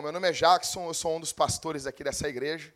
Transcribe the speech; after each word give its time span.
Bom, 0.00 0.04
meu 0.04 0.12
nome 0.12 0.30
é 0.30 0.32
Jackson, 0.32 0.86
eu 0.86 0.94
sou 0.94 1.14
um 1.14 1.20
dos 1.20 1.30
pastores 1.30 1.86
aqui 1.86 2.02
dessa 2.02 2.26
igreja 2.26 2.72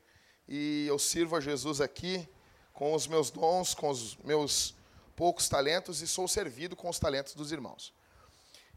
e 0.47 0.85
eu 0.87 0.99
sirvo 0.99 1.35
a 1.35 1.41
Jesus 1.41 1.81
aqui 1.81 2.29
com 2.75 2.93
os 2.93 3.07
meus 3.07 3.31
dons, 3.31 3.73
com 3.73 3.89
os 3.89 4.15
meus 4.19 4.75
poucos 5.17 5.49
talentos 5.49 6.03
e 6.03 6.07
sou 6.07 6.29
servido 6.29 6.77
com 6.77 6.87
os 6.87 6.99
talentos 6.99 7.35
dos 7.35 7.51
irmãos. 7.51 7.95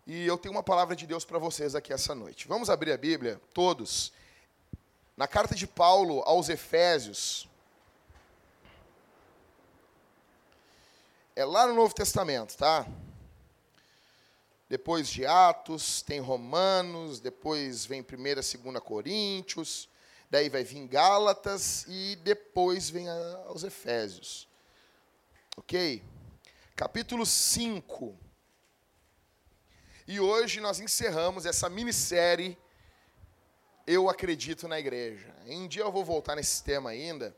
E 0.05 0.25
eu 0.25 0.37
tenho 0.37 0.55
uma 0.55 0.63
palavra 0.63 0.95
de 0.95 1.05
Deus 1.05 1.25
para 1.25 1.37
vocês 1.37 1.75
aqui 1.75 1.91
essa 1.91 2.15
noite. 2.15 2.47
Vamos 2.47 2.69
abrir 2.69 2.93
a 2.93 2.97
Bíblia, 2.97 3.41
todos, 3.53 4.13
na 5.17 5.27
carta 5.27 5.53
de 5.53 5.67
Paulo 5.67 6.21
aos 6.21 6.47
Efésios. 6.47 7.49
É 11.35 11.43
lá 11.43 11.67
no 11.67 11.73
Novo 11.73 11.93
Testamento, 11.93 12.55
tá? 12.55 12.87
Depois 14.69 15.07
de 15.07 15.25
Atos, 15.25 16.01
tem 16.01 16.19
Romanos, 16.19 17.21
depois 17.21 17.85
vem 17.85 18.01
1 18.01 18.03
e 18.03 18.35
2 18.35 18.83
Coríntios, 18.83 19.87
daí 20.29 20.49
vai 20.49 20.63
vir 20.63 20.85
Gálatas 20.87 21.85
e 21.87 22.17
depois 22.17 22.89
vem 22.89 23.07
aos 23.45 23.63
Efésios. 23.63 24.47
Ok? 25.55 26.03
Capítulo 26.75 27.25
5. 27.25 28.19
E 30.05 30.19
hoje 30.19 30.59
nós 30.59 30.81
encerramos 30.81 31.45
essa 31.45 31.69
minissérie 31.69 32.57
Eu 33.85 34.09
Acredito 34.09 34.67
na 34.67 34.79
Igreja. 34.79 35.33
Em 35.45 35.63
um 35.63 35.67
dia 35.67 35.83
eu 35.83 35.91
vou 35.91 36.03
voltar 36.03 36.35
nesse 36.35 36.61
tema 36.61 36.89
ainda. 36.89 37.35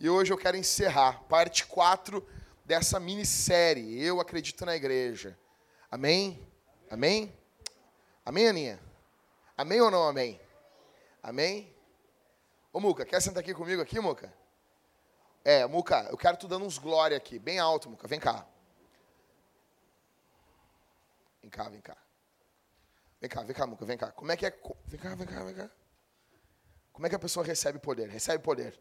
E 0.00 0.08
hoje 0.08 0.32
eu 0.32 0.38
quero 0.38 0.56
encerrar 0.56 1.22
parte 1.24 1.66
4 1.66 2.26
dessa 2.64 2.98
minissérie 2.98 4.02
Eu 4.02 4.20
Acredito 4.20 4.64
na 4.64 4.74
Igreja. 4.74 5.38
Amém? 5.90 6.51
Amém? 6.92 7.34
Amém, 8.22 8.48
Aninha? 8.48 8.78
Amém 9.56 9.80
ou 9.80 9.90
não 9.90 10.06
amém? 10.06 10.38
Amém? 11.22 11.74
Ô, 12.70 12.80
Muca, 12.80 13.06
quer 13.06 13.18
sentar 13.22 13.42
aqui 13.42 13.54
comigo 13.54 13.80
aqui, 13.80 13.98
Muca? 13.98 14.30
É, 15.42 15.66
Muca, 15.66 16.06
eu 16.10 16.18
quero 16.18 16.36
tu 16.36 16.46
dando 16.46 16.66
uns 16.66 16.76
glória 16.76 17.16
aqui, 17.16 17.38
bem 17.38 17.58
alto, 17.58 17.88
Muca, 17.88 18.06
vem 18.06 18.20
cá. 18.20 18.46
Vem 21.40 21.50
cá, 21.50 21.70
vem 21.70 21.80
cá. 21.80 21.96
Vem 23.22 23.30
cá, 23.30 23.42
vem 23.42 23.56
cá, 23.56 23.66
Muca, 23.66 23.86
vem 23.86 23.96
cá. 23.96 24.12
Como 24.12 24.30
é 24.30 24.36
que 24.36 24.44
é? 24.44 24.50
Vem 24.84 25.00
cá, 25.00 25.14
vem 25.14 25.26
cá, 25.26 25.44
vem 25.44 25.54
cá. 25.54 25.70
Como 26.92 27.06
é 27.06 27.08
que 27.08 27.16
a 27.16 27.18
pessoa 27.18 27.42
recebe 27.42 27.78
poder? 27.78 28.10
Recebe 28.10 28.44
poder. 28.44 28.78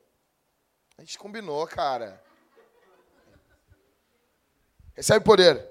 A 0.97 1.01
gente 1.01 1.17
combinou, 1.17 1.65
cara. 1.65 2.21
Recebe 4.97 5.23
poder. 5.23 5.70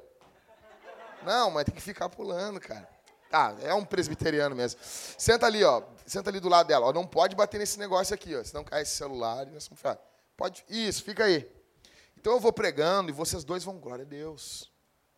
Não, 1.22 1.50
mas 1.50 1.64
tem 1.64 1.74
que 1.74 1.80
ficar 1.80 2.08
pulando, 2.08 2.60
cara. 2.60 2.88
Ah, 3.32 3.54
é 3.62 3.72
um 3.72 3.84
presbiteriano 3.84 4.56
mesmo. 4.56 4.80
Senta 4.82 5.46
ali, 5.46 5.62
ó. 5.62 5.82
Senta 6.04 6.30
ali 6.30 6.40
do 6.40 6.48
lado 6.48 6.66
dela. 6.66 6.86
Ó, 6.86 6.92
não 6.92 7.06
pode 7.06 7.36
bater 7.36 7.58
nesse 7.58 7.78
negócio 7.78 8.14
aqui, 8.14 8.34
ó. 8.34 8.42
Senão 8.42 8.64
cai 8.64 8.82
esse 8.82 8.96
celular 8.96 9.46
e 9.46 9.50
nós 9.50 9.68
vamos 9.68 9.78
ficar. 9.78 9.98
Pode. 10.36 10.64
Isso, 10.68 11.04
fica 11.04 11.24
aí. 11.24 11.48
Então 12.16 12.32
eu 12.32 12.40
vou 12.40 12.52
pregando 12.52 13.10
e 13.10 13.12
vocês 13.12 13.44
dois 13.44 13.62
vão, 13.62 13.78
glória 13.78 14.04
a 14.04 14.08
Deus. 14.08 14.70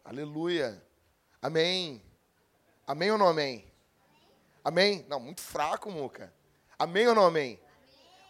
Aleluia. 0.05 0.83
Amém. 1.41 2.03
Amém 2.87 3.11
ou 3.11 3.19
não 3.19 3.28
amém? 3.28 3.72
Amém? 4.62 5.06
Não, 5.09 5.19
muito 5.19 5.41
fraco, 5.41 5.91
Muca. 5.91 6.33
Amém 6.78 7.09
ou 7.09 7.14
não 7.14 7.25
amém? 7.25 7.59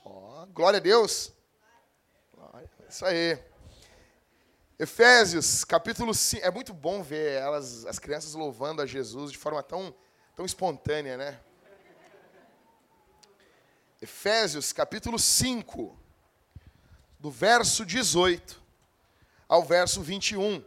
Ó, 0.05 0.47
glória 0.47 0.79
a 0.79 0.81
Deus. 0.81 1.33
Glória. 2.34 2.70
Isso 2.89 3.05
aí. 3.05 3.52
Efésios, 4.83 5.63
capítulo 5.63 6.13
5. 6.13 6.45
É 6.45 6.51
muito 6.51 6.75
bom 6.75 7.05
ver 7.05 7.41
elas, 7.41 7.87
as 7.87 8.01
crianças 8.01 8.35
louvando 8.35 8.83
a 8.83 8.87
Jesus 8.87 9.31
de 9.31 9.39
forma 9.39 9.63
tão, 9.63 9.95
tão 10.35 10.45
espontânea, 10.45 11.17
né? 11.17 11.41
Efésios, 14.01 14.73
capítulo 14.73 15.21
5, 15.21 15.97
do 17.21 17.31
verso 17.31 17.87
18 17.87 18.61
ao 19.48 19.63
verso 19.63 20.03
21. 20.03 20.65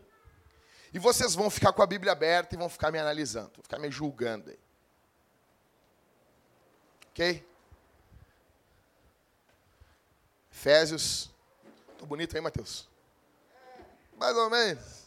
E 0.94 0.98
vocês 0.98 1.36
vão 1.36 1.50
ficar 1.50 1.74
com 1.74 1.81
a 1.81 1.86
Bíblia 1.86 2.14
aberta 2.14 2.56
e 2.56 2.58
vão 2.58 2.70
ficar 2.70 2.92
me 2.92 2.98
analisando, 2.98 3.52
vão 3.56 3.64
ficar 3.64 3.80
me 3.80 3.92
julgando 3.92 4.50
aí. 4.50 4.59
Ok? 7.09 7.46
Efésios. 10.54 11.30
Tô 11.98 12.06
bonito 12.06 12.34
aí, 12.34 12.42
Mateus? 12.42 12.94
Mais 14.18 14.36
ou 14.38 14.50
menos. 14.50 15.06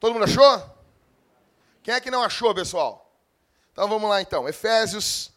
Todo 0.00 0.12
mundo 0.12 0.24
achou? 0.24 0.74
Quem 1.82 1.94
é 1.94 2.00
que 2.00 2.10
não 2.10 2.22
achou, 2.22 2.54
pessoal? 2.54 3.12
Então 3.72 3.88
vamos 3.88 4.08
lá 4.08 4.22
então. 4.22 4.48
Efésios 4.48 5.30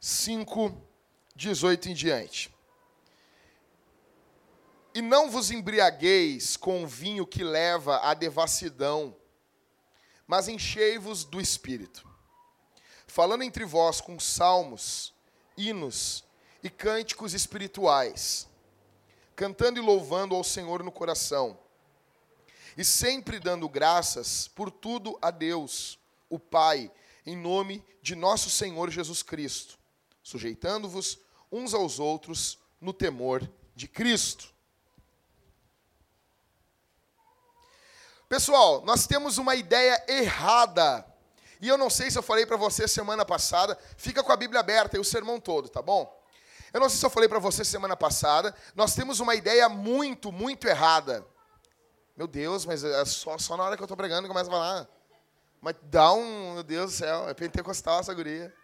5, 0.00 0.74
18 1.34 1.88
em 1.88 1.94
diante. 1.94 2.54
E 4.94 5.02
não 5.02 5.30
vos 5.30 5.50
embriagueis 5.50 6.56
com 6.56 6.86
vinho 6.86 7.26
que 7.26 7.44
leva 7.44 7.98
à 7.98 8.14
devassidão, 8.14 9.14
mas 10.26 10.48
enchei-vos 10.48 11.24
do 11.24 11.40
espírito, 11.40 12.08
falando 13.06 13.42
entre 13.42 13.64
vós 13.64 14.00
com 14.00 14.18
salmos, 14.18 15.14
hinos 15.56 16.24
e 16.62 16.70
cânticos 16.70 17.34
espirituais, 17.34 18.48
cantando 19.34 19.78
e 19.78 19.82
louvando 19.82 20.34
ao 20.34 20.42
Senhor 20.42 20.82
no 20.82 20.90
coração 20.90 21.58
e 22.76 22.84
sempre 22.84 23.40
dando 23.40 23.68
graças 23.68 24.48
por 24.48 24.70
tudo 24.70 25.18
a 25.22 25.30
Deus, 25.30 25.98
o 26.28 26.38
Pai, 26.38 26.90
em 27.24 27.36
nome 27.36 27.82
de 28.02 28.14
nosso 28.14 28.50
Senhor 28.50 28.90
Jesus 28.90 29.22
Cristo, 29.22 29.78
sujeitando-vos 30.22 31.18
uns 31.50 31.72
aos 31.72 31.98
outros 31.98 32.58
no 32.80 32.92
temor 32.92 33.48
de 33.74 33.88
Cristo. 33.88 34.54
Pessoal, 38.28 38.84
nós 38.84 39.06
temos 39.06 39.38
uma 39.38 39.54
ideia 39.54 40.04
errada. 40.08 41.06
E 41.60 41.68
eu 41.68 41.78
não 41.78 41.88
sei 41.88 42.10
se 42.10 42.18
eu 42.18 42.22
falei 42.22 42.44
para 42.44 42.56
você 42.56 42.86
semana 42.86 43.24
passada, 43.24 43.78
fica 43.96 44.22
com 44.22 44.32
a 44.32 44.36
Bíblia 44.36 44.60
aberta 44.60 44.96
e 44.96 45.00
o 45.00 45.04
sermão 45.04 45.40
todo, 45.40 45.68
tá 45.68 45.80
bom? 45.80 46.12
Eu 46.72 46.80
não 46.80 46.88
sei 46.88 46.98
se 46.98 47.06
eu 47.06 47.10
falei 47.10 47.28
para 47.28 47.38
você 47.38 47.64
semana 47.64 47.96
passada, 47.96 48.54
nós 48.74 48.94
temos 48.94 49.20
uma 49.20 49.34
ideia 49.34 49.68
muito, 49.68 50.30
muito 50.30 50.66
errada. 50.66 51.24
Meu 52.16 52.26
Deus, 52.26 52.64
mas 52.64 52.82
é 52.82 53.04
só, 53.04 53.36
só 53.36 53.56
na 53.56 53.64
hora 53.64 53.76
que 53.76 53.82
eu 53.82 53.84
estou 53.84 53.96
pregando 53.96 54.26
começa 54.26 54.48
a 54.48 54.52
falar. 54.52 54.88
Mas 55.60 55.74
dá 55.82 56.12
um, 56.12 56.54
meu 56.54 56.62
Deus 56.62 56.92
do 56.92 56.96
céu, 56.96 57.28
é 57.28 57.34
pentecostal 57.34 58.00
essa 58.00 58.14
guria. 58.14 58.54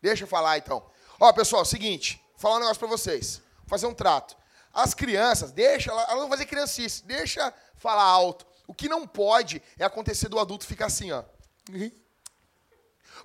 Deixa 0.00 0.22
eu 0.22 0.28
falar 0.28 0.58
então. 0.58 0.84
Ó, 1.18 1.32
pessoal, 1.32 1.64
seguinte, 1.64 2.22
vou 2.32 2.38
falar 2.38 2.56
um 2.56 2.60
negócio 2.60 2.78
para 2.78 2.88
vocês. 2.88 3.42
Vou 3.58 3.68
fazer 3.68 3.86
um 3.86 3.94
trato. 3.94 4.36
As 4.72 4.94
crianças, 4.94 5.50
deixa, 5.50 5.90
elas 5.90 6.14
vão 6.14 6.28
fazer 6.28 6.46
criancice, 6.46 7.04
deixa 7.04 7.52
falar 7.76 8.04
alto. 8.04 8.46
O 8.66 8.74
que 8.74 8.88
não 8.88 9.06
pode 9.06 9.60
é 9.78 9.84
acontecer 9.84 10.28
do 10.28 10.38
adulto 10.38 10.64
ficar 10.64 10.86
assim, 10.86 11.10
ó. 11.10 11.24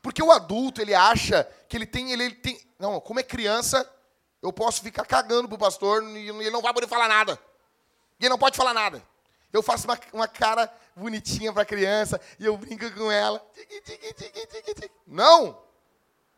Porque 0.01 0.21
o 0.21 0.31
adulto, 0.31 0.81
ele 0.81 0.93
acha 0.93 1.47
que 1.69 1.77
ele 1.77 1.85
tem, 1.85 2.11
ele, 2.11 2.23
ele 2.23 2.35
tem, 2.35 2.59
não, 2.79 2.99
como 2.99 3.19
é 3.19 3.23
criança, 3.23 3.89
eu 4.41 4.51
posso 4.51 4.81
ficar 4.81 5.05
cagando 5.05 5.47
pro 5.47 5.57
pastor 5.57 6.03
e 6.03 6.29
ele 6.29 6.49
não 6.49 6.61
vai 6.61 6.73
poder 6.73 6.87
falar 6.87 7.07
nada. 7.07 7.39
E 8.19 8.25
ele 8.25 8.29
não 8.29 8.37
pode 8.39 8.57
falar 8.57 8.73
nada. 8.73 9.01
Eu 9.51 9.63
faço 9.63 9.87
uma, 9.87 9.99
uma 10.13 10.27
cara 10.27 10.71
bonitinha 10.95 11.53
para 11.53 11.63
a 11.63 11.65
criança 11.65 12.19
e 12.39 12.45
eu 12.45 12.57
brinco 12.57 12.89
com 12.91 13.11
ela. 13.11 13.45
Não! 15.05 15.63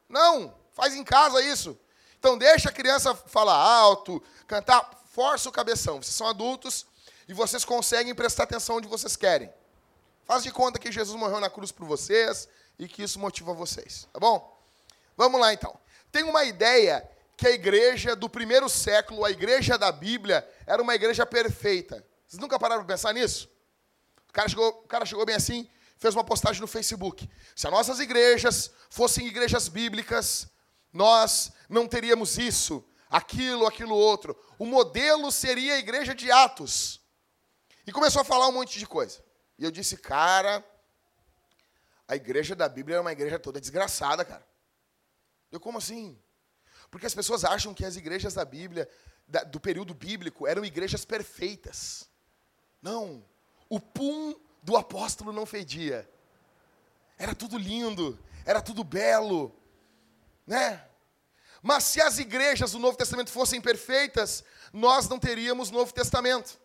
Não! 0.07 0.55
Faz 0.71 0.93
em 0.93 1.03
casa 1.03 1.41
isso. 1.41 1.77
Então 2.17 2.37
deixa 2.37 2.69
a 2.69 2.71
criança 2.71 3.15
falar 3.15 3.55
alto, 3.55 4.21
cantar, 4.47 4.89
força 5.11 5.49
o 5.49 5.51
cabeção. 5.51 6.01
Vocês 6.01 6.15
são 6.15 6.27
adultos 6.27 6.85
e 7.27 7.33
vocês 7.33 7.65
conseguem 7.65 8.13
prestar 8.13 8.43
atenção 8.43 8.77
onde 8.77 8.87
vocês 8.87 9.15
querem. 9.15 9.51
Faz 10.25 10.43
de 10.43 10.51
conta 10.51 10.77
que 10.77 10.91
Jesus 10.91 11.17
morreu 11.17 11.39
na 11.39 11.49
cruz 11.49 11.71
por 11.71 11.85
vocês 11.85 12.47
e 12.77 12.87
que 12.87 13.03
isso 13.03 13.19
motiva 13.19 13.53
vocês, 13.53 14.07
tá 14.13 14.19
bom? 14.19 14.57
Vamos 15.17 15.39
lá 15.39 15.53
então. 15.53 15.77
Tem 16.11 16.23
uma 16.23 16.43
ideia 16.43 17.09
que 17.35 17.47
a 17.47 17.51
igreja 17.51 18.15
do 18.15 18.29
primeiro 18.29 18.69
século, 18.69 19.25
a 19.25 19.31
igreja 19.31 19.77
da 19.77 19.91
Bíblia, 19.91 20.47
era 20.67 20.81
uma 20.81 20.93
igreja 20.95 21.25
perfeita. 21.25 22.05
Vocês 22.29 22.39
nunca 22.39 22.59
pararam 22.59 22.85
para 22.85 22.93
pensar 22.93 23.11
nisso? 23.11 23.49
O 24.29 24.31
cara, 24.31 24.47
chegou, 24.47 24.69
o 24.69 24.87
cara 24.87 25.03
chegou 25.03 25.25
bem 25.25 25.35
assim, 25.35 25.67
fez 25.97 26.13
uma 26.13 26.23
postagem 26.23 26.61
no 26.61 26.67
Facebook. 26.67 27.27
Se 27.55 27.65
as 27.65 27.73
nossas 27.73 27.99
igrejas 27.99 28.71
fossem 28.87 29.25
igrejas 29.25 29.67
bíblicas, 29.67 30.47
nós 30.93 31.51
não 31.67 31.87
teríamos 31.87 32.37
isso, 32.37 32.87
aquilo, 33.09 33.65
aquilo 33.65 33.95
outro. 33.95 34.37
O 34.59 34.65
modelo 34.67 35.31
seria 35.31 35.73
a 35.73 35.79
igreja 35.79 36.13
de 36.13 36.31
Atos. 36.31 37.01
E 37.87 37.91
começou 37.91 38.21
a 38.21 38.25
falar 38.25 38.47
um 38.47 38.51
monte 38.51 38.77
de 38.77 38.85
coisa. 38.85 39.23
E 39.57 39.63
eu 39.63 39.71
disse, 39.71 39.97
cara, 39.97 40.63
a 42.07 42.15
igreja 42.15 42.55
da 42.55 42.69
Bíblia 42.69 42.97
é 42.97 43.01
uma 43.01 43.11
igreja 43.11 43.39
toda 43.39 43.59
desgraçada, 43.59 44.23
cara. 44.23 44.47
Eu, 45.51 45.59
como 45.59 45.79
assim? 45.79 46.15
Porque 46.91 47.07
as 47.07 47.15
pessoas 47.15 47.43
acham 47.43 47.73
que 47.73 47.83
as 47.83 47.95
igrejas 47.95 48.35
da 48.35 48.45
Bíblia, 48.45 48.87
do 49.47 49.59
período 49.59 49.95
bíblico, 49.95 50.45
eram 50.45 50.63
igrejas 50.63 51.03
perfeitas. 51.03 52.08
Não. 52.81 53.23
O 53.67 53.79
pum 53.79 54.35
do 54.63 54.77
apóstolo 54.77 55.31
não 55.31 55.45
fedia. 55.45 56.09
Era 57.17 57.35
tudo 57.35 57.57
lindo, 57.57 58.17
era 58.45 58.61
tudo 58.61 58.83
belo, 58.83 59.55
né? 60.47 60.85
Mas 61.61 61.83
se 61.83 62.01
as 62.01 62.17
igrejas 62.17 62.71
do 62.71 62.79
Novo 62.79 62.97
Testamento 62.97 63.31
fossem 63.31 63.59
perfeitas, 63.59 64.43
nós 64.71 65.09
não 65.09 65.19
teríamos 65.19 65.71
Novo 65.71 65.93
Testamento. 65.93 66.57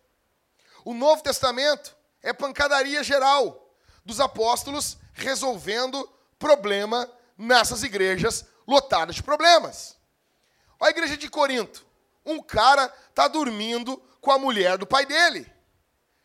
O 0.84 0.94
Novo 0.94 1.22
Testamento 1.22 1.96
é 2.22 2.32
pancadaria 2.32 3.02
geral 3.02 3.74
dos 4.04 4.20
apóstolos 4.20 4.98
resolvendo 5.12 6.08
problema 6.38 7.10
nessas 7.36 7.82
igrejas 7.82 8.46
lotadas 8.66 9.16
de 9.16 9.22
problemas. 9.22 9.96
Olha 10.78 10.88
a 10.88 10.90
igreja 10.90 11.16
de 11.16 11.28
Corinto. 11.28 11.84
Um 12.24 12.40
cara 12.42 12.92
está 13.08 13.28
dormindo 13.28 13.96
com 14.20 14.30
a 14.30 14.38
mulher 14.38 14.78
do 14.78 14.86
pai 14.86 15.04
dele. 15.04 15.50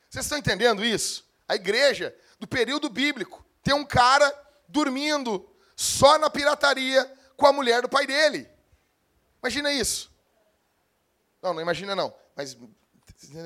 Vocês 0.09 0.25
estão 0.25 0.37
entendendo 0.37 0.83
isso? 0.83 1.23
A 1.47 1.55
igreja 1.55 2.15
do 2.39 2.47
período 2.47 2.89
bíblico 2.89 3.45
tem 3.63 3.73
um 3.73 3.85
cara 3.85 4.33
dormindo 4.67 5.47
só 5.75 6.17
na 6.17 6.29
pirataria 6.29 7.05
com 7.37 7.45
a 7.45 7.53
mulher 7.53 7.81
do 7.81 7.89
pai 7.89 8.07
dele. 8.07 8.49
Imagina 9.41 9.71
isso. 9.71 10.11
Não, 11.41 11.53
não 11.53 11.61
imagina 11.61 11.95
não. 11.95 12.13
Mas 12.35 12.57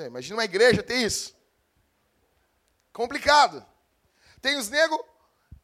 imagina 0.07 0.37
uma 0.37 0.45
igreja 0.45 0.81
ter 0.81 0.97
isso. 0.97 1.35
Complicado. 2.91 3.65
Tem 4.41 4.57
os 4.57 4.69
negros 4.69 4.99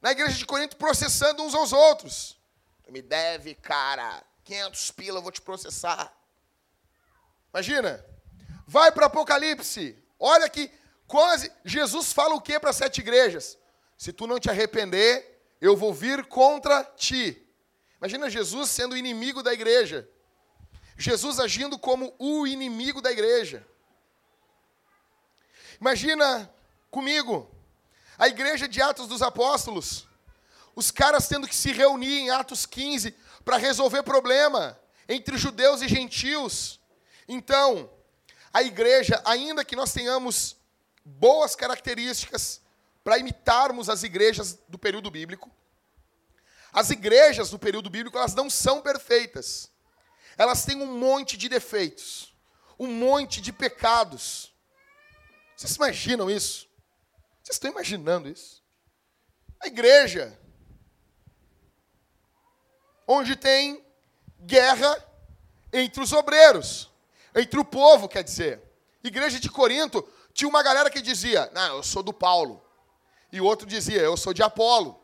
na 0.02 0.12
igreja 0.12 0.38
de 0.38 0.45
Corinto 0.45 0.78
processando 0.78 1.44
uns 1.44 1.56
aos 1.56 1.72
outros. 1.72 2.40
Tu 2.84 2.92
me 2.92 3.02
deve, 3.02 3.56
cara, 3.56 4.24
500 4.44 4.92
pila, 4.92 5.18
eu 5.19 5.22
vou 5.22 5.31
te 5.31 5.42
processar. 5.42 6.13
Imagina. 7.54 8.06
Vai 8.68 8.92
para 8.92 9.07
Apocalipse. 9.07 9.98
Olha 10.19 10.50
que 10.50 10.72
quase 11.09 11.51
Jesus 11.65 12.13
fala 12.13 12.35
o 12.35 12.41
que 12.41 12.57
para 12.59 12.71
sete 12.71 13.01
igrejas? 13.01 13.57
Se 13.97 14.13
tu 14.13 14.27
não 14.27 14.39
te 14.39 14.50
arrepender, 14.50 15.41
eu 15.59 15.75
vou 15.75 15.91
vir 15.91 16.23
contra 16.25 16.83
ti. 16.83 17.45
Imagina 17.97 18.29
Jesus 18.29 18.69
sendo 18.69 18.95
inimigo 18.95 19.41
da 19.41 19.51
igreja. 19.51 20.07
Jesus 20.95 21.39
agindo 21.39 21.79
como 21.79 22.13
o 22.19 22.45
inimigo 22.45 23.01
da 23.01 23.11
igreja. 23.11 23.65
Imagina 25.81 26.50
comigo, 26.91 27.50
a 28.17 28.27
igreja 28.27 28.67
de 28.67 28.79
Atos 28.81 29.07
dos 29.07 29.21
Apóstolos, 29.21 30.07
os 30.75 30.91
caras 30.91 31.27
tendo 31.27 31.47
que 31.47 31.56
se 31.56 31.71
reunir 31.71 32.19
em 32.19 32.29
Atos 32.29 32.65
15 32.65 33.15
para 33.44 33.57
resolver 33.57 34.03
problema 34.03 34.79
entre 35.07 35.38
judeus 35.38 35.81
e 35.81 35.88
gentios. 35.88 36.79
Então, 37.27 37.89
a 38.53 38.61
igreja, 38.61 39.19
ainda 39.25 39.65
que 39.65 39.75
nós 39.75 39.91
tenhamos 39.91 40.58
boas 41.17 41.56
características 41.56 42.61
para 43.03 43.17
imitarmos 43.17 43.89
as 43.89 44.03
igrejas 44.03 44.59
do 44.67 44.77
período 44.77 45.09
bíblico, 45.09 45.50
as 46.71 46.89
igrejas 46.89 47.50
do 47.50 47.57
período 47.57 47.89
bíblico, 47.89 48.17
elas 48.17 48.35
não 48.35 48.50
são 48.50 48.81
perfeitas 48.81 49.71
elas 50.39 50.63
têm 50.63 50.81
um 50.81 50.97
monte 50.97 51.35
de 51.35 51.50
defeitos, 51.50 52.33
um 52.79 52.88
monte 52.88 53.41
de 53.41 53.51
pecados. 53.51 54.53
Vocês 55.53 55.75
imaginam 55.75 56.31
isso? 56.31 56.65
Vocês 57.44 57.57
estão 57.57 57.69
imaginando 57.69 58.29
isso? 58.29 58.63
A 59.59 59.67
igreja, 59.67 60.39
onde 63.06 63.35
tem 63.35 63.85
guerra 64.39 64.95
entre 65.73 66.01
os 66.01 66.13
obreiros, 66.13 66.89
entre 67.35 67.59
o 67.59 67.65
povo, 67.65 68.07
quer 68.07 68.23
dizer. 68.23 68.63
Igreja 69.03 69.41
de 69.41 69.50
Corinto, 69.50 70.07
tinha 70.34 70.50
uma 70.50 70.64
galera 70.64 70.90
que 70.90 71.02
dizia: 71.02 71.50
Não, 71.54 71.78
eu 71.78 71.84
sou 71.84 72.04
do 72.04 72.14
Paulo. 72.14 72.62
E 73.31 73.40
outro 73.40 73.68
dizia: 73.68 74.02
Eu 74.02 74.18
sou 74.18 74.34
de 74.34 74.42
Apolo. 74.42 75.00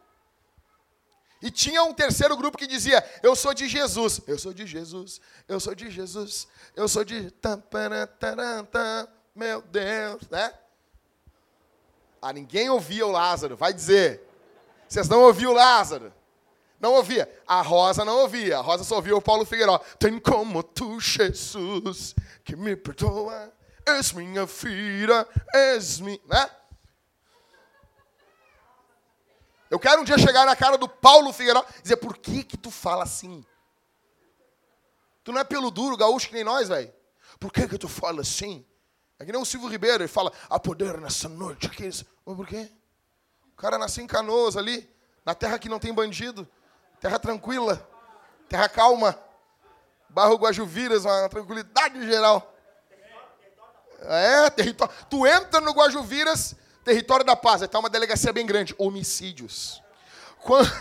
E 1.41 1.51
tinha 1.51 1.83
um 1.83 1.93
terceiro 1.93 2.35
grupo 2.35 2.57
que 2.57 2.67
dizia: 2.67 3.03
Eu 3.21 3.35
sou 3.35 3.53
de 3.53 3.67
Jesus, 3.67 4.21
eu 4.25 4.37
sou 4.37 4.53
de 4.53 4.65
Jesus, 4.65 5.21
eu 5.47 5.59
sou 5.59 5.75
de 5.75 5.91
Jesus, 5.91 6.47
eu 6.75 6.87
sou 6.87 7.03
de. 7.03 7.31
Meu 9.35 9.61
Deus, 9.61 10.29
né? 10.29 10.53
Ah, 12.21 12.33
ninguém 12.33 12.69
ouvia 12.69 13.05
o 13.05 13.11
Lázaro, 13.11 13.55
vai 13.55 13.73
dizer. 13.73 14.21
Vocês 14.87 15.07
não 15.07 15.21
ouviam 15.21 15.51
o 15.51 15.55
Lázaro? 15.55 16.11
Não 16.79 16.93
ouvia. 16.93 17.29
A 17.47 17.61
Rosa 17.61 18.03
não 18.03 18.21
ouvia. 18.21 18.57
A 18.57 18.61
Rosa 18.61 18.83
só 18.83 18.95
ouvia 18.95 19.15
o 19.15 19.21
Paulo 19.21 19.45
Figueiró. 19.45 19.77
Tem 19.99 20.19
como 20.19 20.63
tu, 20.63 20.99
Jesus, 20.99 22.15
que 22.43 22.55
me 22.55 22.75
perdoa. 22.75 23.51
És 23.85 24.11
minha 24.13 24.47
filha, 24.47 25.27
és 25.53 25.99
minha. 25.99 26.19
Né? 26.25 26.49
Eu 29.69 29.79
quero 29.79 30.01
um 30.01 30.03
dia 30.03 30.17
chegar 30.17 30.45
na 30.45 30.55
cara 30.55 30.77
do 30.77 30.87
Paulo 30.87 31.33
Figueiredo 31.33 31.65
e 31.79 31.81
dizer, 31.81 31.97
por 31.97 32.17
que 32.17 32.43
que 32.43 32.57
tu 32.57 32.71
fala 32.71 33.03
assim? 33.03 33.45
Tu 35.23 35.31
não 35.31 35.39
é 35.39 35.43
pelo 35.43 35.71
duro, 35.71 35.97
gaúcho 35.97 36.27
que 36.27 36.35
nem 36.35 36.43
nós, 36.43 36.69
velho. 36.69 36.93
Por 37.39 37.51
que 37.51 37.67
que 37.67 37.77
tu 37.77 37.87
fala 37.87 38.21
assim? 38.21 38.65
É 39.19 39.25
que 39.25 39.31
nem 39.31 39.41
o 39.41 39.45
Silvio 39.45 39.69
Ribeiro, 39.69 40.03
ele 40.03 40.07
fala, 40.07 40.31
a 40.49 40.59
poder 40.59 40.99
nessa 40.99 41.27
noite. 41.27 41.69
Mas 41.79 42.03
por 42.37 42.47
quê? 42.47 42.71
O 43.53 43.55
cara 43.55 43.77
nasceu 43.77 44.03
em 44.03 44.07
Canoas 44.07 44.55
ali, 44.55 44.89
na 45.25 45.33
terra 45.33 45.57
que 45.57 45.69
não 45.69 45.79
tem 45.79 45.93
bandido, 45.93 46.47
terra 46.99 47.17
tranquila, 47.17 47.87
terra 48.47 48.69
calma. 48.69 49.19
Barro 50.09 50.35
Guajuviras, 50.35 51.03
uma 51.03 51.27
tranquilidade 51.27 52.05
geral. 52.05 52.54
É, 54.01 54.49
território. 54.49 54.93
Tu 55.09 55.25
entra 55.25 55.61
no 55.61 55.71
Guajuviras, 55.71 56.55
Território 56.83 57.25
da 57.25 57.35
Paz, 57.35 57.61
está 57.61 57.79
uma 57.79 57.89
delegacia 57.89 58.31
bem 58.31 58.45
grande, 58.45 58.75
homicídios. 58.77 59.81
Quando, 60.41 60.71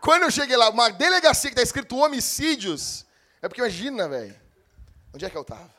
quando 0.00 0.22
eu 0.24 0.30
cheguei 0.30 0.56
lá, 0.56 0.68
uma 0.70 0.90
delegacia 0.90 1.50
que 1.50 1.54
está 1.54 1.62
escrito 1.62 1.96
homicídios, 1.96 3.06
é 3.40 3.48
porque 3.48 3.60
imagina, 3.60 4.08
velho, 4.08 4.34
onde 5.14 5.24
é 5.24 5.30
que 5.30 5.36
eu 5.36 5.42
estava? 5.42 5.72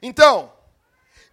Então, 0.00 0.52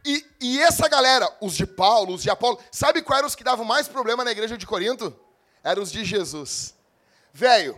e, 0.03 0.25
e, 0.39 0.59
essa 0.59 0.87
galera, 0.87 1.29
os 1.39 1.53
de 1.53 1.65
Paulo, 1.65 2.15
os 2.15 2.23
de 2.23 2.29
Apolo, 2.29 2.59
sabe 2.71 3.01
quais 3.01 3.19
eram 3.19 3.27
os 3.27 3.35
que 3.35 3.43
davam 3.43 3.63
mais 3.63 3.87
problema 3.87 4.23
na 4.23 4.31
igreja 4.31 4.57
de 4.57 4.65
Corinto? 4.65 5.17
Eram 5.63 5.83
os 5.83 5.91
de 5.91 6.03
Jesus. 6.03 6.73
Velho, 7.31 7.77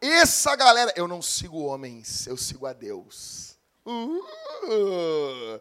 essa 0.00 0.54
galera, 0.54 0.92
eu 0.96 1.08
não 1.08 1.22
sigo 1.22 1.64
homens, 1.64 2.26
eu 2.26 2.36
sigo 2.36 2.66
a 2.66 2.72
Deus. 2.72 3.56
Uh, 3.86 5.60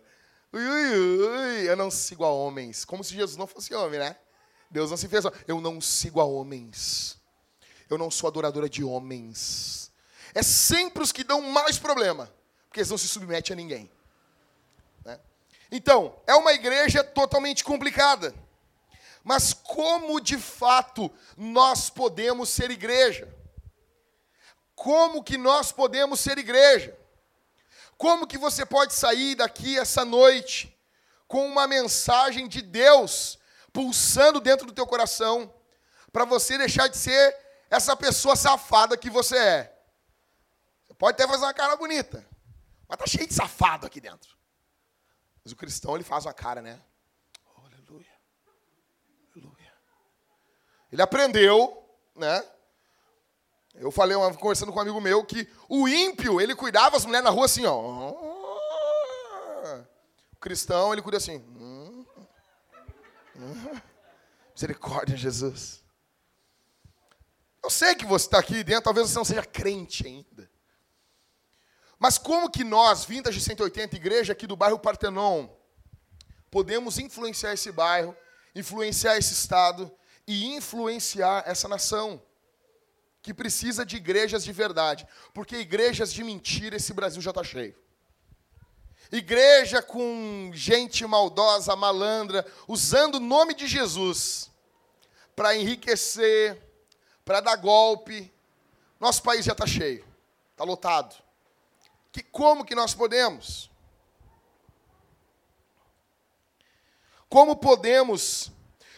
Ui, 0.52 0.68
ui, 0.68 1.28
ui, 1.28 1.70
eu 1.70 1.76
não 1.78 1.92
sigo 1.92 2.26
a 2.26 2.32
homens. 2.32 2.84
Como 2.84 3.04
se 3.04 3.14
Jesus 3.14 3.38
não 3.38 3.46
fosse 3.46 3.74
homem, 3.76 4.00
né? 4.00 4.16
Deus 4.70 4.90
não 4.90 4.98
se 4.98 5.08
fez. 5.08 5.24
Eu 5.48 5.62
não 5.62 5.80
sigo 5.80 6.20
a 6.20 6.26
homens. 6.26 7.20
Eu 7.88 8.00
não 8.00 8.10
sou 8.10 8.28
adoradora 8.28 8.68
de 8.68 8.84
homens. 8.84 9.92
É 10.34 10.42
sempre 10.42 11.04
os 11.04 11.12
que 11.12 11.24
dão 11.24 11.42
mais 11.42 11.78
problema, 11.78 12.32
porque 12.68 12.80
eles 12.80 12.90
não 12.90 12.98
se 12.98 13.08
submetem 13.08 13.54
a 13.54 13.56
ninguém. 13.56 13.92
Né? 15.06 15.20
Então, 15.72 16.20
é 16.26 16.34
uma 16.34 16.54
igreja 16.54 17.04
totalmente 17.04 17.64
complicada. 17.64 18.34
Mas 19.24 19.54
como 19.54 20.20
de 20.20 20.38
fato 20.38 21.12
nós 21.38 21.92
podemos 21.92 22.50
ser 22.50 22.72
igreja? 22.72 23.32
Como 24.74 25.24
que 25.24 25.38
nós 25.38 25.72
podemos 25.72 26.20
ser 26.20 26.40
igreja? 26.40 26.98
Como 28.00 28.26
que 28.26 28.38
você 28.38 28.66
pode 28.66 28.94
sair 28.94 29.36
daqui 29.36 29.78
essa 29.78 30.06
noite 30.06 30.74
com 31.28 31.46
uma 31.46 31.68
mensagem 31.68 32.48
de 32.48 32.62
Deus 32.62 33.38
pulsando 33.74 34.40
dentro 34.40 34.66
do 34.66 34.72
teu 34.72 34.88
coração 34.88 35.54
para 36.10 36.24
você 36.24 36.58
deixar 36.58 36.88
de 36.88 36.96
ser 36.96 37.38
essa 37.70 37.98
pessoa 37.98 38.38
safada 38.38 38.98
que 38.98 39.10
você 39.10 39.38
é? 39.38 39.84
Você 40.88 40.94
pode 40.94 41.16
até 41.16 41.28
fazer 41.28 41.44
uma 41.44 41.54
cara 41.54 41.76
bonita, 41.76 42.26
mas 42.88 42.98
tá 42.98 43.06
cheio 43.06 43.28
de 43.28 43.34
safado 43.34 43.86
aqui 43.86 44.00
dentro. 44.00 44.34
Mas 45.44 45.52
o 45.52 45.58
cristão 45.58 45.94
ele 45.96 46.06
faz 46.06 46.26
uma 46.26 46.34
cara, 46.34 46.62
né? 46.62 46.82
Aleluia. 47.58 48.14
Aleluia. 49.36 49.74
Ele 50.90 51.02
aprendeu, 51.02 52.00
né? 52.16 52.50
Eu 53.80 53.92
falei, 53.92 54.18
conversando 54.38 54.74
com 54.74 54.78
um 54.78 54.82
amigo 54.82 55.00
meu, 55.00 55.24
que 55.24 55.48
o 55.70 55.88
ímpio, 55.88 56.42
ele 56.42 56.54
cuidava 56.54 56.98
as 56.98 57.06
mulheres 57.06 57.24
na 57.24 57.30
rua 57.30 57.46
assim, 57.46 57.66
ó. 57.66 58.12
O 60.34 60.36
cristão, 60.38 60.92
ele 60.92 61.02
cuida 61.02 61.18
assim. 61.18 61.42
Misericórdia, 64.54 65.16
Jesus. 65.16 65.82
Eu 67.64 67.70
sei 67.70 67.96
que 67.96 68.06
você 68.06 68.26
está 68.26 68.40
aqui 68.40 68.66
dentro, 68.66 68.84
talvez 68.84 69.10
você 69.10 69.18
não 69.18 69.24
seja 69.24 69.46
crente 69.46 70.06
ainda. 70.06 70.52
Mas 71.98 72.18
como 72.18 72.52
que 72.52 72.66
nós, 72.66 73.06
vindas 73.06 73.34
de 73.34 73.40
180 73.40 73.96
igreja 73.96 74.34
aqui 74.34 74.46
do 74.46 74.58
bairro 74.58 74.78
Partenon, 74.78 75.48
podemos 76.52 77.00
influenciar 77.00 77.54
esse 77.54 77.72
bairro, 77.72 78.16
influenciar 78.54 79.18
esse 79.18 79.32
estado 79.32 79.90
e 80.28 80.54
influenciar 80.54 81.44
essa 81.46 81.68
nação? 81.70 82.22
Que 83.22 83.34
precisa 83.34 83.86
de 83.86 83.98
igrejas 83.98 84.44
de 84.44 84.52
verdade, 84.52 85.08
porque 85.34 85.58
igrejas 85.58 86.12
de 86.14 86.24
mentira 86.24 86.78
esse 86.78 86.94
Brasil 86.94 87.22
já 87.22 87.32
está 87.32 87.44
cheio. 87.44 87.76
Igreja 89.12 89.82
com 89.82 90.52
gente 90.54 91.06
maldosa, 91.06 91.76
malandra, 91.76 92.46
usando 92.68 93.16
o 93.16 93.20
nome 93.20 93.54
de 93.54 93.68
Jesus 93.68 94.52
para 95.36 95.56
enriquecer, 95.56 96.62
para 97.26 97.40
dar 97.42 97.56
golpe, 97.56 98.32
Nosso 99.00 99.24
país 99.24 99.46
já 99.46 99.54
está 99.54 99.66
cheio, 99.66 100.06
está 100.52 100.66
lotado. 100.66 101.16
Que, 102.12 102.22
como 102.22 102.66
que 102.66 102.76
nós 102.76 102.94
podemos? 102.94 103.72
Como 107.30 107.56
podemos 107.56 108.52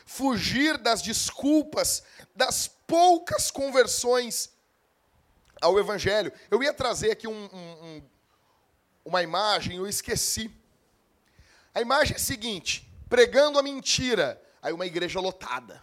fugir 0.05 0.77
das 0.77 1.01
desculpas, 1.01 2.03
das 2.35 2.67
poucas 2.91 3.49
conversões 3.49 4.51
ao 5.61 5.79
Evangelho? 5.79 6.33
Eu 6.49 6.61
ia 6.61 6.73
trazer 6.73 7.11
aqui 7.11 7.25
um, 7.25 7.45
um, 7.45 7.85
um, 7.85 8.03
uma 9.05 9.23
imagem, 9.23 9.77
eu 9.77 9.87
esqueci. 9.87 10.51
A 11.73 11.79
imagem 11.79 12.15
é 12.15 12.17
a 12.17 12.19
seguinte: 12.19 12.85
pregando 13.07 13.57
a 13.57 13.63
mentira, 13.63 14.41
aí 14.61 14.73
uma 14.73 14.85
igreja 14.85 15.21
lotada. 15.21 15.81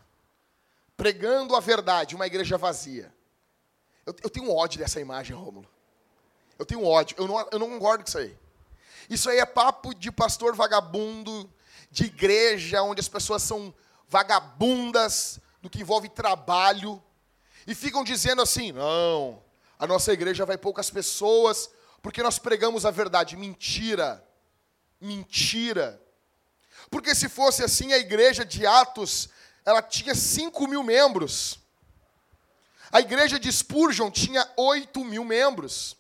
Pregando 0.99 1.57
a 1.57 1.61
verdade, 1.61 2.15
uma 2.15 2.27
igreja 2.27 2.59
vazia. 2.59 3.11
Eu, 4.05 4.15
eu 4.25 4.29
tenho 4.29 4.55
ódio 4.55 4.79
dessa 4.79 5.01
imagem, 5.01 5.35
Rômulo. 5.35 5.67
Eu 6.59 6.67
tenho 6.67 6.85
ódio. 6.85 7.17
Eu 7.19 7.27
não, 7.27 7.49
eu 7.53 7.59
não 7.59 7.71
concordo 7.71 8.05
com 8.05 8.09
isso 8.09 8.19
aí. 8.19 8.37
Isso 9.09 9.31
aí 9.31 9.39
é 9.39 9.47
papo 9.47 9.95
de 9.95 10.13
pastor 10.13 10.55
vagabundo, 10.55 11.51
de 11.91 12.05
igreja 12.05 12.83
onde 12.83 13.01
as 13.01 13.09
pessoas 13.09 13.43
são 13.43 13.73
vagabundas, 14.09 15.41
no 15.69 15.71
que 15.71 15.83
envolve 15.83 16.09
trabalho, 16.09 17.03
e 17.67 17.75
ficam 17.75 18.03
dizendo 18.03 18.41
assim: 18.41 18.73
não, 18.73 19.43
a 19.79 19.87
nossa 19.87 20.13
igreja 20.13 20.47
vai 20.47 20.57
poucas 20.57 20.91
pessoas, 20.91 21.71
porque 22.01 22.23
nós 22.23 22.39
pregamos 22.39 22.87
a 22.87 22.91
verdade. 22.91 23.37
Mentira. 23.37 24.25
Mentira. 24.99 26.03
Porque 26.91 27.15
se 27.15 27.29
fosse 27.29 27.63
assim, 27.63 27.93
a 27.93 27.99
igreja 27.99 28.45
de 28.45 28.67
Atos, 28.67 29.29
ela 29.65 29.83
tinha 29.83 30.15
5 30.15 30.67
mil 30.67 30.83
membros. 30.83 31.59
A 32.91 33.01
igreja 33.01 33.39
de 33.39 33.53
Spurgeon 33.53 34.11
tinha 34.11 34.51
8 34.57 35.05
mil 35.05 35.23
membros. 35.23 35.97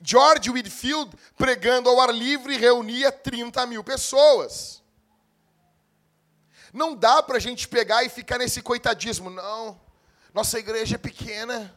George 0.00 0.48
Whitfield, 0.48 1.14
pregando 1.36 1.90
ao 1.90 2.00
ar 2.00 2.14
livre, 2.14 2.56
reunia 2.56 3.12
30 3.12 3.66
mil 3.66 3.84
pessoas. 3.84 4.82
Não 6.72 6.94
dá 6.94 7.22
para 7.22 7.36
a 7.36 7.40
gente 7.40 7.68
pegar 7.68 8.04
e 8.04 8.08
ficar 8.08 8.38
nesse 8.38 8.62
coitadismo. 8.62 9.30
Não, 9.30 9.80
nossa 10.32 10.58
igreja 10.58 10.96
é 10.96 10.98
pequena, 10.98 11.76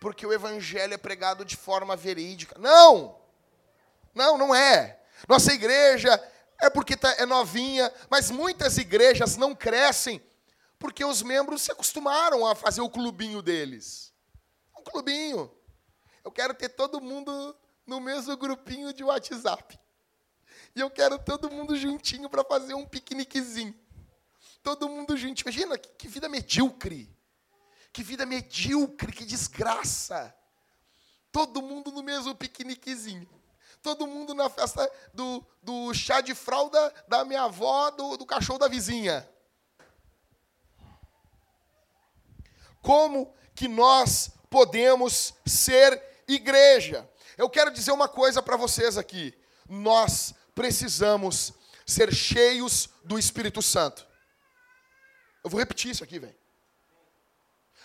porque 0.00 0.26
o 0.26 0.32
evangelho 0.32 0.94
é 0.94 0.98
pregado 0.98 1.44
de 1.44 1.56
forma 1.56 1.96
verídica. 1.96 2.56
Não! 2.58 3.18
Não, 4.14 4.36
não 4.36 4.54
é. 4.54 5.00
Nossa 5.28 5.52
igreja 5.52 6.20
é 6.60 6.68
porque 6.68 6.96
tá, 6.96 7.12
é 7.18 7.26
novinha, 7.26 7.92
mas 8.10 8.30
muitas 8.30 8.76
igrejas 8.78 9.36
não 9.36 9.54
crescem 9.54 10.22
porque 10.78 11.04
os 11.04 11.22
membros 11.22 11.62
se 11.62 11.72
acostumaram 11.72 12.46
a 12.46 12.54
fazer 12.54 12.80
o 12.80 12.90
clubinho 12.90 13.42
deles. 13.42 14.12
Um 14.76 14.82
clubinho. 14.82 15.50
Eu 16.24 16.30
quero 16.30 16.54
ter 16.54 16.68
todo 16.68 17.00
mundo 17.00 17.56
no 17.86 18.00
mesmo 18.00 18.36
grupinho 18.36 18.92
de 18.92 19.02
WhatsApp. 19.02 19.78
E 20.74 20.80
eu 20.80 20.90
quero 20.90 21.18
todo 21.18 21.50
mundo 21.50 21.76
juntinho 21.76 22.28
para 22.28 22.44
fazer 22.44 22.74
um 22.74 22.86
piqueniquezinho. 22.86 23.74
Todo 24.62 24.88
mundo 24.88 25.16
juntinho. 25.16 25.44
Imagina 25.46 25.78
que, 25.78 25.88
que 25.90 26.08
vida 26.08 26.28
medíocre. 26.28 27.08
Que 27.92 28.02
vida 28.02 28.26
medíocre, 28.26 29.12
que 29.12 29.24
desgraça. 29.24 30.34
Todo 31.32 31.62
mundo 31.62 31.90
no 31.90 32.02
mesmo 32.02 32.34
piqueniquezinho. 32.34 33.28
Todo 33.82 34.06
mundo 34.06 34.34
na 34.34 34.48
festa 34.50 34.90
do, 35.14 35.44
do 35.62 35.94
chá 35.94 36.20
de 36.20 36.34
fralda 36.34 36.92
da 37.06 37.24
minha 37.24 37.42
avó, 37.42 37.90
do, 37.90 38.16
do 38.16 38.26
cachorro 38.26 38.58
da 38.58 38.68
vizinha. 38.68 39.28
Como 42.82 43.32
que 43.54 43.68
nós 43.68 44.32
podemos 44.50 45.34
ser 45.46 46.02
igreja. 46.26 47.08
Eu 47.36 47.48
quero 47.48 47.70
dizer 47.70 47.92
uma 47.92 48.08
coisa 48.08 48.42
para 48.42 48.56
vocês 48.56 48.98
aqui. 48.98 49.34
Nós 49.68 50.34
precisamos 50.54 51.52
ser 51.86 52.12
cheios 52.12 52.88
do 53.04 53.18
Espírito 53.18 53.62
Santo. 53.62 54.07
Eu 55.48 55.50
vou 55.50 55.60
repetir 55.60 55.90
isso 55.90 56.04
aqui, 56.04 56.18
velho. 56.18 56.36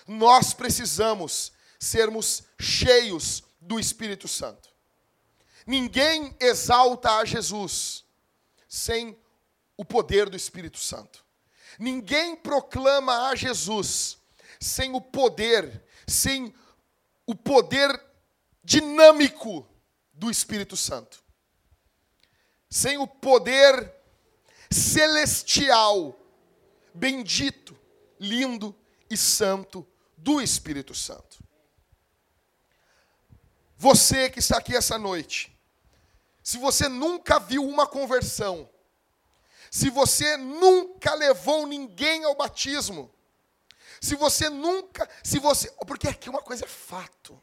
Nós 0.05 0.53
precisamos 0.53 1.53
sermos 1.79 2.43
cheios 2.59 3.41
do 3.61 3.79
Espírito 3.79 4.27
Santo. 4.27 4.67
Ninguém 5.65 6.35
exalta 6.41 7.19
a 7.19 7.23
Jesus 7.23 8.03
sem 8.67 9.17
o 9.77 9.85
poder 9.85 10.29
do 10.29 10.35
Espírito 10.35 10.77
Santo. 10.77 11.23
Ninguém 11.79 12.35
proclama 12.35 13.29
a 13.29 13.35
Jesus 13.35 14.17
sem 14.59 14.93
o 14.93 14.99
poder, 14.99 15.85
sem 16.05 16.53
o 17.25 17.33
poder 17.33 17.97
dinâmico 18.61 19.65
do 20.11 20.29
Espírito 20.29 20.75
Santo. 20.75 21.23
Sem 22.69 22.97
o 22.97 23.07
poder 23.07 23.89
celestial, 24.69 26.19
bendito, 26.93 27.77
lindo 28.19 28.75
e 29.09 29.17
santo 29.17 29.87
do 30.17 30.41
Espírito 30.41 30.93
Santo. 30.93 31.43
Você 33.77 34.29
que 34.29 34.39
está 34.39 34.57
aqui 34.57 34.75
essa 34.75 34.97
noite, 34.97 35.57
se 36.41 36.57
você 36.57 36.87
nunca 36.87 37.39
viu 37.39 37.67
uma 37.67 37.87
conversão, 37.87 38.69
se 39.71 39.89
você 39.89 40.37
nunca 40.37 41.13
levou 41.15 41.65
ninguém 41.65 42.23
ao 42.23 42.35
batismo, 42.35 43.13
se 43.99 44.15
você 44.15 44.49
nunca, 44.49 45.09
se 45.23 45.39
você, 45.39 45.71
porque 45.87 46.07
aqui 46.07 46.29
uma 46.29 46.41
coisa 46.41 46.65
é 46.65 46.67
fato. 46.67 47.41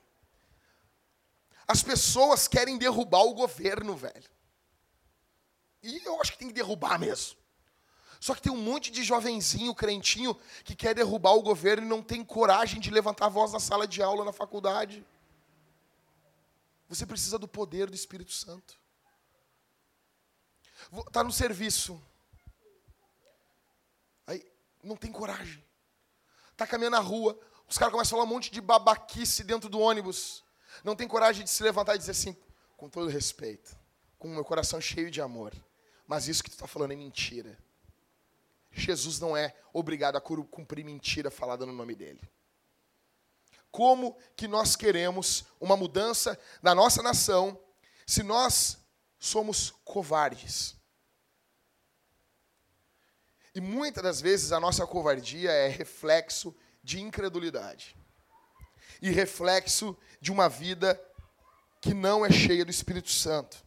As 1.66 1.82
pessoas 1.82 2.46
querem 2.46 2.76
derrubar 2.76 3.22
o 3.22 3.34
governo, 3.34 3.96
velho. 3.96 4.30
E 5.82 6.04
eu 6.04 6.20
acho 6.20 6.32
que 6.32 6.38
tem 6.38 6.48
que 6.48 6.54
derrubar 6.54 6.98
mesmo. 6.98 7.39
Só 8.20 8.34
que 8.34 8.42
tem 8.42 8.52
um 8.52 8.62
monte 8.62 8.90
de 8.92 9.02
jovenzinho, 9.02 9.74
crentinho, 9.74 10.38
que 10.62 10.76
quer 10.76 10.94
derrubar 10.94 11.32
o 11.32 11.42
governo 11.42 11.86
e 11.86 11.88
não 11.88 12.02
tem 12.02 12.22
coragem 12.22 12.78
de 12.78 12.90
levantar 12.90 13.26
a 13.26 13.30
voz 13.30 13.52
na 13.52 13.58
sala 13.58 13.88
de 13.88 14.02
aula, 14.02 14.24
na 14.24 14.32
faculdade. 14.32 15.04
Você 16.88 17.06
precisa 17.06 17.38
do 17.38 17.48
poder 17.48 17.88
do 17.88 17.94
Espírito 17.96 18.32
Santo. 18.32 18.78
Está 21.06 21.24
no 21.24 21.32
serviço. 21.32 22.00
Aí 24.26 24.44
não 24.84 24.96
tem 24.96 25.10
coragem. 25.10 25.64
Está 26.52 26.66
caminhando 26.66 26.96
na 26.96 27.02
rua. 27.02 27.36
Os 27.66 27.78
caras 27.78 27.92
começam 27.92 28.18
a 28.18 28.20
falar 28.20 28.30
um 28.30 28.34
monte 28.34 28.50
de 28.50 28.60
babaquice 28.60 29.42
dentro 29.42 29.68
do 29.68 29.80
ônibus 29.80 30.44
não 30.84 30.96
tem 30.96 31.06
coragem 31.06 31.44
de 31.44 31.50
se 31.50 31.62
levantar 31.62 31.94
e 31.94 31.98
dizer 31.98 32.12
assim, 32.12 32.36
com 32.76 32.88
todo 32.88 33.08
respeito, 33.08 33.76
com 34.18 34.28
o 34.28 34.30
meu 34.30 34.44
coração 34.44 34.80
cheio 34.80 35.10
de 35.10 35.20
amor, 35.20 35.52
mas 36.06 36.28
isso 36.28 36.42
que 36.42 36.50
tu 36.50 36.54
está 36.54 36.66
falando 36.66 36.92
é 36.92 36.96
mentira. 36.96 37.58
Jesus 38.72 39.18
não 39.18 39.36
é 39.36 39.54
obrigado 39.72 40.16
a 40.16 40.20
cumprir 40.20 40.84
mentira 40.84 41.30
falada 41.30 41.66
no 41.66 41.72
nome 41.72 41.94
dele. 41.94 42.20
Como 43.70 44.16
que 44.36 44.48
nós 44.48 44.74
queremos 44.74 45.44
uma 45.60 45.76
mudança 45.76 46.38
na 46.62 46.74
nossa 46.74 47.02
nação 47.02 47.58
se 48.06 48.22
nós 48.22 48.78
somos 49.18 49.72
covardes? 49.84 50.76
E 53.54 53.60
muitas 53.60 54.02
das 54.02 54.20
vezes 54.20 54.52
a 54.52 54.60
nossa 54.60 54.86
covardia 54.86 55.50
é 55.50 55.68
reflexo 55.68 56.54
de 56.82 57.00
incredulidade 57.00 57.96
e 59.02 59.10
reflexo 59.10 59.96
de 60.20 60.30
uma 60.30 60.48
vida 60.48 61.00
que 61.80 61.94
não 61.94 62.24
é 62.24 62.30
cheia 62.30 62.64
do 62.64 62.70
Espírito 62.70 63.10
Santo. 63.10 63.64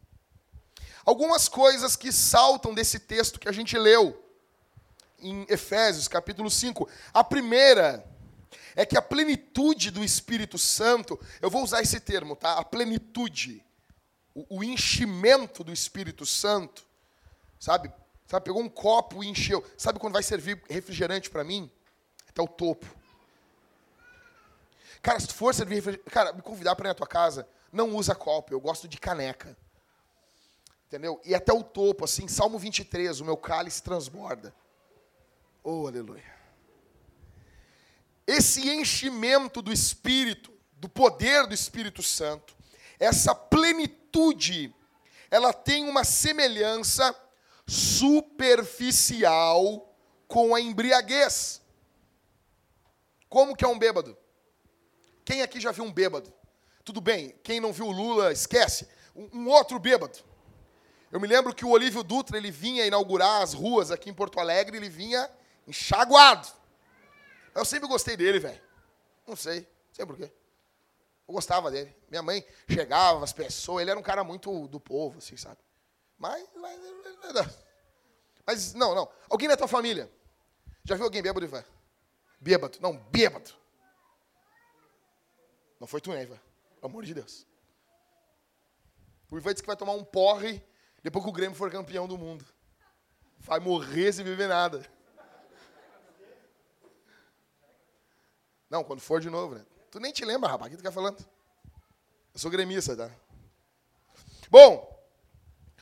Algumas 1.06 1.50
coisas 1.50 1.96
que 1.96 2.12
saltam 2.12 2.74
desse 2.74 3.00
texto 3.00 3.40
que 3.40 3.50
a 3.50 3.52
gente 3.52 3.78
leu 3.78 4.24
em 5.24 5.46
Efésios, 5.50 6.08
capítulo 6.08 6.50
5. 6.50 6.88
A 7.14 7.24
primeira 7.24 8.06
é 8.76 8.86
que 8.86 8.98
a 8.98 9.02
plenitude 9.02 9.90
do 9.90 10.04
Espírito 10.04 10.58
Santo, 10.58 11.20
eu 11.42 11.50
vou 11.50 11.64
usar 11.64 11.82
esse 11.82 12.00
termo, 12.00 12.36
tá? 12.36 12.58
A 12.58 12.64
plenitude, 12.66 13.64
o, 14.36 14.58
o 14.58 14.64
enchimento 14.64 15.64
do 15.64 15.72
Espírito 15.72 16.26
Santo, 16.26 16.86
sabe? 17.60 17.92
Sabe, 18.28 18.46
pegou 18.46 18.62
um 18.62 18.70
copo 18.70 19.24
e 19.24 19.28
encheu. 19.28 19.64
Sabe 19.78 20.00
quando 20.00 20.14
vai 20.14 20.24
servir 20.24 20.62
refrigerante 20.70 21.30
para 21.30 21.44
mim? 21.44 21.70
Até 22.28 22.42
o 22.42 22.48
topo. 22.48 22.86
Cara, 25.02 25.20
se 25.20 25.28
tu 25.28 25.36
for 25.36 25.54
servir 25.54 26.00
cara, 26.06 26.34
me 26.34 26.42
convidar 26.42 26.76
para 26.76 26.88
ir 26.88 26.90
na 26.90 26.96
tua 26.96 27.06
casa, 27.06 27.48
não 27.72 27.96
usa 27.96 28.16
copo, 28.16 28.54
eu 28.54 28.60
gosto 28.60 28.88
de 28.88 28.98
caneca. 28.98 29.56
Entendeu? 30.88 31.20
E 31.26 31.36
até 31.36 31.52
o 31.52 31.64
topo, 31.64 32.06
assim, 32.06 32.28
Salmo 32.28 32.58
23, 32.58 33.20
o 33.20 33.26
meu 33.26 33.36
cálice 33.36 33.84
transborda. 33.84 34.54
Oh, 35.64 35.88
aleluia. 35.88 36.34
Esse 38.28 38.70
enchimento 38.70 39.62
do 39.62 39.72
Espírito, 39.72 40.52
do 40.74 40.90
poder 40.90 41.48
do 41.48 41.54
Espírito 41.54 42.04
Santo, 42.04 42.54
essa 43.00 43.34
plenitude, 43.34 44.76
ela 45.32 45.54
tem 45.54 45.88
uma 45.88 46.04
semelhança 46.04 47.16
superficial 47.66 48.78
com 50.28 50.54
a 50.54 50.60
embriaguez. 50.60 51.62
Como 53.30 53.56
que 53.56 53.64
é 53.64 53.68
um 53.68 53.80
bêbado? 53.80 54.18
Quem 55.24 55.42
aqui 55.42 55.62
já 55.62 55.72
viu 55.72 55.86
um 55.86 55.92
bêbado? 55.92 56.34
Tudo 56.84 57.00
bem, 57.00 57.34
quem 57.42 57.62
não 57.62 57.72
viu 57.72 57.88
o 57.88 57.92
Lula, 57.92 58.34
esquece. 58.34 58.88
Um, 59.16 59.30
um 59.40 59.48
outro 59.48 59.80
bêbado. 59.80 60.20
Eu 61.10 61.20
me 61.20 61.28
lembro 61.28 61.56
que 61.56 61.64
o 61.64 61.70
Olívio 61.70 62.04
Dutra, 62.04 62.38
ele 62.38 62.52
vinha 62.52 62.86
inaugurar 62.86 63.42
as 63.42 63.54
ruas 63.54 63.92
aqui 63.92 64.10
em 64.10 64.14
Porto 64.14 64.40
Alegre, 64.40 64.76
ele 64.76 64.90
vinha 64.90 65.30
enxaguado. 65.68 66.48
Eu 67.54 67.66
sempre 67.66 67.88
gostei 67.88 68.18
dele, 68.18 68.40
velho. 68.40 68.62
Não 69.28 69.36
sei, 69.36 69.62
não 69.62 69.94
sei 69.94 70.06
por 70.06 70.18
quê. 70.18 70.32
Eu 71.28 71.34
gostava 71.34 71.72
dele. 71.72 71.96
Minha 72.10 72.22
mãe 72.22 72.46
chegava, 72.68 73.24
as 73.24 73.34
pessoas, 73.34 73.82
ele 73.82 73.92
era 73.92 74.00
um 74.00 74.04
cara 74.04 74.24
muito 74.24 74.68
do 74.68 74.80
povo, 74.80 75.20
assim, 75.20 75.38
sabe? 75.38 75.60
Mas, 76.18 76.48
mas, 76.56 76.80
mas 78.46 78.74
não, 78.74 78.94
não. 78.94 79.10
Alguém 79.30 79.48
da 79.48 79.58
tua 79.58 79.68
família? 79.68 80.12
Já 80.84 80.96
viu 80.96 81.06
alguém 81.06 81.22
bêbado, 81.22 81.46
Ivan? 81.46 81.64
Bêbado. 82.40 82.78
Não, 82.82 82.98
bêbado. 82.98 83.52
Não 85.80 85.88
foi 85.88 86.02
tu, 86.02 86.12
né, 86.12 86.24
Ivan? 86.24 86.40
Pelo 86.76 86.92
amor 86.92 87.06
de 87.06 87.14
Deus. 87.14 87.48
O 89.32 89.38
Ivan 89.38 89.54
disse 89.54 89.64
que 89.64 89.68
vai 89.68 89.78
tomar 89.78 89.94
um 89.94 90.04
porre 90.04 90.62
depois 91.02 91.24
que 91.24 91.30
o 91.30 91.34
Grêmio 91.34 91.58
for 91.58 91.72
campeão 91.72 92.08
do 92.08 92.18
mundo. 92.18 92.46
Vai 93.40 93.60
morrer 93.60 94.12
sem 94.14 94.24
beber 94.24 94.48
nada. 94.48 94.86
Não, 98.74 98.84
quando 98.84 99.02
for 99.02 99.22
de 99.22 99.30
novo, 99.30 99.54
né? 99.54 99.64
Tu 99.92 100.00
nem 100.00 100.12
te 100.12 100.26
lembra, 100.26 100.50
rapaz, 100.50 100.68
o 100.68 100.72
que 100.72 100.82
tu 100.82 100.84
quer 100.84 100.92
falando? 100.92 101.24
Eu 102.34 102.40
sou 102.40 102.50
gremista, 102.50 102.98
tá? 102.98 103.12
Bom, 104.50 105.00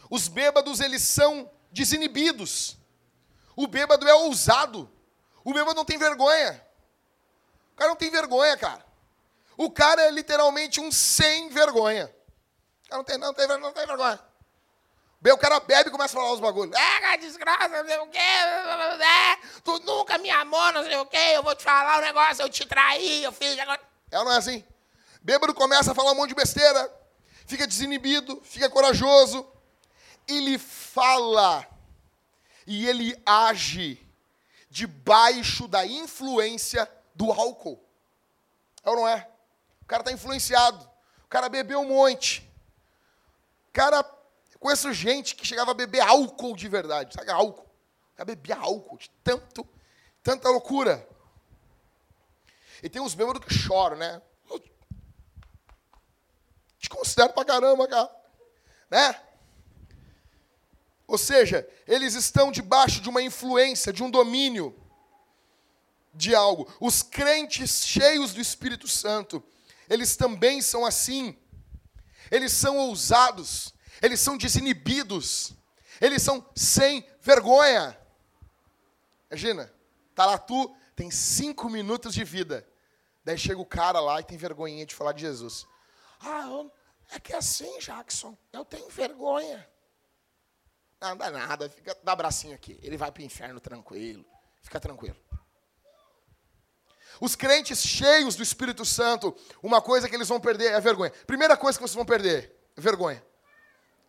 os 0.09 0.27
bêbados, 0.27 0.81
eles 0.81 1.01
são 1.01 1.49
desinibidos. 1.71 2.75
O 3.55 3.65
bêbado 3.65 4.05
é 4.09 4.13
ousado. 4.13 4.91
O 5.41 5.53
bêbado 5.53 5.73
não 5.73 5.85
tem 5.85 5.97
vergonha. 5.97 6.61
O 7.71 7.75
cara 7.77 7.91
não 7.91 7.95
tem 7.95 8.11
vergonha, 8.11 8.57
cara. 8.57 8.85
O 9.55 9.71
cara 9.71 10.01
é 10.01 10.11
literalmente 10.11 10.81
um 10.81 10.91
sem 10.91 11.47
vergonha. 11.47 12.13
O 12.87 12.89
cara 12.89 12.97
não 12.97 13.03
tem, 13.05 13.17
não 13.17 13.33
tem, 13.33 13.47
não 13.47 13.71
tem 13.71 13.87
vergonha. 13.87 14.19
O 15.23 15.37
cara 15.37 15.59
bebe 15.59 15.89
e 15.89 15.91
começa 15.91 16.17
a 16.17 16.19
falar 16.19 16.33
os 16.33 16.39
bagulhos. 16.39 16.75
É, 16.75 17.17
desgraça, 17.17 17.67
não 17.67 17.85
sei 17.85 17.99
o 17.99 18.07
quê. 18.07 18.17
É, 18.17 19.37
tu 19.63 19.77
nunca 19.79 20.17
me 20.17 20.31
amou, 20.31 20.71
não 20.71 20.83
sei 20.83 20.97
o 20.97 21.05
quê. 21.05 21.33
Eu 21.35 21.43
vou 21.43 21.55
te 21.55 21.63
falar 21.63 21.99
um 21.99 22.01
negócio, 22.01 22.41
eu 22.41 22.49
te 22.49 22.65
traí, 22.65 23.23
eu 23.23 23.31
fiz 23.31 23.59
agora. 23.59 23.79
É 24.09 24.17
ou 24.17 24.25
não 24.25 24.31
é 24.31 24.37
assim? 24.37 24.63
Bêbado 25.21 25.53
começa 25.53 25.91
a 25.91 25.95
falar 25.95 26.11
um 26.13 26.15
monte 26.15 26.29
de 26.29 26.35
besteira. 26.35 26.91
Fica 27.45 27.67
desinibido, 27.67 28.41
fica 28.43 28.67
corajoso. 28.67 29.47
Ele 30.27 30.57
fala 30.57 31.67
e 32.65 32.87
ele 32.87 33.15
age 33.23 34.03
debaixo 34.69 35.67
da 35.67 35.85
influência 35.85 36.89
do 37.13 37.31
álcool. 37.31 37.79
É 38.83 38.89
ou 38.89 38.95
não 38.95 39.07
é? 39.07 39.27
O 39.81 39.85
cara 39.85 40.01
está 40.01 40.11
influenciado. 40.11 40.89
O 41.25 41.27
cara 41.27 41.47
bebeu 41.47 41.79
um 41.79 41.87
monte. 41.87 42.49
O 43.69 43.71
cara 43.71 44.03
Conheço 44.61 44.93
gente 44.93 45.35
que 45.35 45.43
chegava 45.43 45.71
a 45.71 45.73
beber 45.73 46.01
álcool 46.01 46.55
de 46.55 46.67
verdade. 46.67 47.15
Sabe 47.15 47.31
álcool? 47.31 47.67
Ela 48.15 48.25
bebia 48.25 48.55
álcool 48.55 48.95
de 48.95 49.09
tanto, 49.23 49.67
tanta 50.21 50.47
loucura. 50.49 51.09
E 52.83 52.87
tem 52.87 53.01
uns 53.01 53.15
bêbados 53.15 53.43
que 53.43 53.51
choram, 53.51 53.97
né? 53.97 54.21
Eu 54.47 54.59
te 56.77 56.89
considero 56.89 57.33
pra 57.33 57.43
caramba, 57.43 57.87
cara. 57.87 58.15
Né? 58.91 59.19
Ou 61.07 61.17
seja, 61.17 61.67
eles 61.87 62.13
estão 62.13 62.51
debaixo 62.51 63.01
de 63.01 63.09
uma 63.09 63.23
influência, 63.23 63.91
de 63.91 64.03
um 64.03 64.11
domínio 64.11 64.79
de 66.13 66.35
algo. 66.35 66.71
Os 66.79 67.01
crentes 67.01 67.83
cheios 67.83 68.31
do 68.31 68.39
Espírito 68.39 68.87
Santo, 68.87 69.43
eles 69.89 70.15
também 70.15 70.61
são 70.61 70.85
assim. 70.85 71.35
Eles 72.29 72.51
são 72.51 72.77
ousados, 72.77 73.70
eles 74.01 74.19
são 74.19 74.37
desinibidos, 74.37 75.53
eles 75.99 76.21
são 76.21 76.45
sem 76.55 77.07
vergonha. 77.21 77.97
Imagina, 79.29 79.71
tá 80.15 80.25
lá 80.25 80.37
tu, 80.37 80.75
tem 80.95 81.11
cinco 81.11 81.69
minutos 81.69 82.13
de 82.13 82.23
vida. 82.23 82.67
Daí 83.23 83.37
chega 83.37 83.61
o 83.61 83.65
cara 83.65 83.99
lá 83.99 84.19
e 84.19 84.23
tem 84.23 84.37
vergonhinha 84.37 84.85
de 84.85 84.95
falar 84.95 85.13
de 85.13 85.21
Jesus. 85.21 85.67
Ah, 86.19 86.65
é 87.11 87.19
que 87.19 87.33
é 87.33 87.37
assim, 87.37 87.79
Jackson, 87.79 88.37
eu 88.51 88.65
tenho 88.65 88.89
vergonha. 88.89 89.67
Não, 90.99 91.15
dá 91.15 91.31
nada, 91.31 91.69
fica, 91.69 91.97
dá 92.03 92.15
bracinho 92.15 92.55
aqui. 92.55 92.79
Ele 92.81 92.97
vai 92.97 93.11
para 93.11 93.21
o 93.21 93.25
inferno 93.25 93.59
tranquilo. 93.59 94.25
Fica 94.61 94.79
tranquilo. 94.79 95.17
Os 97.19 97.35
crentes 97.35 97.83
cheios 97.83 98.35
do 98.35 98.43
Espírito 98.43 98.85
Santo, 98.85 99.35
uma 99.61 99.81
coisa 99.81 100.09
que 100.09 100.15
eles 100.15 100.27
vão 100.27 100.39
perder 100.39 100.71
é 100.71 100.75
a 100.75 100.79
vergonha. 100.79 101.11
Primeira 101.27 101.55
coisa 101.57 101.77
que 101.77 101.83
vocês 101.83 101.95
vão 101.95 102.05
perder, 102.05 102.55
vergonha. 102.75 103.23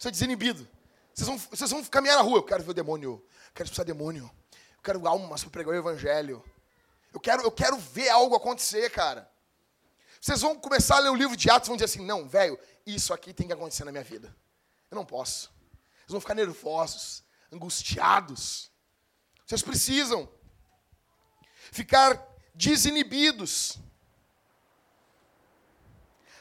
Você 0.02 0.08
é 0.08 0.10
desinibido. 0.10 0.68
Vocês 1.14 1.28
vão, 1.28 1.38
vocês 1.38 1.70
vão 1.70 1.84
caminhar 1.84 2.16
na 2.16 2.22
rua. 2.22 2.38
Eu 2.38 2.42
quero 2.42 2.64
ver 2.64 2.72
o 2.72 2.74
demônio. 2.74 3.24
Eu 3.46 3.52
quero 3.54 3.66
expulsar 3.68 3.84
demônio. 3.84 4.28
Eu 4.50 4.82
quero 4.82 5.06
almas 5.06 5.42
para 5.42 5.50
pregar 5.52 5.72
o 5.72 5.78
evangelho. 5.78 6.44
Eu 7.14 7.20
quero, 7.20 7.42
eu 7.44 7.52
quero 7.52 7.76
ver 7.78 8.08
algo 8.08 8.34
acontecer, 8.34 8.90
cara. 8.90 9.30
Vocês 10.20 10.40
vão 10.40 10.58
começar 10.58 10.96
a 10.96 10.98
ler 10.98 11.10
o 11.10 11.14
livro 11.14 11.36
de 11.36 11.48
Atos 11.48 11.68
e 11.68 11.70
vão 11.70 11.76
dizer 11.76 11.84
assim: 11.84 12.04
não, 12.04 12.28
velho, 12.28 12.58
isso 12.84 13.14
aqui 13.14 13.32
tem 13.32 13.46
que 13.46 13.52
acontecer 13.52 13.84
na 13.84 13.92
minha 13.92 14.02
vida. 14.02 14.36
Eu 14.90 14.96
não 14.96 15.06
posso. 15.06 15.52
Vocês 15.98 16.10
vão 16.10 16.20
ficar 16.20 16.34
nervosos, 16.34 17.22
angustiados. 17.52 18.72
Vocês 19.46 19.62
precisam 19.62 20.28
ficar 21.70 22.20
desinibidos. 22.56 23.78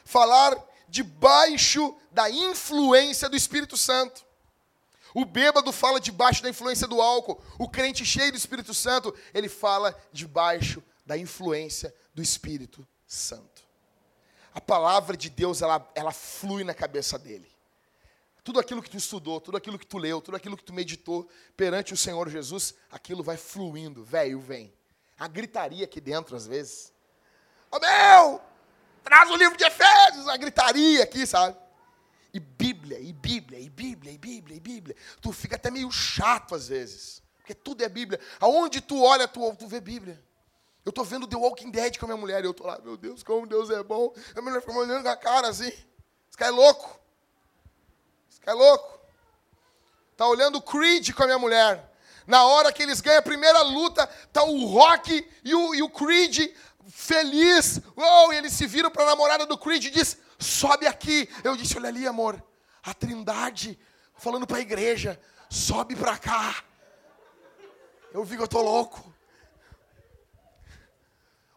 Falar 0.04 0.52
debaixo 0.92 1.96
da 2.10 2.30
influência 2.30 3.26
do 3.26 3.34
Espírito 3.34 3.78
Santo. 3.78 4.26
O 5.14 5.24
bêbado 5.24 5.72
fala 5.72 5.98
debaixo 5.98 6.42
da 6.42 6.50
influência 6.50 6.86
do 6.86 7.00
álcool. 7.00 7.42
O 7.58 7.66
crente 7.66 8.04
cheio 8.04 8.30
do 8.30 8.36
Espírito 8.36 8.74
Santo, 8.74 9.14
ele 9.32 9.48
fala 9.48 9.98
debaixo 10.12 10.82
da 11.06 11.16
influência 11.16 11.94
do 12.12 12.20
Espírito 12.20 12.86
Santo. 13.06 13.62
A 14.54 14.60
palavra 14.60 15.16
de 15.16 15.30
Deus, 15.30 15.62
ela, 15.62 15.90
ela 15.94 16.12
flui 16.12 16.62
na 16.62 16.74
cabeça 16.74 17.18
dele. 17.18 17.50
Tudo 18.44 18.60
aquilo 18.60 18.82
que 18.82 18.90
tu 18.90 18.98
estudou, 18.98 19.40
tudo 19.40 19.56
aquilo 19.56 19.78
que 19.78 19.86
tu 19.86 19.96
leu, 19.96 20.20
tudo 20.20 20.36
aquilo 20.36 20.58
que 20.58 20.64
tu 20.64 20.74
meditou 20.74 21.26
perante 21.56 21.94
o 21.94 21.96
Senhor 21.96 22.28
Jesus, 22.28 22.74
aquilo 22.90 23.22
vai 23.22 23.38
fluindo, 23.38 24.04
velho, 24.04 24.38
vem. 24.38 24.70
A 25.18 25.26
gritaria 25.26 25.86
aqui 25.86 26.02
dentro, 26.02 26.36
às 26.36 26.46
vezes. 26.46 26.92
Ô 27.70 27.76
oh, 27.76 27.80
meu, 27.80 28.51
Traz 29.02 29.30
o 29.30 29.36
livro 29.36 29.56
de 29.56 29.64
Efésios, 29.64 30.28
a 30.28 30.36
gritaria 30.36 31.02
aqui, 31.02 31.26
sabe? 31.26 31.56
E 32.32 32.40
Bíblia, 32.40 32.98
e 32.98 33.12
Bíblia, 33.12 33.58
e 33.60 33.68
Bíblia, 33.68 34.12
e 34.12 34.18
Bíblia, 34.18 34.56
e 34.56 34.60
Bíblia. 34.60 34.96
Tu 35.20 35.32
fica 35.32 35.56
até 35.56 35.70
meio 35.70 35.90
chato 35.90 36.54
às 36.54 36.68
vezes. 36.68 37.22
Porque 37.38 37.54
tudo 37.54 37.84
é 37.84 37.88
Bíblia. 37.88 38.18
Aonde 38.40 38.80
tu 38.80 39.02
olha, 39.02 39.28
tu, 39.28 39.54
tu 39.56 39.66
vê 39.66 39.80
Bíblia. 39.80 40.22
Eu 40.84 40.90
estou 40.90 41.04
vendo 41.04 41.26
The 41.26 41.36
Walking 41.36 41.70
Dead 41.70 41.98
com 41.98 42.06
a 42.06 42.08
minha 42.08 42.16
mulher. 42.16 42.42
E 42.42 42.46
eu 42.46 42.52
estou 42.52 42.66
lá, 42.66 42.78
meu 42.82 42.96
Deus, 42.96 43.22
como 43.22 43.46
Deus 43.46 43.68
é 43.70 43.82
bom. 43.82 44.12
A 44.34 44.40
mulher 44.40 44.60
fica 44.60 44.72
olhando 44.72 45.02
com 45.02 45.08
a 45.08 45.16
cara 45.16 45.48
assim. 45.48 45.68
Esse 45.68 46.36
cara 46.36 46.50
é 46.50 46.54
louco. 46.54 47.00
Esse 48.30 48.40
cara 48.40 48.56
é 48.56 48.60
louco. 48.60 49.00
Está 50.12 50.26
olhando 50.26 50.62
Creed 50.62 51.12
com 51.12 51.22
a 51.22 51.26
minha 51.26 51.38
mulher. 51.38 51.92
Na 52.26 52.44
hora 52.44 52.72
que 52.72 52.82
eles 52.82 53.00
ganham 53.00 53.18
a 53.18 53.22
primeira 53.22 53.62
luta, 53.62 54.06
tá 54.32 54.42
o 54.44 54.66
Rock 54.66 55.28
e 55.44 55.54
o, 55.54 55.74
e 55.74 55.82
o 55.82 55.90
Creed 55.90 56.54
feliz. 56.92 57.80
Oh, 57.96 58.32
e 58.32 58.36
eles 58.36 58.52
se 58.52 58.66
viram 58.66 58.90
para 58.90 59.02
a 59.04 59.06
namorada 59.06 59.46
do 59.46 59.56
Creed 59.56 59.86
e 59.86 59.90
diz: 59.90 60.18
sobe 60.38 60.86
aqui. 60.86 61.28
Eu 61.42 61.56
disse: 61.56 61.76
olha 61.76 61.88
ali, 61.88 62.06
amor, 62.06 62.42
a 62.82 62.92
Trindade 62.92 63.78
falando 64.16 64.46
para 64.46 64.58
a 64.58 64.60
igreja: 64.60 65.20
sobe 65.48 65.96
para 65.96 66.18
cá. 66.18 66.62
Eu 68.12 68.22
vi 68.24 68.36
que 68.36 68.42
eu 68.42 68.46
estou 68.46 68.62
louco. 68.62 69.12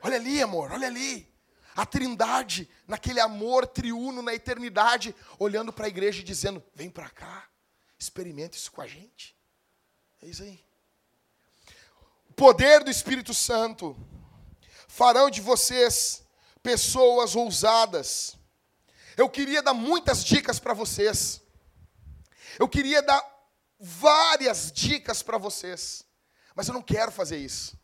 Olha 0.01 0.15
ali, 0.15 0.41
amor, 0.41 0.71
olha 0.71 0.87
ali. 0.87 1.27
A 1.75 1.85
Trindade, 1.85 2.69
naquele 2.87 3.19
amor 3.19 3.67
triuno 3.67 4.21
na 4.21 4.33
eternidade, 4.33 5.13
olhando 5.37 5.73
para 5.73 5.85
a 5.85 5.89
igreja 5.89 6.21
e 6.21 6.23
dizendo: 6.23 6.63
vem 6.73 6.89
para 6.89 7.09
cá, 7.09 7.49
experimenta 7.99 8.55
isso 8.55 8.71
com 8.71 8.81
a 8.81 8.87
gente. 8.87 9.35
É 10.21 10.27
isso 10.27 10.43
aí. 10.43 10.63
O 12.29 12.33
poder 12.33 12.83
do 12.83 12.89
Espírito 12.89 13.33
Santo 13.33 13.95
farão 14.95 15.29
de 15.29 15.41
vocês 15.41 16.23
pessoas 16.63 17.35
ousadas. 17.35 18.37
Eu 19.17 19.29
queria 19.29 19.61
dar 19.61 19.73
muitas 19.73 20.23
dicas 20.23 20.57
para 20.57 20.73
vocês. 20.73 21.41
Eu 22.57 22.69
queria 22.69 23.01
dar 23.01 23.21
várias 23.77 24.71
dicas 24.71 25.21
para 25.21 25.37
vocês. 25.37 26.05
Mas 26.55 26.69
eu 26.69 26.73
não 26.73 26.81
quero 26.81 27.11
fazer 27.11 27.35
isso. 27.35 27.77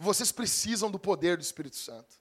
Vocês 0.00 0.32
precisam 0.32 0.90
do 0.90 0.98
poder 0.98 1.36
do 1.36 1.44
Espírito 1.44 1.76
Santo. 1.76 2.16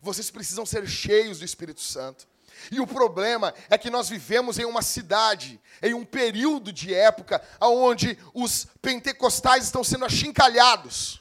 Vocês 0.00 0.30
precisam 0.30 0.64
ser 0.64 0.88
cheios 0.88 1.40
do 1.40 1.44
Espírito 1.44 1.82
Santo. 1.82 2.26
E 2.72 2.80
o 2.80 2.86
problema 2.86 3.52
é 3.68 3.76
que 3.76 3.90
nós 3.90 4.08
vivemos 4.08 4.58
em 4.58 4.64
uma 4.64 4.80
cidade, 4.80 5.60
em 5.82 5.92
um 5.92 6.06
período 6.06 6.72
de 6.72 6.94
época, 6.94 7.46
onde 7.60 8.18
os 8.32 8.66
pentecostais 8.80 9.64
estão 9.64 9.84
sendo 9.84 10.06
achincalhados. 10.06 11.20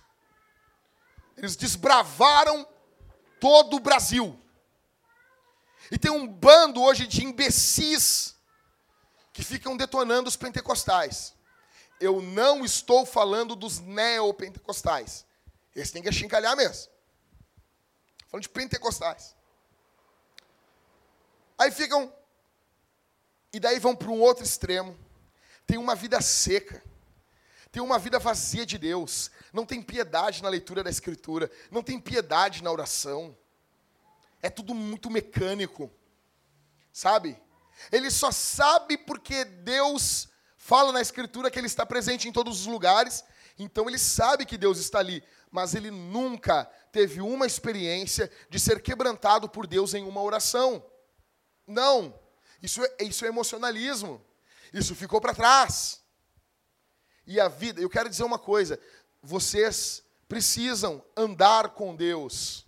Eles 1.37 1.55
desbravaram 1.55 2.67
todo 3.39 3.77
o 3.77 3.79
Brasil. 3.79 4.37
E 5.91 5.97
tem 5.97 6.11
um 6.11 6.27
bando 6.27 6.81
hoje 6.81 7.07
de 7.07 7.23
imbecis 7.23 8.35
que 9.31 9.43
ficam 9.43 9.77
detonando 9.77 10.27
os 10.27 10.35
pentecostais. 10.35 11.35
Eu 11.99 12.21
não 12.21 12.65
estou 12.65 13.05
falando 13.05 13.55
dos 13.55 13.79
neopentecostais. 13.79 15.25
Eles 15.75 15.91
têm 15.91 16.01
que 16.01 16.09
achincalhar 16.09 16.55
mesmo. 16.55 16.73
Estou 16.73 18.31
falando 18.31 18.43
de 18.43 18.49
pentecostais. 18.49 19.35
Aí 21.57 21.71
ficam. 21.71 22.13
E 23.53 23.59
daí 23.59 23.79
vão 23.79 23.95
para 23.95 24.09
um 24.09 24.19
outro 24.19 24.43
extremo. 24.43 24.97
Tem 25.65 25.77
uma 25.77 25.95
vida 25.95 26.19
seca. 26.21 26.83
Tem 27.71 27.81
uma 27.81 27.99
vida 27.99 28.19
vazia 28.19 28.65
de 28.65 28.77
Deus. 28.77 29.31
Não 29.51 29.65
tem 29.65 29.81
piedade 29.81 30.41
na 30.41 30.49
leitura 30.49 30.83
da 30.83 30.89
Escritura. 30.89 31.51
Não 31.69 31.83
tem 31.83 31.99
piedade 31.99 32.63
na 32.63 32.71
oração. 32.71 33.37
É 34.41 34.49
tudo 34.49 34.73
muito 34.73 35.09
mecânico. 35.09 35.91
Sabe? 36.91 37.39
Ele 37.91 38.09
só 38.09 38.31
sabe 38.31 38.97
porque 38.97 39.43
Deus 39.43 40.29
fala 40.55 40.91
na 40.91 41.01
Escritura 41.01 41.51
que 41.51 41.59
Ele 41.59 41.67
está 41.67 41.85
presente 41.85 42.27
em 42.27 42.31
todos 42.31 42.61
os 42.61 42.65
lugares. 42.65 43.23
Então 43.59 43.87
ele 43.87 43.97
sabe 43.97 44.45
que 44.45 44.57
Deus 44.57 44.77
está 44.77 44.99
ali. 44.99 45.23
Mas 45.49 45.73
ele 45.73 45.89
nunca 45.89 46.65
teve 46.91 47.21
uma 47.21 47.45
experiência 47.45 48.31
de 48.49 48.59
ser 48.59 48.81
quebrantado 48.81 49.49
por 49.49 49.65
Deus 49.65 49.93
em 49.93 50.03
uma 50.03 50.21
oração. 50.21 50.85
Não. 51.65 52.17
Isso 52.61 52.83
é, 52.83 53.03
isso 53.03 53.25
é 53.25 53.29
emocionalismo. 53.29 54.23
Isso 54.73 54.95
ficou 54.95 55.19
para 55.19 55.33
trás. 55.33 56.01
E 57.27 57.41
a 57.41 57.49
vida, 57.49 57.81
eu 57.81 57.89
quero 57.89 58.09
dizer 58.09 58.23
uma 58.23 58.39
coisa: 58.39 58.79
vocês 59.21 60.01
precisam 60.29 61.03
andar 61.15 61.69
com 61.69 61.93
Deus. 61.93 62.65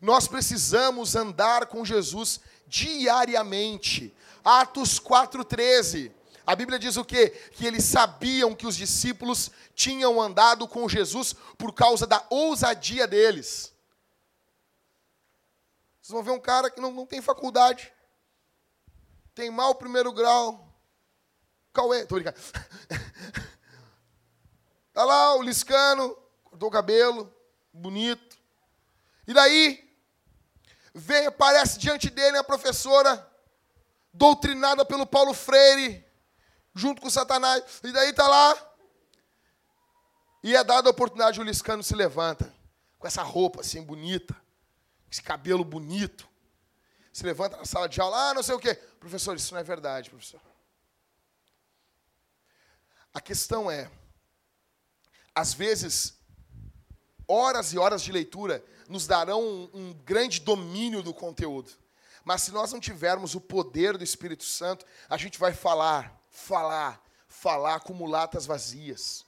Nós 0.00 0.26
precisamos 0.26 1.14
andar 1.14 1.66
com 1.66 1.84
Jesus 1.84 2.40
diariamente. 2.66 4.12
Atos 4.44 4.98
4,13. 4.98 6.10
A 6.44 6.56
Bíblia 6.56 6.76
diz 6.76 6.96
o 6.96 7.04
quê? 7.04 7.30
Que 7.52 7.64
eles 7.64 7.84
sabiam 7.84 8.52
que 8.52 8.66
os 8.66 8.74
discípulos 8.74 9.48
tinham 9.76 10.20
andado 10.20 10.66
com 10.66 10.88
Jesus 10.88 11.36
por 11.56 11.72
causa 11.72 12.04
da 12.04 12.26
ousadia 12.28 13.06
deles. 13.06 13.72
Vocês 16.00 16.12
vão 16.12 16.22
ver 16.24 16.32
um 16.32 16.40
cara 16.40 16.68
que 16.68 16.80
não, 16.80 16.90
não 16.90 17.06
tem 17.06 17.22
faculdade, 17.22 17.92
tem 19.36 19.52
mal 19.52 19.76
primeiro 19.76 20.12
grau. 20.12 20.68
Cauê, 21.72 22.04
tô 22.04 22.16
brincando. 22.16 22.36
Tá 24.92 25.04
lá 25.04 25.34
o 25.36 25.42
Liscano, 25.42 26.16
cortou 26.44 26.68
o 26.68 26.72
cabelo, 26.72 27.34
bonito. 27.72 28.36
E 29.26 29.32
daí, 29.32 29.96
vem, 30.94 31.26
aparece 31.26 31.78
diante 31.78 32.10
dele 32.10 32.36
a 32.36 32.44
professora, 32.44 33.26
doutrinada 34.12 34.84
pelo 34.84 35.06
Paulo 35.06 35.32
Freire, 35.32 36.04
junto 36.74 37.00
com 37.00 37.08
Satanás. 37.08 37.64
E 37.82 37.92
daí 37.92 38.12
tá 38.12 38.28
lá. 38.28 38.72
E 40.42 40.54
é 40.54 40.62
dada 40.62 40.88
a 40.88 40.90
oportunidade, 40.90 41.40
o 41.40 41.44
Liscano 41.44 41.82
se 41.82 41.94
levanta, 41.94 42.52
com 42.98 43.06
essa 43.06 43.22
roupa 43.22 43.60
assim 43.60 43.82
bonita, 43.82 44.36
esse 45.10 45.22
cabelo 45.22 45.64
bonito. 45.64 46.28
Se 47.12 47.24
levanta 47.24 47.56
na 47.58 47.64
sala 47.64 47.88
de 47.88 48.00
aula, 48.00 48.30
ah, 48.30 48.34
não 48.34 48.42
sei 48.42 48.54
o 48.54 48.58
quê. 48.58 48.74
Professor, 48.98 49.36
isso 49.36 49.54
não 49.54 49.60
é 49.60 49.64
verdade, 49.64 50.10
professor. 50.10 50.40
A 53.14 53.20
questão 53.20 53.70
é, 53.70 53.90
às 55.34 55.54
vezes, 55.54 56.14
horas 57.26 57.72
e 57.72 57.78
horas 57.78 58.02
de 58.02 58.12
leitura 58.12 58.64
nos 58.88 59.06
darão 59.06 59.42
um, 59.42 59.70
um 59.72 59.92
grande 60.04 60.40
domínio 60.40 61.02
do 61.02 61.14
conteúdo. 61.14 61.70
Mas 62.24 62.42
se 62.42 62.52
nós 62.52 62.72
não 62.72 62.78
tivermos 62.78 63.34
o 63.34 63.40
poder 63.40 63.96
do 63.96 64.04
Espírito 64.04 64.44
Santo, 64.44 64.86
a 65.08 65.16
gente 65.16 65.38
vai 65.38 65.52
falar, 65.52 66.20
falar, 66.30 67.02
falar 67.26 67.80
como 67.80 68.06
latas 68.06 68.46
vazias. 68.46 69.24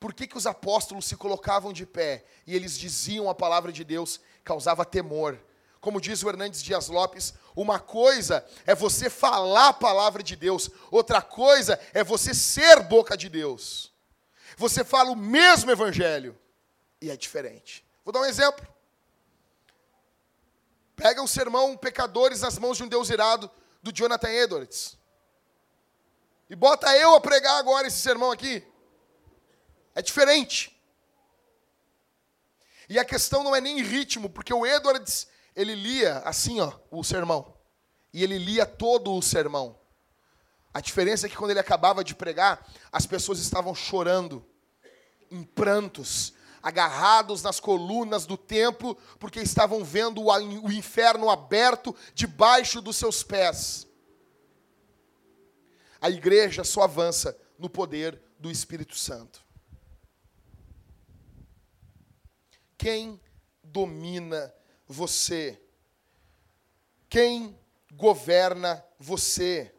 Por 0.00 0.12
que, 0.12 0.26
que 0.26 0.36
os 0.36 0.46
apóstolos 0.46 1.04
se 1.04 1.16
colocavam 1.16 1.72
de 1.72 1.86
pé 1.86 2.24
e 2.44 2.56
eles 2.56 2.76
diziam 2.76 3.30
a 3.30 3.34
palavra 3.34 3.70
de 3.70 3.84
Deus? 3.84 4.18
Causava 4.42 4.84
temor. 4.84 5.38
Como 5.80 6.00
diz 6.00 6.22
o 6.22 6.28
Hernandes 6.28 6.62
Dias 6.62 6.88
Lopes, 6.88 7.34
uma 7.54 7.78
coisa 7.78 8.44
é 8.66 8.74
você 8.74 9.08
falar 9.08 9.68
a 9.68 9.72
palavra 9.72 10.22
de 10.22 10.34
Deus, 10.34 10.70
outra 10.90 11.20
coisa 11.20 11.78
é 11.92 12.02
você 12.02 12.34
ser 12.34 12.82
boca 12.84 13.16
de 13.16 13.28
Deus. 13.28 13.91
Você 14.56 14.84
fala 14.84 15.10
o 15.10 15.16
mesmo 15.16 15.70
evangelho 15.70 16.38
e 17.00 17.10
é 17.10 17.16
diferente. 17.16 17.84
Vou 18.04 18.12
dar 18.12 18.20
um 18.20 18.24
exemplo. 18.24 18.66
Pega 20.94 21.22
o 21.22 21.28
sermão 21.28 21.76
Pecadores 21.76 22.40
nas 22.40 22.58
mãos 22.58 22.76
de 22.76 22.84
um 22.84 22.88
Deus 22.88 23.10
irado, 23.10 23.50
do 23.82 23.92
Jonathan 23.92 24.30
Edwards. 24.30 24.96
E 26.48 26.54
bota 26.54 26.96
eu 26.96 27.14
a 27.14 27.20
pregar 27.20 27.58
agora 27.58 27.86
esse 27.86 27.98
sermão 27.98 28.30
aqui. 28.30 28.64
É 29.94 30.02
diferente. 30.02 30.70
E 32.88 32.98
a 32.98 33.04
questão 33.04 33.42
não 33.42 33.56
é 33.56 33.60
nem 33.60 33.82
ritmo, 33.82 34.28
porque 34.28 34.52
o 34.52 34.66
Edwards, 34.66 35.26
ele 35.56 35.74
lia 35.74 36.18
assim, 36.18 36.60
ó, 36.60 36.72
o 36.90 37.02
sermão. 37.02 37.56
E 38.12 38.22
ele 38.22 38.38
lia 38.38 38.66
todo 38.66 39.14
o 39.14 39.22
sermão. 39.22 39.78
A 40.74 40.80
diferença 40.80 41.26
é 41.26 41.28
que 41.28 41.36
quando 41.36 41.50
ele 41.50 41.60
acabava 41.60 42.02
de 42.02 42.14
pregar, 42.14 42.66
as 42.90 43.06
pessoas 43.06 43.38
estavam 43.38 43.74
chorando, 43.74 44.44
em 45.30 45.42
prantos, 45.42 46.34
agarrados 46.62 47.42
nas 47.42 47.58
colunas 47.58 48.24
do 48.24 48.36
templo, 48.36 48.96
porque 49.18 49.40
estavam 49.40 49.84
vendo 49.84 50.22
o 50.22 50.72
inferno 50.72 51.28
aberto 51.28 51.94
debaixo 52.14 52.80
dos 52.80 52.96
seus 52.96 53.22
pés. 53.22 53.86
A 56.00 56.08
igreja 56.08 56.64
só 56.64 56.82
avança 56.82 57.36
no 57.58 57.68
poder 57.68 58.20
do 58.38 58.50
Espírito 58.50 58.96
Santo. 58.96 59.44
Quem 62.76 63.20
domina 63.62 64.52
você? 64.86 65.60
Quem 67.08 67.58
governa 67.92 68.84
você? 68.98 69.72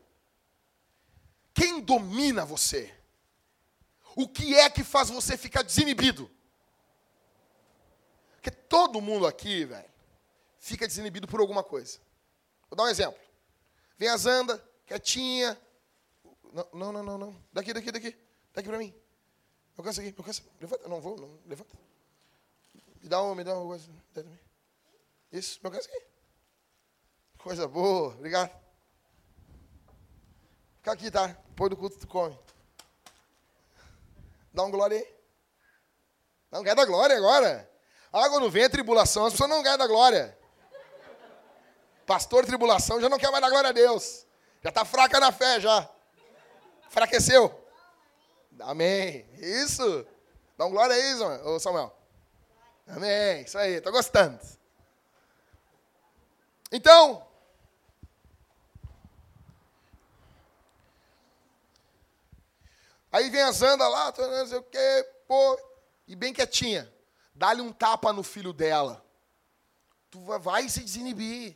Quem 1.54 1.80
domina 1.80 2.46
você? 2.46 2.94
O 4.16 4.28
que 4.28 4.56
é 4.56 4.70
que 4.70 4.84
faz 4.84 5.10
você 5.10 5.38
ficar 5.38 5.62
desinibido? 5.62 6.30
Porque 8.34 8.52
todo 8.52 9.02
mundo 9.02 9.26
aqui, 9.26 9.66
velho, 9.66 9.90
fica 10.60 10.88
desinibido 10.88 11.28
por 11.28 11.40
alguma 11.40 11.64
coisa. 11.64 12.00
Vou 12.70 12.78
dar 12.78 12.84
um 12.84 12.90
exemplo. 12.90 13.20
Vem 13.98 14.10
a 14.10 14.18
Zanda, 14.18 14.64
quietinha. 14.86 15.60
Não, 16.52 16.68
não, 16.74 16.92
não, 16.92 17.04
não, 17.04 17.18
não. 17.18 17.44
Daqui, 17.52 17.74
daqui, 17.74 17.92
daqui. 17.92 18.18
Daqui 18.54 18.68
pra 18.68 18.78
mim. 18.78 18.94
Alcança 19.78 20.02
aqui, 20.02 20.14
alcança. 20.18 20.44
Levanta. 20.60 20.88
Não 20.88 21.02
vou, 21.02 21.18
não. 21.18 21.40
Levanta. 21.46 21.78
Me 23.02 23.10
dá 23.10 23.22
uma, 23.22 23.36
me 23.36 23.44
dá 23.44 23.58
uma 23.58 23.66
coisa. 23.66 23.90
Isso, 25.32 25.60
me 25.64 25.68
alcança 25.68 25.90
aqui. 25.90 26.04
Coisa 27.38 27.68
boa, 27.68 28.14
obrigado. 28.14 28.63
Fica 30.84 30.92
aqui, 30.92 31.10
tá? 31.10 31.28
Depois 31.28 31.70
do 31.70 31.78
culto 31.78 31.98
tu 31.98 32.06
come. 32.06 32.38
Dá 34.54 34.64
um 34.64 34.70
glória 34.70 34.98
aí. 34.98 35.16
Não 36.52 36.62
quer 36.62 36.76
dar 36.76 36.84
glória 36.84 37.16
agora. 37.16 37.72
Ah, 38.12 38.28
quando 38.28 38.52
vem 38.52 38.66
a 38.66 38.70
tribulação, 38.70 39.26
as 39.26 39.32
pessoas 39.32 39.50
não 39.50 39.64
querem 39.64 39.78
dar 39.78 39.88
glória. 39.88 40.38
Pastor 42.06 42.46
tribulação 42.46 43.00
já 43.00 43.08
não 43.08 43.18
quer 43.18 43.32
mais 43.32 43.42
dar 43.42 43.50
glória 43.50 43.70
a 43.70 43.72
Deus. 43.72 44.26
Já 44.62 44.72
está 44.72 44.84
fraca 44.84 45.22
na 45.22 45.32
fé, 45.32 45.58
já. 45.62 45.90
Fraqueceu. 46.90 47.66
Amém. 48.60 49.26
Isso. 49.38 50.06
Dá 50.58 50.66
um 50.66 50.72
glória 50.72 50.98
aí, 50.98 51.60
Samuel. 51.62 51.98
Amém. 52.88 53.44
Isso 53.44 53.58
aí, 53.58 53.76
estou 53.76 53.94
gostando. 53.94 54.38
Então, 56.74 57.26
Aí 63.14 63.30
vem 63.30 63.44
a 63.44 63.52
Zanda 63.52 63.88
lá, 63.88 64.12
não 64.18 64.48
sei 64.48 64.58
o 64.58 64.64
quê, 64.64 65.08
pô, 65.28 65.60
e 66.08 66.16
bem 66.16 66.34
quietinha. 66.34 66.92
Dá-lhe 67.36 67.62
um 67.62 67.72
tapa 67.72 68.12
no 68.12 68.24
filho 68.24 68.52
dela. 68.52 69.06
Tu 70.10 70.20
vai 70.40 70.68
se 70.68 70.80
desinibir. 70.80 71.56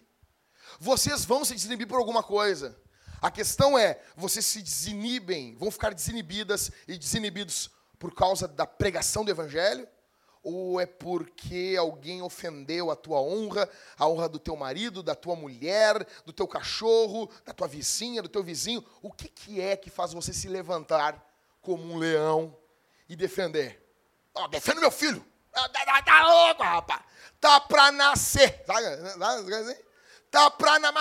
Vocês 0.80 1.26
vão 1.26 1.44
se 1.44 1.56
desinibir 1.56 1.88
por 1.88 1.98
alguma 1.98 2.22
coisa. 2.22 2.80
A 3.20 3.32
questão 3.32 3.76
é, 3.76 4.00
vocês 4.16 4.46
se 4.46 4.62
desinibem, 4.62 5.56
vão 5.56 5.72
ficar 5.72 5.96
desinibidas 5.96 6.72
e 6.88 6.96
desinibidos 6.96 7.72
por 7.98 8.14
causa 8.14 8.48
da 8.48 8.68
pregação 8.68 9.26
do 9.26 9.32
evangelho? 9.32 9.88
Ou 10.44 10.80
é 10.80 10.86
porque 10.86 11.76
alguém 11.78 12.22
ofendeu 12.22 12.92
a 12.92 12.96
tua 12.96 13.20
honra, 13.20 13.68
a 13.98 14.08
honra 14.08 14.30
do 14.30 14.38
teu 14.38 14.56
marido, 14.56 15.02
da 15.02 15.16
tua 15.16 15.36
mulher, 15.36 16.06
do 16.24 16.32
teu 16.32 16.48
cachorro, 16.48 17.28
da 17.44 17.52
tua 17.52 17.68
vizinha, 17.68 18.22
do 18.22 18.30
teu 18.30 18.44
vizinho? 18.44 18.86
O 19.02 19.12
que, 19.12 19.28
que 19.28 19.60
é 19.60 19.76
que 19.76 19.90
faz 19.90 20.14
você 20.14 20.32
se 20.32 20.48
levantar 20.48 21.27
como 21.68 21.84
um 21.84 21.98
leão 21.98 22.58
e 23.10 23.16
defender. 23.18 23.86
Oh, 24.34 24.48
defenda 24.48 24.80
meu 24.80 24.90
filho. 24.90 25.22
Tá, 25.52 25.68
tá, 25.68 26.02
tá 26.02 26.26
louco, 26.26 26.64
rapaz. 26.64 27.04
Tá 27.42 27.60
para 27.60 27.92
nascer. 27.92 28.64
Sabe? 28.66 28.84
Tá 30.32 30.44
da 30.44 30.52
prana, 30.52 30.94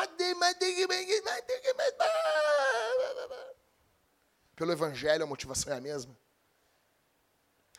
pelo 4.56 4.72
evangelho 4.72 5.22
a 5.22 5.26
motivação 5.26 5.72
é 5.72 5.76
a 5.76 5.80
mesma. 5.80 6.18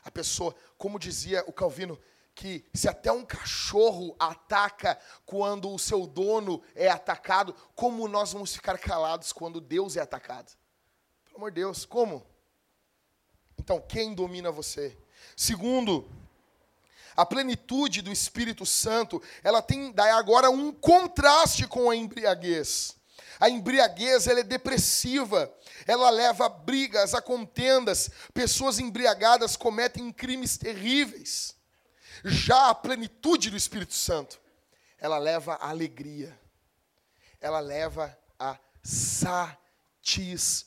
A 0.06 0.10
pessoa, 0.10 0.56
como 0.78 0.98
dizia 0.98 1.44
o 1.46 1.52
Calvino, 1.52 2.00
que 2.34 2.66
se 2.74 2.88
até 2.88 3.12
um 3.12 3.26
cachorro 3.26 4.16
ataca 4.18 4.98
quando 5.26 5.70
o 5.74 5.78
seu 5.78 6.08
dono 6.08 6.64
é 6.74 6.88
atacado, 6.88 7.54
como 7.76 8.08
nós 8.08 8.32
vamos 8.32 8.56
ficar 8.56 8.78
calados 8.78 9.34
quando 9.34 9.60
Deus 9.60 9.98
é 9.98 10.02
atacado? 10.02 10.56
Pelo 11.26 11.36
amor 11.36 11.52
de 11.52 11.56
Deus, 11.56 11.86
como? 11.86 12.37
Então, 13.58 13.82
quem 13.82 14.14
domina 14.14 14.52
você? 14.52 14.96
Segundo, 15.36 16.10
a 17.16 17.26
plenitude 17.26 18.02
do 18.02 18.12
Espírito 18.12 18.66
Santo, 18.66 19.22
ela 19.44 19.62
tem 19.62 19.92
daí 19.92 20.12
agora 20.12 20.50
um 20.52 20.72
contraste 20.72 21.68
com 21.68 21.90
a 21.90 21.96
embriaguez. 21.96 22.96
A 23.40 23.50
embriaguez 23.50 24.28
ela 24.28 24.40
é 24.40 24.44
depressiva, 24.44 25.52
ela 25.86 26.10
leva 26.10 26.46
a 26.46 26.50
brigas, 26.50 27.14
a 27.14 27.22
contendas. 27.22 28.10
Pessoas 28.34 28.80
embriagadas 28.80 29.56
cometem 29.56 30.12
crimes 30.12 30.58
terríveis. 30.58 31.56
Já 32.24 32.70
a 32.70 32.76
plenitude 32.76 33.50
do 33.50 33.58
Espírito 33.58 33.94
Santo, 33.94 34.40
ela 35.00 35.20
leva 35.20 35.54
a 35.56 35.70
alegria, 35.70 36.40
ela 37.40 37.60
leva 37.60 38.18
a 38.40 38.58
satisfação. 38.84 40.66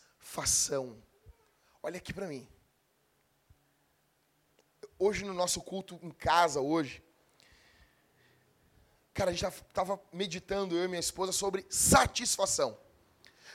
Olha 1.83 1.96
aqui 1.98 2.12
para 2.12 2.29
mim 2.29 2.46
hoje 5.00 5.24
no 5.24 5.32
nosso 5.32 5.62
culto 5.62 5.98
em 6.02 6.10
casa, 6.10 6.60
hoje, 6.60 7.02
cara, 9.14 9.30
a 9.30 9.34
gente 9.34 9.46
estava 9.46 10.00
meditando, 10.12 10.76
eu 10.76 10.84
e 10.84 10.88
minha 10.88 11.00
esposa, 11.00 11.32
sobre 11.32 11.66
satisfação. 11.70 12.78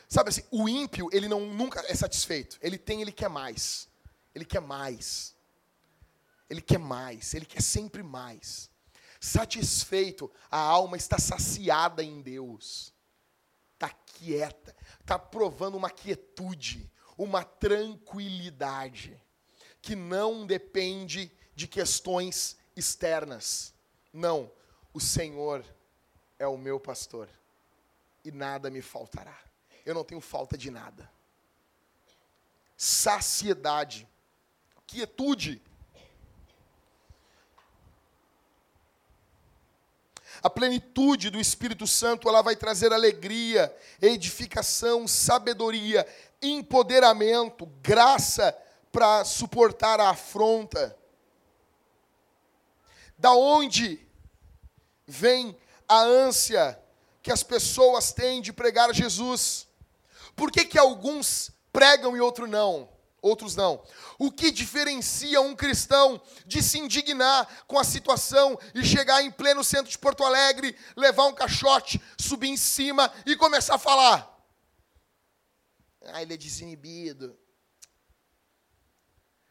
Sabe 0.10 0.30
assim, 0.30 0.44
o 0.52 0.68
ímpio, 0.68 1.08
ele 1.14 1.30
não 1.30 1.42
nunca 1.42 1.84
é 1.88 1.96
satisfeito. 1.96 2.58
Ele 2.62 2.78
tem, 2.78 3.02
ele 3.02 3.12
quer 3.12 3.30
mais. 3.30 3.88
Ele 4.34 4.44
quer 4.44 4.60
mais. 4.60 5.36
Ele 6.50 6.62
quer 6.62 6.80
mais. 6.80 7.34
Ele 7.34 7.46
quer 7.46 7.62
sempre 7.62 8.02
mais. 8.02 8.70
Satisfeito, 9.20 10.32
a 10.50 10.60
alma 10.60 10.98
está 10.98 11.18
saciada 11.18 12.04
em 12.04 12.22
Deus. 12.22 12.94
Está 13.74 13.90
quieta. 13.90 14.76
Está 15.00 15.18
provando 15.18 15.76
uma 15.76 15.90
quietude, 15.90 16.92
uma 17.18 17.44
tranquilidade 17.44 19.20
que 19.86 19.96
não 19.96 20.48
depende 20.48 21.32
de 21.56 21.68
questões 21.68 22.58
externas. 22.76 23.74
Não, 24.12 24.52
o 24.94 25.00
Senhor 25.00 25.64
é 26.38 26.46
o 26.46 26.58
meu 26.58 26.80
pastor 26.80 27.30
e 28.24 28.32
nada 28.32 28.70
me 28.70 28.82
faltará. 28.82 29.38
Eu 29.86 29.94
não 29.94 30.04
tenho 30.04 30.20
falta 30.20 30.58
de 30.58 30.70
nada. 30.70 31.10
Saciedade, 32.76 34.08
quietude. 34.86 35.62
A 40.44 40.50
plenitude 40.50 41.30
do 41.30 41.40
Espírito 41.40 41.88
Santo, 41.88 42.28
ela 42.28 42.42
vai 42.42 42.56
trazer 42.56 42.92
alegria, 42.92 43.76
edificação, 44.02 45.08
sabedoria, 45.08 46.06
empoderamento, 46.42 47.66
graça 47.82 48.56
para 48.92 49.24
suportar 49.24 50.00
a 50.00 50.10
afronta. 50.10 50.96
Da 53.26 53.34
onde 53.34 54.00
vem 55.08 55.58
a 55.88 56.00
ânsia 56.00 56.80
que 57.24 57.32
as 57.32 57.42
pessoas 57.42 58.14
têm 58.14 58.40
de 58.40 58.54
pregar 58.54 58.94
Jesus? 58.94 59.68
Por 60.36 60.52
que, 60.52 60.64
que 60.64 60.78
alguns 60.78 61.50
pregam 61.74 62.16
e 62.16 62.22
outros 62.22 62.48
não? 62.48 62.88
Outros 63.24 63.56
não. 63.56 63.84
O 64.20 64.32
que 64.32 64.52
diferencia 64.52 65.42
um 65.42 65.56
cristão 65.56 66.22
de 66.46 66.62
se 66.62 66.78
indignar 66.78 67.66
com 67.66 67.80
a 67.80 67.84
situação 67.84 68.60
e 68.76 68.86
chegar 68.86 69.24
em 69.24 69.32
pleno 69.32 69.64
centro 69.64 69.90
de 69.90 69.98
Porto 69.98 70.24
Alegre, 70.24 70.78
levar 70.96 71.26
um 71.26 71.34
caixote, 71.34 72.00
subir 72.20 72.50
em 72.50 72.58
cima 72.58 73.12
e 73.26 73.36
começar 73.36 73.74
a 73.74 73.80
falar? 73.80 74.48
Ah, 76.04 76.22
ele 76.22 76.36
é 76.36 76.38
desinibido. 76.38 77.36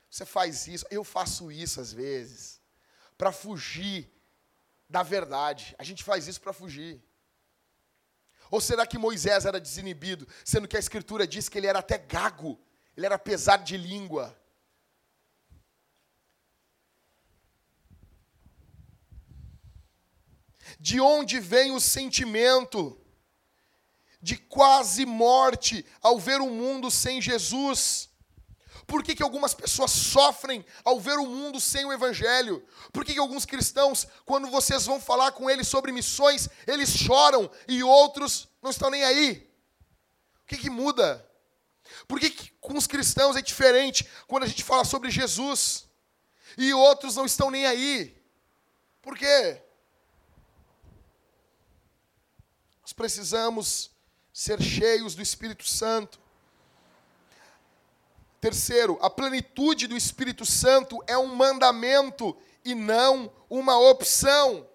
Você 0.09 0.25
faz 0.25 0.69
isso, 0.69 0.87
eu 0.93 1.03
faço 1.03 1.51
isso 1.51 1.81
às 1.81 1.93
vezes, 1.93 2.63
para 3.17 3.33
fugir 3.33 4.11
da 4.89 5.03
verdade. 5.03 5.75
A 5.79 5.85
gente 5.85 6.03
faz 6.03 6.27
isso 6.27 6.41
para 6.41 6.53
fugir. 6.53 7.03
Ou 8.51 8.61
será 8.61 8.87
que 8.87 8.99
Moisés 8.99 9.47
era 9.47 9.61
desinibido, 9.61 10.29
sendo 10.45 10.69
que 10.69 10.77
a 10.77 10.81
Escritura 10.81 11.27
diz 11.27 11.49
que 11.49 11.59
ele 11.59 11.67
era 11.67 11.79
até 11.79 11.99
gago, 11.99 12.61
ele 12.97 13.07
era 13.07 13.19
pesado 13.19 13.65
de 13.65 13.77
língua? 13.77 14.39
De 20.79 21.01
onde 21.01 21.41
vem 21.41 21.73
o 21.73 21.81
sentimento 21.81 23.01
de 24.21 24.37
quase 24.37 25.05
morte 25.05 25.85
ao 26.01 26.19
ver 26.19 26.41
o 26.41 26.51
mundo 26.51 26.91
sem 26.91 27.21
Jesus? 27.21 28.09
Por 28.87 29.03
que, 29.03 29.15
que 29.15 29.23
algumas 29.23 29.55
pessoas 29.55 29.91
sofrem 29.91 30.65
ao 30.85 31.01
ver 31.01 31.19
o 31.19 31.27
mundo 31.27 31.61
sem 31.61 31.85
o 31.85 31.93
Evangelho? 31.93 32.65
Por 32.93 33.05
que, 33.05 33.15
que 33.15 33.19
alguns 33.19 33.45
cristãos, 33.45 34.07
quando 34.25 34.49
vocês 34.49 34.85
vão 34.85 35.01
falar 35.01 35.33
com 35.33 35.49
eles 35.49 35.69
sobre 35.69 35.93
missões, 35.93 36.49
eles 36.67 36.91
choram 36.91 37.51
e 37.67 37.83
outros 37.83 38.49
não 38.63 38.71
estão 38.71 38.91
nem 38.91 39.03
aí? 39.05 39.51
O 40.43 40.47
que, 40.47 40.59
que 40.59 40.71
muda? 40.71 41.27
Por 42.07 42.21
que, 42.21 42.31
que 42.31 42.51
com 42.61 42.77
os 42.77 42.87
cristãos 42.87 43.37
é 43.37 43.43
diferente 43.43 44.09
quando 44.27 44.45
a 44.45 44.47
gente 44.47 44.63
fala 44.63 44.85
sobre 44.85 45.11
Jesus 45.11 45.87
e 46.59 46.73
outros 46.75 47.17
não 47.17 47.25
estão 47.25 47.51
nem 47.51 47.67
aí? 47.67 48.23
Por 49.01 49.17
quê? 49.17 49.63
Nós 52.83 52.93
precisamos 52.93 53.91
ser 54.33 54.61
cheios 54.61 55.15
do 55.15 55.23
Espírito 55.23 55.67
Santo. 55.67 56.24
Terceiro, 58.45 58.99
a 59.01 59.09
plenitude 59.09 59.87
do 59.87 59.97
Espírito 59.97 60.45
Santo 60.45 61.03
é 61.07 61.17
um 61.17 61.35
mandamento 61.35 62.37
e 62.63 62.75
não 62.75 63.33
uma 63.49 63.79
opção. 63.79 64.69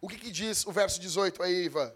O 0.00 0.08
que, 0.08 0.18
que 0.18 0.32
diz 0.32 0.66
o 0.66 0.72
verso 0.72 0.98
18 0.98 1.44
aí, 1.44 1.66
Ivan? 1.66 1.94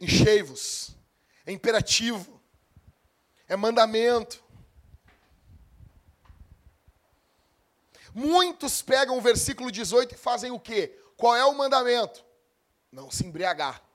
Enchei-vos. 0.00 0.96
É 1.44 1.52
imperativo. 1.52 2.40
É 3.46 3.54
mandamento. 3.54 4.42
Muitos 8.14 8.80
pegam 8.80 9.18
o 9.18 9.20
versículo 9.20 9.70
18 9.70 10.14
e 10.14 10.16
fazem 10.16 10.50
o 10.50 10.58
quê? 10.58 10.98
Qual 11.18 11.36
é 11.36 11.44
o 11.44 11.54
mandamento? 11.54 12.24
Não 12.90 13.10
se 13.10 13.26
embriagar. 13.26 13.86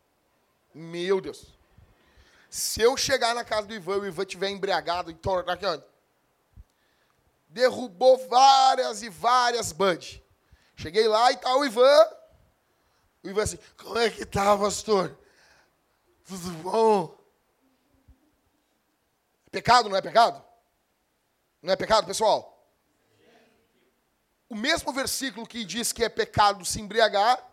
Meu 0.74 1.22
Deus. 1.22 1.46
Se 2.50 2.82
eu 2.82 2.96
chegar 2.96 3.34
na 3.34 3.44
casa 3.44 3.68
do 3.68 3.74
Ivan 3.74 3.96
e 3.96 4.00
o 4.00 4.06
Ivan 4.08 4.24
estiver 4.24 4.50
embriagado 4.50 5.10
e 5.10 5.14
tornar 5.16 5.54
aqui, 5.54 5.66
ó, 5.66 5.80
derrubou 7.50 8.28
várias 8.28 9.02
e 9.02 9.10
várias 9.10 9.72
bud. 9.72 10.24
Cheguei 10.76 11.08
lá 11.08 11.32
e 11.32 11.38
tá 11.38 11.56
o 11.56 11.66
Ivan. 11.66 12.08
O 13.24 13.30
Ivan 13.30 13.44
assim, 13.44 13.60
como 13.78 13.98
é 13.98 14.10
que 14.10 14.26
tá, 14.26 14.58
pastor? 14.58 15.18
Tudo 16.26 16.52
bom? 16.64 17.18
É 19.48 19.50
pecado, 19.50 19.90
não 19.90 19.98
é 19.98 20.02
pecado? 20.02 20.44
Não 21.62 21.74
é 21.74 21.76
pecado, 21.76 22.06
pessoal? 22.06 22.54
O 24.50 24.56
mesmo 24.56 24.92
versículo 24.94 25.48
que 25.48 25.66
diz 25.66 25.92
que 25.92 26.04
é 26.04 26.10
pecado 26.10 26.64
se 26.66 26.80
embriagar, 26.80 27.44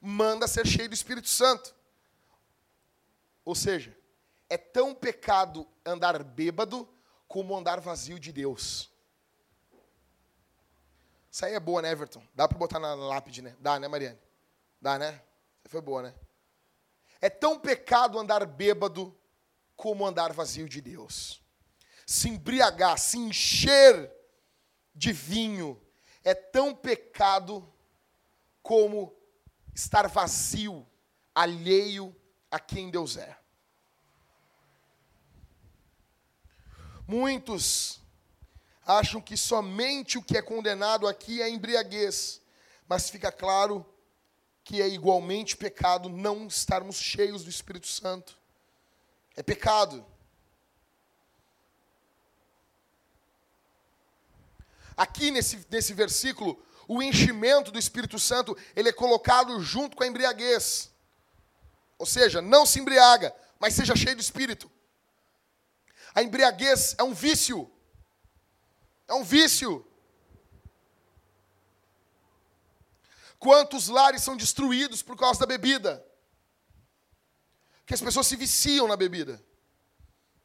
manda 0.00 0.48
ser 0.48 0.66
cheio 0.66 0.88
do 0.88 0.94
Espírito 0.94 1.28
Santo. 1.28 1.77
Ou 3.48 3.54
seja, 3.54 3.96
é 4.46 4.58
tão 4.58 4.94
pecado 4.94 5.66
andar 5.82 6.22
bêbado 6.22 6.86
como 7.26 7.56
andar 7.56 7.80
vazio 7.80 8.20
de 8.20 8.30
Deus. 8.30 8.92
Isso 11.30 11.46
aí 11.46 11.54
é 11.54 11.58
boa, 11.58 11.80
né, 11.80 11.90
Everton? 11.90 12.22
Dá 12.34 12.46
para 12.46 12.58
botar 12.58 12.78
na 12.78 12.94
lápide, 12.94 13.40
né? 13.40 13.56
Dá, 13.58 13.80
né, 13.80 13.88
Mariane? 13.88 14.18
Dá, 14.78 14.98
né? 14.98 15.22
Foi 15.64 15.80
boa, 15.80 16.02
né? 16.02 16.14
É 17.22 17.30
tão 17.30 17.58
pecado 17.58 18.18
andar 18.18 18.44
bêbado 18.44 19.18
como 19.74 20.06
andar 20.06 20.30
vazio 20.34 20.68
de 20.68 20.82
Deus. 20.82 21.42
Se 22.06 22.28
embriagar, 22.28 22.98
se 22.98 23.16
encher 23.16 24.12
de 24.94 25.10
vinho, 25.10 25.80
é 26.22 26.34
tão 26.34 26.74
pecado 26.74 27.66
como 28.62 29.18
estar 29.74 30.06
vazio, 30.06 30.86
alheio 31.34 32.14
a 32.50 32.58
quem 32.58 32.90
Deus 32.90 33.16
é. 33.16 33.37
Muitos 37.08 38.02
acham 38.84 39.18
que 39.18 39.34
somente 39.34 40.18
o 40.18 40.22
que 40.22 40.36
é 40.36 40.42
condenado 40.42 41.08
aqui 41.08 41.40
é 41.40 41.48
embriaguez, 41.48 42.42
mas 42.86 43.08
fica 43.08 43.32
claro 43.32 43.86
que 44.62 44.82
é 44.82 44.86
igualmente 44.86 45.56
pecado 45.56 46.10
não 46.10 46.46
estarmos 46.46 46.96
cheios 46.96 47.42
do 47.42 47.48
Espírito 47.48 47.86
Santo. 47.86 48.36
É 49.34 49.42
pecado. 49.42 50.04
Aqui 54.94 55.30
nesse, 55.30 55.66
nesse 55.70 55.94
versículo, 55.94 56.62
o 56.86 57.02
enchimento 57.02 57.70
do 57.70 57.78
Espírito 57.78 58.18
Santo, 58.18 58.54
ele 58.76 58.90
é 58.90 58.92
colocado 58.92 59.58
junto 59.62 59.96
com 59.96 60.04
a 60.04 60.06
embriaguez. 60.06 60.90
Ou 61.96 62.04
seja, 62.04 62.42
não 62.42 62.66
se 62.66 62.80
embriaga, 62.80 63.34
mas 63.58 63.72
seja 63.72 63.96
cheio 63.96 64.16
do 64.16 64.20
Espírito. 64.20 64.70
A 66.14 66.22
embriaguez 66.22 66.94
é 66.98 67.02
um 67.02 67.14
vício. 67.14 67.70
É 69.06 69.14
um 69.14 69.24
vício. 69.24 69.84
Quantos 73.38 73.88
lares 73.88 74.22
são 74.22 74.36
destruídos 74.36 75.02
por 75.02 75.16
causa 75.16 75.40
da 75.40 75.46
bebida? 75.46 76.04
Que 77.86 77.94
as 77.94 78.00
pessoas 78.00 78.26
se 78.26 78.36
viciam 78.36 78.88
na 78.88 78.96
bebida. 78.96 79.42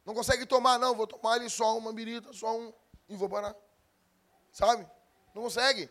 Não 0.05 0.13
conseguem 0.13 0.45
tomar, 0.45 0.77
não, 0.77 0.95
vou 0.95 1.07
tomar 1.07 1.33
ali 1.33 1.49
só 1.49 1.77
uma 1.77 1.91
birita, 1.91 2.31
só 2.33 2.57
um, 2.57 2.73
e 3.09 3.15
vou 3.15 3.29
parar. 3.29 3.55
Sabe? 4.51 4.87
Não 5.33 5.43
consegue. 5.43 5.89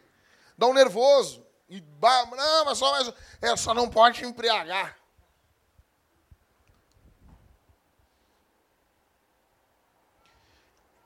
Dá 0.57 0.67
um 0.67 0.75
nervoso. 0.75 1.45
E, 1.69 1.81
não, 1.81 2.65
mas 2.65 2.79
só, 2.79 2.91
mas, 2.93 3.15
é, 3.41 3.57
só 3.57 3.75
não 3.75 3.89
pode 3.89 4.25
embriagar. 4.25 5.02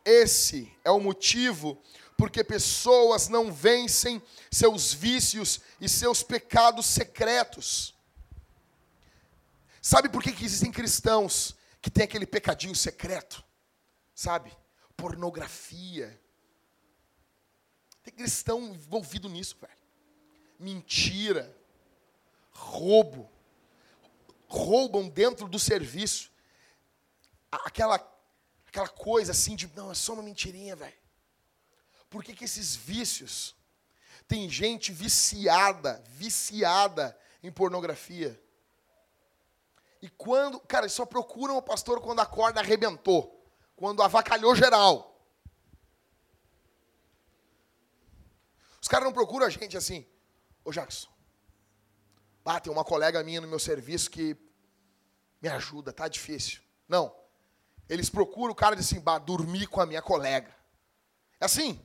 Esse 0.06 0.72
é 0.84 0.90
o 0.92 1.00
motivo 1.00 1.82
porque 2.16 2.44
pessoas 2.44 3.28
não 3.28 3.52
vencem 3.52 4.22
seus 4.52 4.94
vícios 4.94 5.60
e 5.80 5.88
seus 5.88 6.22
pecados 6.22 6.86
secretos. 6.86 7.92
Sabe 9.82 10.08
por 10.08 10.22
que, 10.22 10.32
que 10.32 10.44
existem 10.44 10.70
cristãos 10.70 11.56
que 11.82 11.90
têm 11.90 12.04
aquele 12.04 12.24
pecadinho 12.24 12.74
secreto? 12.74 13.44
Sabe? 14.14 14.56
Pornografia. 14.96 16.20
Tem 18.04 18.14
cristão 18.14 18.62
envolvido 18.62 19.28
nisso, 19.28 19.56
velho. 19.60 19.76
Mentira. 20.56 21.52
Roubo. 22.52 23.28
Roubam 24.46 25.08
dentro 25.08 25.48
do 25.48 25.58
serviço. 25.58 26.30
Aquela 27.50 27.98
aquela 28.76 28.88
coisa 28.88 29.32
assim 29.32 29.56
de, 29.56 29.66
não, 29.74 29.90
é 29.90 29.94
só 29.94 30.12
uma 30.12 30.22
mentirinha, 30.22 30.76
velho. 30.76 30.96
Por 32.10 32.22
que, 32.22 32.34
que 32.34 32.44
esses 32.44 32.76
vícios? 32.76 33.56
Tem 34.28 34.50
gente 34.50 34.92
viciada, 34.92 36.04
viciada 36.08 37.18
em 37.42 37.50
pornografia. 37.50 38.38
E 40.02 40.10
quando, 40.10 40.60
cara, 40.60 40.88
só 40.90 41.06
procuram 41.06 41.56
o 41.56 41.62
pastor 41.62 42.02
quando 42.02 42.20
a 42.20 42.26
corda 42.26 42.60
arrebentou, 42.60 43.42
quando 43.74 44.02
avacalhou 44.02 44.54
geral. 44.54 45.26
Os 48.80 48.88
caras 48.88 49.06
não 49.06 49.12
procuram 49.12 49.46
a 49.46 49.50
gente 49.50 49.76
assim, 49.76 50.06
ô 50.64 50.70
Jackson, 50.70 51.08
ah, 52.44 52.60
tem 52.60 52.72
uma 52.72 52.84
colega 52.84 53.24
minha 53.24 53.40
no 53.40 53.48
meu 53.48 53.58
serviço 53.58 54.10
que 54.10 54.36
me 55.40 55.48
ajuda, 55.48 55.92
tá 55.92 56.06
difícil. 56.06 56.60
Não. 56.86 57.25
Eles 57.88 58.10
procuram 58.10 58.52
o 58.52 58.56
cara 58.56 58.74
de 58.74 58.80
assim, 58.80 59.00
bah, 59.00 59.18
dormir 59.18 59.66
com 59.66 59.80
a 59.80 59.86
minha 59.86 60.02
colega. 60.02 60.54
É 61.40 61.44
assim. 61.44 61.80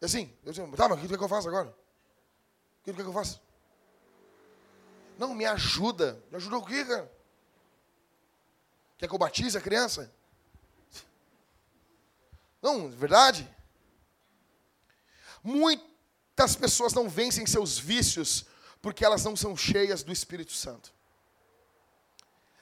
É 0.00 0.06
assim. 0.06 0.34
Eu 0.44 0.52
digo, 0.52 0.76
tá, 0.76 0.88
mas 0.88 0.98
o 0.98 1.06
que 1.06 1.14
é 1.14 1.18
que 1.18 1.24
eu 1.24 1.28
faço 1.28 1.48
agora? 1.48 1.68
O 1.68 2.84
que 2.84 2.90
é 2.90 2.94
que 2.94 3.00
eu 3.00 3.12
faço? 3.12 3.40
Não, 5.18 5.34
me 5.34 5.44
ajuda. 5.44 6.22
Me 6.30 6.36
ajuda 6.36 6.56
o 6.56 6.64
quê, 6.64 6.84
cara? 6.84 7.12
Quer 8.96 9.08
que 9.08 9.14
eu 9.14 9.18
batize 9.18 9.56
a 9.56 9.60
criança? 9.60 10.12
Não, 12.62 12.88
verdade? 12.88 13.48
Muitas 15.42 16.56
pessoas 16.56 16.92
não 16.92 17.08
vencem 17.08 17.46
seus 17.46 17.78
vícios 17.78 18.46
porque 18.80 19.04
elas 19.04 19.24
não 19.24 19.36
são 19.36 19.56
cheias 19.56 20.02
do 20.02 20.12
Espírito 20.12 20.52
Santo. 20.52 20.92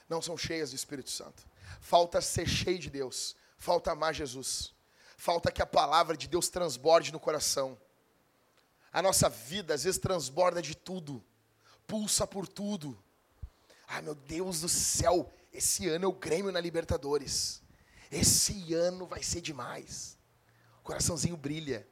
Não 0.09 0.21
são 0.21 0.37
cheias 0.37 0.71
do 0.71 0.77
Espírito 0.77 1.11
Santo. 1.11 1.43
Falta 1.87 2.21
ser 2.21 2.49
cheio 2.49 2.81
de 2.81 2.91
Deus. 2.91 3.37
Falta 3.57 3.93
amar 3.93 4.13
Jesus. 4.13 4.75
Falta 5.17 5.53
que 5.53 5.63
a 5.63 5.67
palavra 5.67 6.17
de 6.17 6.27
Deus 6.27 6.49
transborde 6.49 7.13
no 7.13 7.21
coração. 7.21 7.81
A 8.93 9.01
nossa 9.01 9.29
vida 9.29 9.73
às 9.73 9.85
vezes 9.85 10.01
transborda 10.01 10.61
de 10.61 10.77
tudo. 10.77 11.25
Pulsa 11.87 12.27
por 12.27 12.49
tudo. 12.49 13.01
Ai 13.87 14.03
meu 14.03 14.17
Deus 14.17 14.63
do 14.63 14.69
céu, 14.69 15.33
esse 15.53 15.89
ano 15.89 16.07
é 16.07 16.09
o 16.09 16.13
Grêmio 16.13 16.51
na 16.51 16.59
Libertadores. 16.59 17.63
Esse 18.11 18.75
ano 18.75 19.07
vai 19.07 19.23
ser 19.23 19.41
demais. 19.41 20.19
O 20.81 20.83
coraçãozinho 20.83 21.37
brilha. 21.37 21.87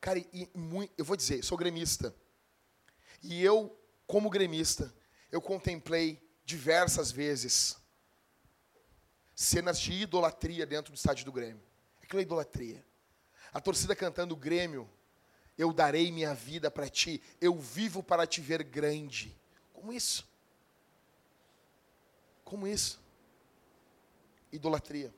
Cara, 0.00 0.18
e, 0.18 0.28
e, 0.32 0.50
eu 0.98 1.04
vou 1.04 1.16
dizer, 1.16 1.44
sou 1.44 1.56
gremista. 1.56 2.12
E 3.22 3.40
eu, 3.40 3.78
como 4.04 4.28
gremista, 4.28 4.92
eu 5.30 5.40
contemplei 5.40 6.20
diversas 6.44 7.12
vezes 7.12 7.79
cenas 9.40 9.80
de 9.80 9.92
idolatria 9.92 10.66
dentro 10.66 10.92
do 10.92 10.96
estádio 10.96 11.24
do 11.24 11.32
Grêmio. 11.32 11.62
Aquilo 12.02 12.20
é 12.20 12.22
idolatria. 12.22 12.84
A 13.54 13.58
torcida 13.58 13.96
cantando 13.96 14.36
Grêmio, 14.36 14.86
eu 15.56 15.72
darei 15.72 16.12
minha 16.12 16.34
vida 16.34 16.70
para 16.70 16.90
ti, 16.90 17.22
eu 17.40 17.58
vivo 17.58 18.02
para 18.02 18.26
te 18.26 18.42
ver 18.42 18.62
grande. 18.62 19.34
Como 19.72 19.94
isso? 19.94 20.28
Como 22.44 22.66
isso? 22.66 23.00
Idolatria. 24.52 25.12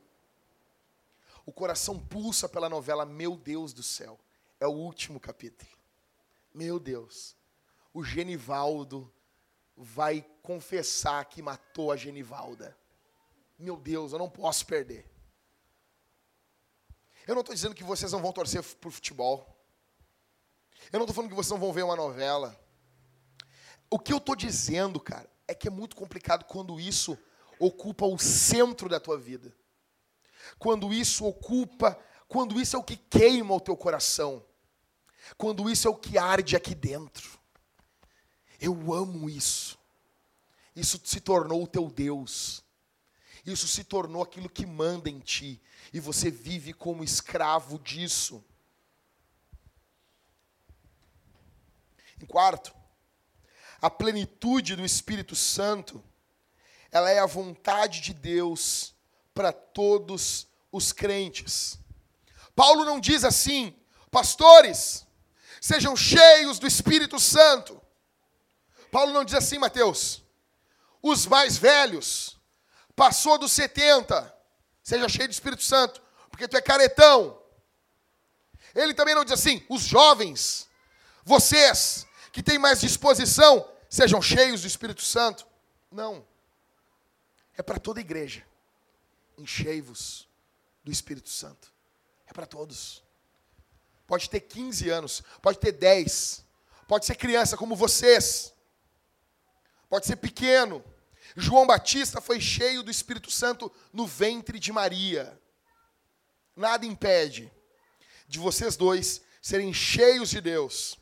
O 1.45 1.53
coração 1.53 1.99
pulsa 1.99 2.49
pela 2.49 2.69
novela 2.69 3.05
Meu 3.05 3.37
Deus 3.37 3.73
do 3.73 3.83
céu. 3.83 4.21
É 4.61 4.69
o 4.69 4.73
último 4.73 5.19
capítulo. 5.19 5.71
Meu 6.55 6.79
Deus. 6.79 7.37
O 7.93 8.05
Genivaldo 8.05 9.13
vai 9.77 10.25
confessar 10.43 11.25
que 11.25 11.43
matou 11.43 11.91
a 11.91 11.97
Genivalda 11.97 12.81
meu 13.62 13.77
Deus, 13.77 14.12
eu 14.12 14.18
não 14.18 14.29
posso 14.29 14.66
perder. 14.66 15.09
Eu 17.27 17.35
não 17.35 17.40
estou 17.40 17.55
dizendo 17.55 17.75
que 17.75 17.85
vocês 17.85 18.11
não 18.11 18.20
vão 18.20 18.33
torcer 18.33 18.62
por 18.77 18.90
futebol. 18.90 19.57
Eu 20.92 20.98
não 20.98 21.05
estou 21.05 21.14
falando 21.14 21.31
que 21.31 21.37
vocês 21.37 21.53
não 21.53 21.61
vão 21.61 21.72
ver 21.72 21.85
uma 21.85 21.94
novela. 21.94 22.59
O 23.88 23.98
que 23.98 24.12
eu 24.12 24.16
estou 24.16 24.35
dizendo, 24.35 24.98
cara, 24.98 25.31
é 25.46 25.55
que 25.55 25.68
é 25.68 25.70
muito 25.70 25.94
complicado 25.94 26.44
quando 26.44 26.81
isso 26.81 27.16
ocupa 27.59 28.05
o 28.05 28.18
centro 28.18 28.88
da 28.88 28.98
tua 28.98 29.16
vida. 29.16 29.55
Quando 30.59 30.92
isso 30.92 31.25
ocupa, 31.25 31.96
quando 32.27 32.61
isso 32.61 32.75
é 32.75 32.79
o 32.79 32.83
que 32.83 32.96
queima 32.96 33.55
o 33.55 33.61
teu 33.61 33.77
coração. 33.77 34.44
Quando 35.37 35.70
isso 35.70 35.87
é 35.87 35.90
o 35.90 35.94
que 35.94 36.18
arde 36.18 36.57
aqui 36.57 36.75
dentro. 36.75 37.38
Eu 38.61 38.92
amo 38.92 39.31
isso. 39.31 39.79
Isso 40.75 41.00
se 41.04 41.21
tornou 41.21 41.63
o 41.63 41.67
teu 41.67 41.88
Deus. 41.88 42.65
Isso 43.45 43.67
se 43.67 43.85
tornou 43.85 44.23
aquilo 44.23 44.49
que 44.49 44.65
manda 44.65 45.11
em 45.11 45.19
ti. 45.19 45.61
E 45.93 45.99
você 45.99 46.31
vive 46.31 46.73
como 46.73 47.03
escravo 47.03 47.79
disso. 47.79 48.45
Em 52.21 52.27
quarto, 52.27 52.73
a 53.81 53.90
plenitude 53.90 54.77
do 54.77 54.85
Espírito 54.85 55.35
Santo, 55.35 56.03
ela 56.93 57.11
é 57.11 57.19
a 57.19 57.27
vontade 57.27 58.01
de 58.01 58.15
Deus 58.15 58.95
para 59.35 59.53
todos 59.53 60.47
os 60.71 60.93
crentes. 60.93 61.79
Paulo 62.55 62.85
não 62.85 63.01
diz 63.01 63.25
assim, 63.25 63.75
pastores, 64.09 65.05
sejam 65.61 65.97
cheios 65.97 66.61
do 66.61 66.67
Espírito 66.67 67.19
Santo. 67.19 67.81
Paulo 68.93 69.13
não 69.13 69.25
diz 69.25 69.35
assim, 69.35 69.59
Mateus, 69.59 70.23
os 71.03 71.27
mais 71.27 71.57
velhos, 71.57 72.32
Passou 72.95 73.38
dos 73.38 73.53
70, 73.53 74.35
seja 74.83 75.09
cheio 75.09 75.29
do 75.29 75.33
Espírito 75.33 75.63
Santo, 75.63 76.03
porque 76.31 76.47
tu 76.47 76.57
é 76.57 76.61
caretão. 76.61 77.40
Ele 78.75 78.95
também 78.95 79.15
não 79.15 79.25
diz 79.25 79.33
assim, 79.33 79.65
os 79.69 79.83
jovens, 79.83 80.69
vocês 81.25 82.07
que 82.33 82.43
têm 82.43 82.59
mais 82.59 82.81
disposição, 82.81 83.69
sejam 83.88 84.23
cheios 84.23 84.63
do 84.63 84.67
Espírito 84.67 85.03
Santo. 85.03 85.47
Não. 85.90 86.27
É 87.57 87.63
para 87.63 87.79
toda 87.79 88.01
a 88.01 88.03
igreja. 88.03 88.45
Enchei-vos 89.37 90.27
do 90.83 90.90
Espírito 90.90 91.29
Santo. 91.29 91.73
É 92.27 92.33
para 92.33 92.47
todos. 92.47 93.03
Pode 94.07 94.29
ter 94.29 94.40
15 94.40 94.88
anos, 94.90 95.23
pode 95.40 95.59
ter 95.59 95.73
10, 95.73 96.45
pode 96.88 97.07
ser 97.07 97.15
criança 97.15 97.57
como 97.57 97.77
vocês, 97.77 98.53
pode 99.88 100.07
ser 100.07 100.17
pequeno, 100.17 100.85
João 101.37 101.67
Batista 101.67 102.21
foi 102.21 102.41
cheio 102.41 102.83
do 102.83 102.91
Espírito 102.91 103.31
Santo 103.31 103.73
no 103.93 104.07
ventre 104.07 104.59
de 104.59 104.73
Maria. 104.73 105.39
nada 106.55 106.85
impede 106.85 107.51
de 108.29 108.39
vocês 108.39 108.77
dois 108.77 109.23
serem 109.41 109.73
cheios 109.73 110.31
de 110.31 110.41
Deus 110.41 110.99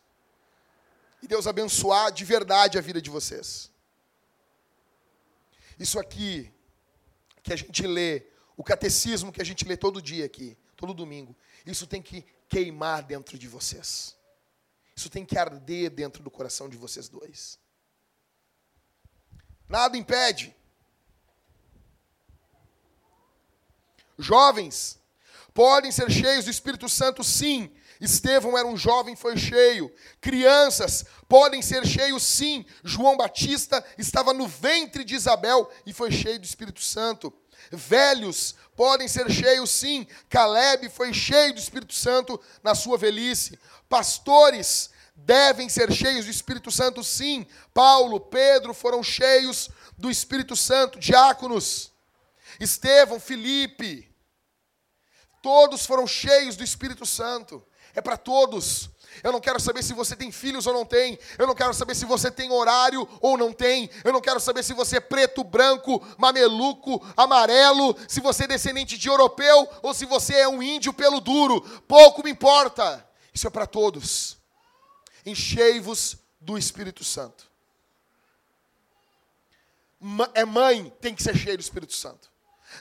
e 1.22 1.26
Deus 1.26 1.46
abençoar 1.46 2.12
de 2.12 2.24
verdade 2.24 2.78
a 2.78 2.80
vida 2.80 3.00
de 3.02 3.10
vocês. 3.10 3.70
Isso 5.78 5.98
aqui 5.98 6.52
que 7.42 7.52
a 7.52 7.56
gente 7.56 7.86
lê, 7.86 8.26
o 8.56 8.62
catecismo 8.62 9.32
que 9.32 9.40
a 9.40 9.44
gente 9.44 9.64
lê 9.64 9.76
todo 9.76 10.00
dia 10.00 10.24
aqui, 10.24 10.56
todo 10.76 10.94
domingo, 10.94 11.36
isso 11.66 11.86
tem 11.86 12.02
que 12.02 12.24
queimar 12.48 13.02
dentro 13.02 13.38
de 13.38 13.48
vocês. 13.48 14.16
Isso 14.94 15.08
tem 15.08 15.24
que 15.24 15.38
arder 15.38 15.90
dentro 15.90 16.22
do 16.22 16.30
coração 16.30 16.68
de 16.68 16.76
vocês 16.76 17.08
dois. 17.08 17.58
Nada 19.70 19.96
impede. 19.96 20.52
Jovens 24.18 24.98
podem 25.54 25.92
ser 25.92 26.10
cheios 26.10 26.44
do 26.44 26.50
Espírito 26.50 26.88
Santo, 26.88 27.22
sim. 27.22 27.72
Estevão 28.00 28.58
era 28.58 28.66
um 28.66 28.76
jovem, 28.76 29.14
foi 29.14 29.36
cheio. 29.36 29.94
Crianças 30.20 31.04
podem 31.28 31.62
ser 31.62 31.86
cheios, 31.86 32.24
sim. 32.24 32.66
João 32.82 33.16
Batista 33.16 33.84
estava 33.96 34.34
no 34.34 34.48
ventre 34.48 35.04
de 35.04 35.14
Isabel 35.14 35.70
e 35.86 35.92
foi 35.92 36.10
cheio 36.10 36.40
do 36.40 36.44
Espírito 36.44 36.82
Santo. 36.82 37.32
Velhos 37.70 38.56
podem 38.74 39.06
ser 39.06 39.30
cheios, 39.30 39.70
sim. 39.70 40.04
Caleb 40.28 40.88
foi 40.88 41.14
cheio 41.14 41.54
do 41.54 41.60
Espírito 41.60 41.94
Santo 41.94 42.40
na 42.60 42.74
sua 42.74 42.98
velhice. 42.98 43.56
Pastores 43.88 44.90
devem 45.24 45.68
ser 45.68 45.92
cheios 45.92 46.24
do 46.24 46.30
Espírito 46.30 46.70
Santo, 46.70 47.02
sim. 47.04 47.46
Paulo, 47.72 48.20
Pedro 48.20 48.74
foram 48.74 49.02
cheios 49.02 49.70
do 49.96 50.10
Espírito 50.10 50.56
Santo. 50.56 50.98
Diáconos, 50.98 51.92
Estevão, 52.58 53.20
Felipe, 53.20 54.10
todos 55.42 55.86
foram 55.86 56.06
cheios 56.06 56.56
do 56.56 56.64
Espírito 56.64 57.06
Santo. 57.06 57.64
É 57.94 58.00
para 58.00 58.16
todos. 58.16 58.90
Eu 59.22 59.32
não 59.32 59.40
quero 59.40 59.58
saber 59.58 59.82
se 59.82 59.92
você 59.92 60.14
tem 60.14 60.30
filhos 60.30 60.66
ou 60.66 60.72
não 60.72 60.84
tem. 60.84 61.18
Eu 61.36 61.46
não 61.46 61.54
quero 61.54 61.74
saber 61.74 61.94
se 61.94 62.04
você 62.04 62.30
tem 62.30 62.50
horário 62.50 63.06
ou 63.20 63.36
não 63.36 63.52
tem. 63.52 63.90
Eu 64.04 64.12
não 64.12 64.20
quero 64.20 64.38
saber 64.38 64.62
se 64.62 64.72
você 64.72 64.96
é 64.96 65.00
preto, 65.00 65.42
branco, 65.42 66.02
mameluco, 66.16 67.04
amarelo, 67.16 67.96
se 68.08 68.20
você 68.20 68.44
é 68.44 68.48
descendente 68.48 68.96
de 68.96 69.08
europeu 69.08 69.68
ou 69.82 69.92
se 69.92 70.06
você 70.06 70.34
é 70.36 70.48
um 70.48 70.62
índio 70.62 70.92
pelo 70.92 71.20
duro. 71.20 71.60
Pouco 71.86 72.22
me 72.22 72.30
importa. 72.30 73.06
Isso 73.34 73.46
é 73.46 73.50
para 73.50 73.66
todos. 73.66 74.39
Enchei-vos 75.24 76.16
do 76.40 76.56
Espírito 76.56 77.04
Santo. 77.04 77.50
É 80.34 80.44
mãe, 80.44 80.90
tem 81.00 81.14
que 81.14 81.22
ser 81.22 81.36
cheia 81.36 81.56
do 81.56 81.60
Espírito 81.60 81.92
Santo. 81.94 82.30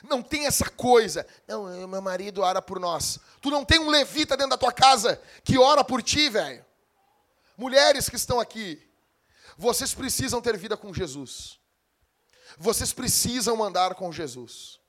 Não 0.02 0.22
tem 0.22 0.46
essa 0.46 0.70
coisa. 0.70 1.26
Não, 1.46 1.86
meu 1.86 2.00
marido 2.00 2.42
ora 2.42 2.62
por 2.62 2.80
nós. 2.80 3.18
Tu 3.40 3.50
não 3.50 3.64
tem 3.64 3.78
um 3.78 3.90
levita 3.90 4.36
dentro 4.36 4.50
da 4.50 4.58
tua 4.58 4.72
casa 4.72 5.20
que 5.44 5.58
ora 5.58 5.84
por 5.84 6.02
ti, 6.02 6.28
velho. 6.28 6.64
Mulheres 7.56 8.08
que 8.08 8.16
estão 8.16 8.40
aqui, 8.40 8.80
vocês 9.56 9.92
precisam 9.92 10.40
ter 10.40 10.56
vida 10.56 10.76
com 10.76 10.94
Jesus. 10.94 11.58
Vocês 12.56 12.92
precisam 12.92 13.62
andar 13.62 13.94
com 13.94 14.10
Jesus. 14.10 14.79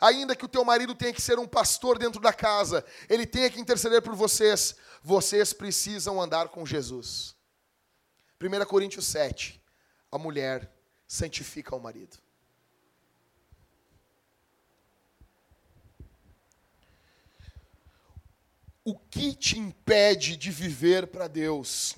Ainda 0.00 0.36
que 0.36 0.44
o 0.44 0.48
teu 0.48 0.64
marido 0.64 0.94
tenha 0.94 1.12
que 1.12 1.22
ser 1.22 1.38
um 1.38 1.46
pastor 1.46 1.98
dentro 1.98 2.20
da 2.20 2.32
casa, 2.32 2.84
ele 3.08 3.26
tenha 3.26 3.50
que 3.50 3.60
interceder 3.60 4.00
por 4.02 4.14
vocês, 4.14 4.76
vocês 5.02 5.52
precisam 5.52 6.20
andar 6.20 6.48
com 6.48 6.64
Jesus. 6.64 7.34
1 8.40 8.64
Coríntios 8.66 9.06
7. 9.06 9.60
A 10.10 10.18
mulher 10.18 10.72
santifica 11.06 11.74
o 11.74 11.80
marido. 11.80 12.18
o 18.88 18.98
que 18.98 19.34
te 19.34 19.58
impede 19.58 20.34
de 20.34 20.50
viver 20.50 21.08
para 21.08 21.28
Deus? 21.28 21.94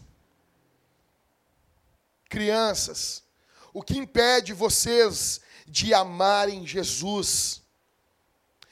Crianças, 2.28 3.22
o 3.72 3.80
que 3.80 3.96
impede 3.96 4.53
vocês 4.53 5.40
de 5.68 5.94
amarem 5.94 6.66
Jesus? 6.66 7.59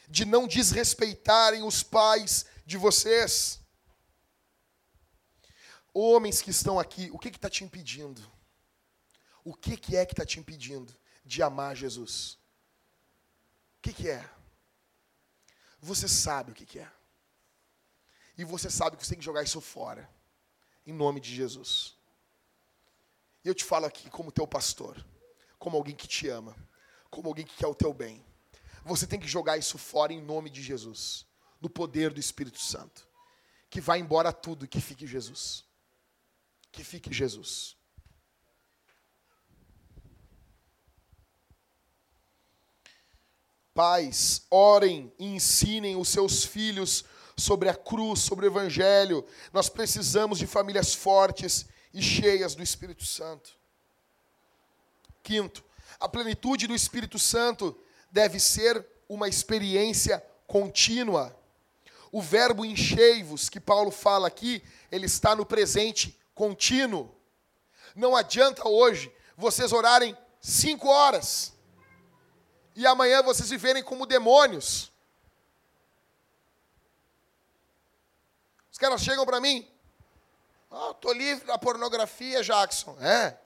De 0.09 0.24
não 0.24 0.46
desrespeitarem 0.46 1.62
os 1.62 1.82
pais 1.82 2.46
de 2.64 2.76
vocês? 2.76 3.61
Homens 5.92 6.40
que 6.40 6.50
estão 6.50 6.78
aqui, 6.78 7.11
o 7.12 7.18
que 7.18 7.28
está 7.28 7.50
te 7.50 7.64
impedindo? 7.64 8.22
O 9.44 9.54
que, 9.54 9.76
que 9.76 9.96
é 9.96 10.04
que 10.04 10.12
está 10.12 10.24
te 10.24 10.38
impedindo 10.38 10.94
de 11.24 11.42
amar 11.42 11.76
Jesus? 11.76 12.38
O 13.78 13.82
que, 13.82 13.92
que 13.92 14.09
é? 14.09 14.28
Você 15.80 16.09
sabe 16.09 16.52
o 16.52 16.54
que, 16.54 16.66
que 16.66 16.78
é. 16.78 16.90
E 18.36 18.44
você 18.44 18.70
sabe 18.70 18.96
que 18.96 19.04
você 19.04 19.11
tem 19.11 19.18
que 19.18 19.24
jogar 19.24 19.42
isso 19.42 19.61
fora. 19.61 20.09
Em 20.86 20.92
nome 20.92 21.20
de 21.20 21.34
Jesus. 21.34 21.96
E 23.44 23.48
eu 23.48 23.54
te 23.54 23.64
falo 23.64 23.86
aqui 23.86 24.11
como 24.11 24.32
teu 24.32 24.46
pastor, 24.46 25.04
como 25.59 25.76
alguém 25.76 25.94
que 25.94 26.06
te 26.06 26.28
ama, 26.28 26.56
como 27.11 27.28
alguém 27.28 27.46
que 27.46 27.56
quer 27.56 27.66
o 27.66 27.74
teu 27.74 27.92
bem. 27.92 28.24
Você 28.89 29.07
tem 29.07 29.20
que 29.20 29.28
jogar 29.28 29.59
isso 29.59 29.76
fora 29.76 30.12
em 30.12 30.20
nome 30.20 30.49
de 30.49 30.62
Jesus, 30.62 31.26
no 31.61 31.68
poder 31.68 32.11
do 32.11 32.18
Espírito 32.18 32.59
Santo. 32.59 33.07
Que 33.68 33.82
vá 33.82 33.99
embora 33.99 34.32
tudo 34.32 34.64
e 34.64 34.68
que 34.68 34.80
fique 34.80 35.07
Jesus. 35.07 35.64
Que 36.72 36.82
fique 36.82 37.12
Jesus. 37.12 37.76
Pais, 43.74 44.47
orem 44.51 45.12
e 45.18 45.26
ensinem 45.26 45.95
os 45.95 46.09
seus 46.09 46.43
filhos 46.43 47.05
sobre 47.36 47.68
a 47.68 47.74
cruz, 47.74 48.20
sobre 48.20 48.47
o 48.47 48.49
Evangelho. 48.49 49.24
Nós 49.53 49.68
precisamos 49.68 50.39
de 50.39 50.47
famílias 50.47 50.95
fortes 50.95 51.66
e 51.93 52.03
cheias 52.03 52.55
do 52.55 52.62
Espírito 52.62 53.05
Santo. 53.05 53.57
Quinto, 55.22 55.62
a 56.01 56.09
plenitude 56.09 56.66
do 56.66 56.74
Espírito 56.74 57.18
Santo 57.18 57.78
deve 58.11 58.38
ser 58.40 58.84
uma 59.09 59.28
experiência 59.28 60.24
contínua. 60.46 61.36
O 62.11 62.22
verbo 62.22 62.64
enchei-vos, 62.64 63.48
que 63.48 63.61
Paulo 63.61 63.90
fala 63.90 64.28
aqui, 64.28 64.62
ele 64.90 65.06
está 65.06 65.34
no 65.36 65.44
presente 65.44 66.18
contínuo. 66.34 67.14
Não 67.94 68.16
adianta 68.16 68.66
hoje 68.68 69.12
vocês 69.36 69.72
orarem 69.72 70.16
cinco 70.40 70.88
horas 70.88 71.52
e 72.74 72.86
amanhã 72.86 73.22
vocês 73.22 73.50
viverem 73.50 73.82
como 73.82 74.06
demônios. 74.06 74.92
Os 78.70 78.78
caras 78.78 79.02
chegam 79.02 79.26
para 79.26 79.40
mim. 79.40 79.68
Oh, 80.70 80.94
tô 80.94 81.12
livre 81.12 81.44
da 81.46 81.59
pornografia, 81.59 82.42
Jackson. 82.42 82.96
É. 83.00 83.36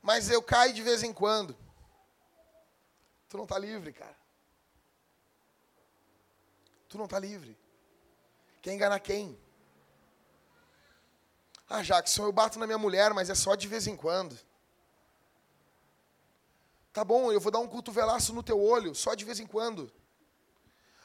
Mas 0.00 0.30
eu 0.30 0.42
caio 0.42 0.72
de 0.72 0.82
vez 0.82 1.02
em 1.02 1.12
quando. 1.12 1.54
Tu 3.28 3.36
não 3.36 3.44
está 3.44 3.58
livre, 3.58 3.92
cara. 3.92 4.16
Tu 6.88 6.96
não 6.96 7.06
está 7.06 7.18
livre. 7.18 7.58
Quer 8.62 8.72
enganar 8.72 9.00
quem? 9.00 9.38
Ah, 11.68 11.82
Jackson, 11.82 12.24
eu 12.24 12.32
bato 12.32 12.58
na 12.58 12.66
minha 12.66 12.78
mulher, 12.78 13.12
mas 13.12 13.28
é 13.28 13.34
só 13.34 13.54
de 13.54 13.66
vez 13.66 13.86
em 13.86 13.96
quando. 13.96 14.38
Tá 16.92 17.04
bom, 17.04 17.30
eu 17.32 17.40
vou 17.40 17.52
dar 17.52 17.58
um 17.58 17.68
cotovelaço 17.68 18.32
no 18.32 18.42
teu 18.42 18.62
olho, 18.62 18.94
só 18.94 19.14
de 19.14 19.24
vez 19.24 19.40
em 19.40 19.46
quando. 19.46 19.92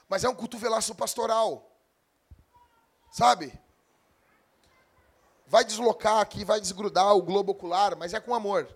Mas 0.08 0.24
é 0.24 0.30
um 0.30 0.36
cotovelaço 0.36 0.94
pastoral. 0.94 1.70
Sabe? 3.12 3.52
Vai 5.48 5.66
deslocar 5.66 6.20
aqui, 6.20 6.46
vai 6.46 6.62
desgrudar 6.62 7.14
o 7.14 7.22
globo 7.22 7.52
ocular, 7.52 7.98
mas 7.98 8.14
é 8.14 8.20
com 8.20 8.34
amor. 8.34 8.74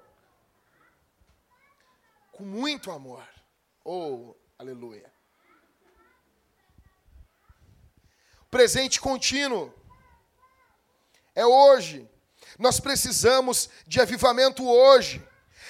Com 2.33 2.43
muito 2.43 2.91
amor. 2.91 3.25
Oh, 3.87 4.33
aleluia. 4.57 5.13
Presente 8.49 8.99
contínuo. 8.99 9.71
É 11.35 11.45
hoje. 11.45 12.09
Nós 12.57 12.79
precisamos 12.79 13.69
de 13.85 14.01
avivamento 14.01 14.67
hoje. 14.67 15.23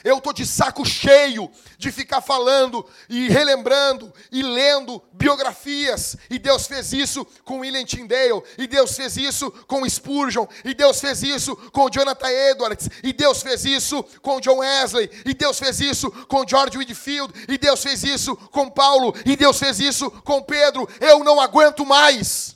Eu 0.03 0.17
estou 0.17 0.33
de 0.33 0.45
saco 0.45 0.85
cheio 0.85 1.49
de 1.77 1.91
ficar 1.91 2.21
falando 2.21 2.85
e 3.09 3.27
relembrando 3.29 4.13
e 4.31 4.41
lendo 4.41 5.01
biografias. 5.13 6.15
E 6.29 6.37
Deus 6.37 6.67
fez 6.67 6.93
isso 6.93 7.25
com 7.43 7.59
William 7.59 7.85
Tyndale. 7.85 8.41
E 8.57 8.67
Deus 8.67 8.95
fez 8.95 9.17
isso 9.17 9.49
com 9.67 9.87
Spurgeon. 9.87 10.45
E 10.63 10.73
Deus 10.73 10.99
fez 10.99 11.23
isso 11.23 11.55
com 11.71 11.89
Jonathan 11.89 12.29
Edwards. 12.29 12.89
E 13.03 13.13
Deus 13.13 13.41
fez 13.41 13.65
isso 13.65 14.03
com 14.21 14.39
John 14.39 14.57
Wesley. 14.57 15.09
E 15.25 15.33
Deus 15.33 15.57
fez 15.57 15.79
isso 15.79 16.11
com 16.27 16.47
George 16.47 16.77
Whitfield. 16.77 17.33
E 17.47 17.57
Deus 17.57 17.81
fez 17.81 18.03
isso 18.03 18.35
com 18.35 18.69
Paulo. 18.69 19.13
E 19.25 19.35
Deus 19.35 19.57
fez 19.57 19.79
isso 19.79 20.11
com 20.11 20.41
Pedro. 20.41 20.87
Eu 20.99 21.23
não 21.23 21.39
aguento 21.39 21.85
mais. 21.85 22.55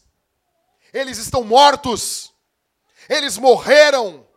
Eles 0.93 1.17
estão 1.17 1.43
mortos. 1.43 2.33
Eles 3.07 3.37
morreram 3.37 4.28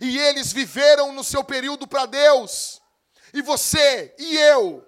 e 0.00 0.18
eles 0.18 0.52
viveram 0.52 1.12
no 1.12 1.24
seu 1.24 1.42
período 1.42 1.86
para 1.86 2.06
Deus. 2.06 2.80
E 3.32 3.42
você 3.42 4.14
e 4.18 4.36
eu. 4.36 4.84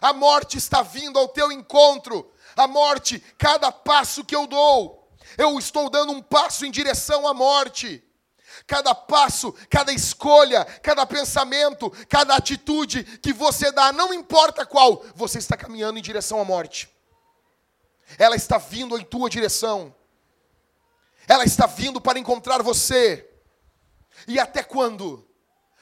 A 0.00 0.12
morte 0.12 0.58
está 0.58 0.82
vindo 0.82 1.18
ao 1.18 1.28
teu 1.28 1.52
encontro. 1.52 2.32
A 2.56 2.66
morte, 2.66 3.20
cada 3.38 3.70
passo 3.70 4.24
que 4.24 4.34
eu 4.34 4.46
dou, 4.46 5.08
eu 5.38 5.58
estou 5.58 5.88
dando 5.88 6.12
um 6.12 6.22
passo 6.22 6.66
em 6.66 6.70
direção 6.70 7.26
à 7.26 7.32
morte. 7.32 8.02
Cada 8.66 8.94
passo, 8.94 9.52
cada 9.70 9.92
escolha, 9.92 10.64
cada 10.82 11.06
pensamento, 11.06 11.90
cada 12.08 12.36
atitude 12.36 13.04
que 13.18 13.32
você 13.32 13.72
dá, 13.72 13.92
não 13.92 14.12
importa 14.12 14.66
qual, 14.66 15.04
você 15.14 15.38
está 15.38 15.56
caminhando 15.56 15.98
em 15.98 16.02
direção 16.02 16.40
à 16.40 16.44
morte. 16.44 16.88
Ela 18.18 18.36
está 18.36 18.58
vindo 18.58 18.98
em 18.98 19.04
tua 19.04 19.30
direção. 19.30 19.94
Ela 21.32 21.44
está 21.44 21.64
vindo 21.64 21.98
para 21.98 22.18
encontrar 22.18 22.62
você. 22.62 23.26
E 24.28 24.38
até 24.38 24.62
quando? 24.62 25.26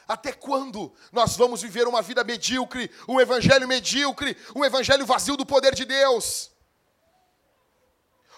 Até 0.07 0.33
quando 0.33 0.95
nós 1.11 1.37
vamos 1.37 1.61
viver 1.61 1.89
uma 1.89 2.01
vida 2.01 2.23
medíocre, 2.23 2.89
um 3.09 3.21
evangelho 3.21 3.67
medíocre, 3.67 4.37
um 4.55 4.65
evangelho 4.65 5.05
vazio 5.05 5.37
do 5.37 5.45
poder 5.45 5.75
de 5.75 5.85
Deus? 5.85 6.53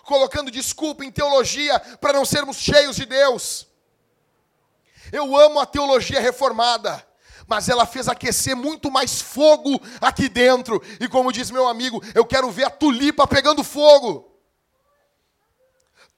Colocando 0.04 0.50
desculpa 0.50 1.04
em 1.04 1.10
teologia 1.10 1.78
para 2.00 2.14
não 2.14 2.24
sermos 2.24 2.56
cheios 2.56 2.96
de 2.96 3.04
Deus. 3.04 3.66
Eu 5.12 5.36
amo 5.36 5.60
a 5.60 5.66
teologia 5.66 6.18
reformada, 6.18 7.06
mas 7.46 7.68
ela 7.68 7.84
fez 7.84 8.08
aquecer 8.08 8.56
muito 8.56 8.90
mais 8.90 9.20
fogo 9.20 9.78
aqui 10.00 10.30
dentro. 10.30 10.82
E 10.98 11.06
como 11.06 11.30
diz 11.30 11.50
meu 11.50 11.68
amigo, 11.68 12.02
eu 12.14 12.24
quero 12.24 12.50
ver 12.50 12.64
a 12.64 12.70
tulipa 12.70 13.26
pegando 13.26 13.62
fogo. 13.62 14.31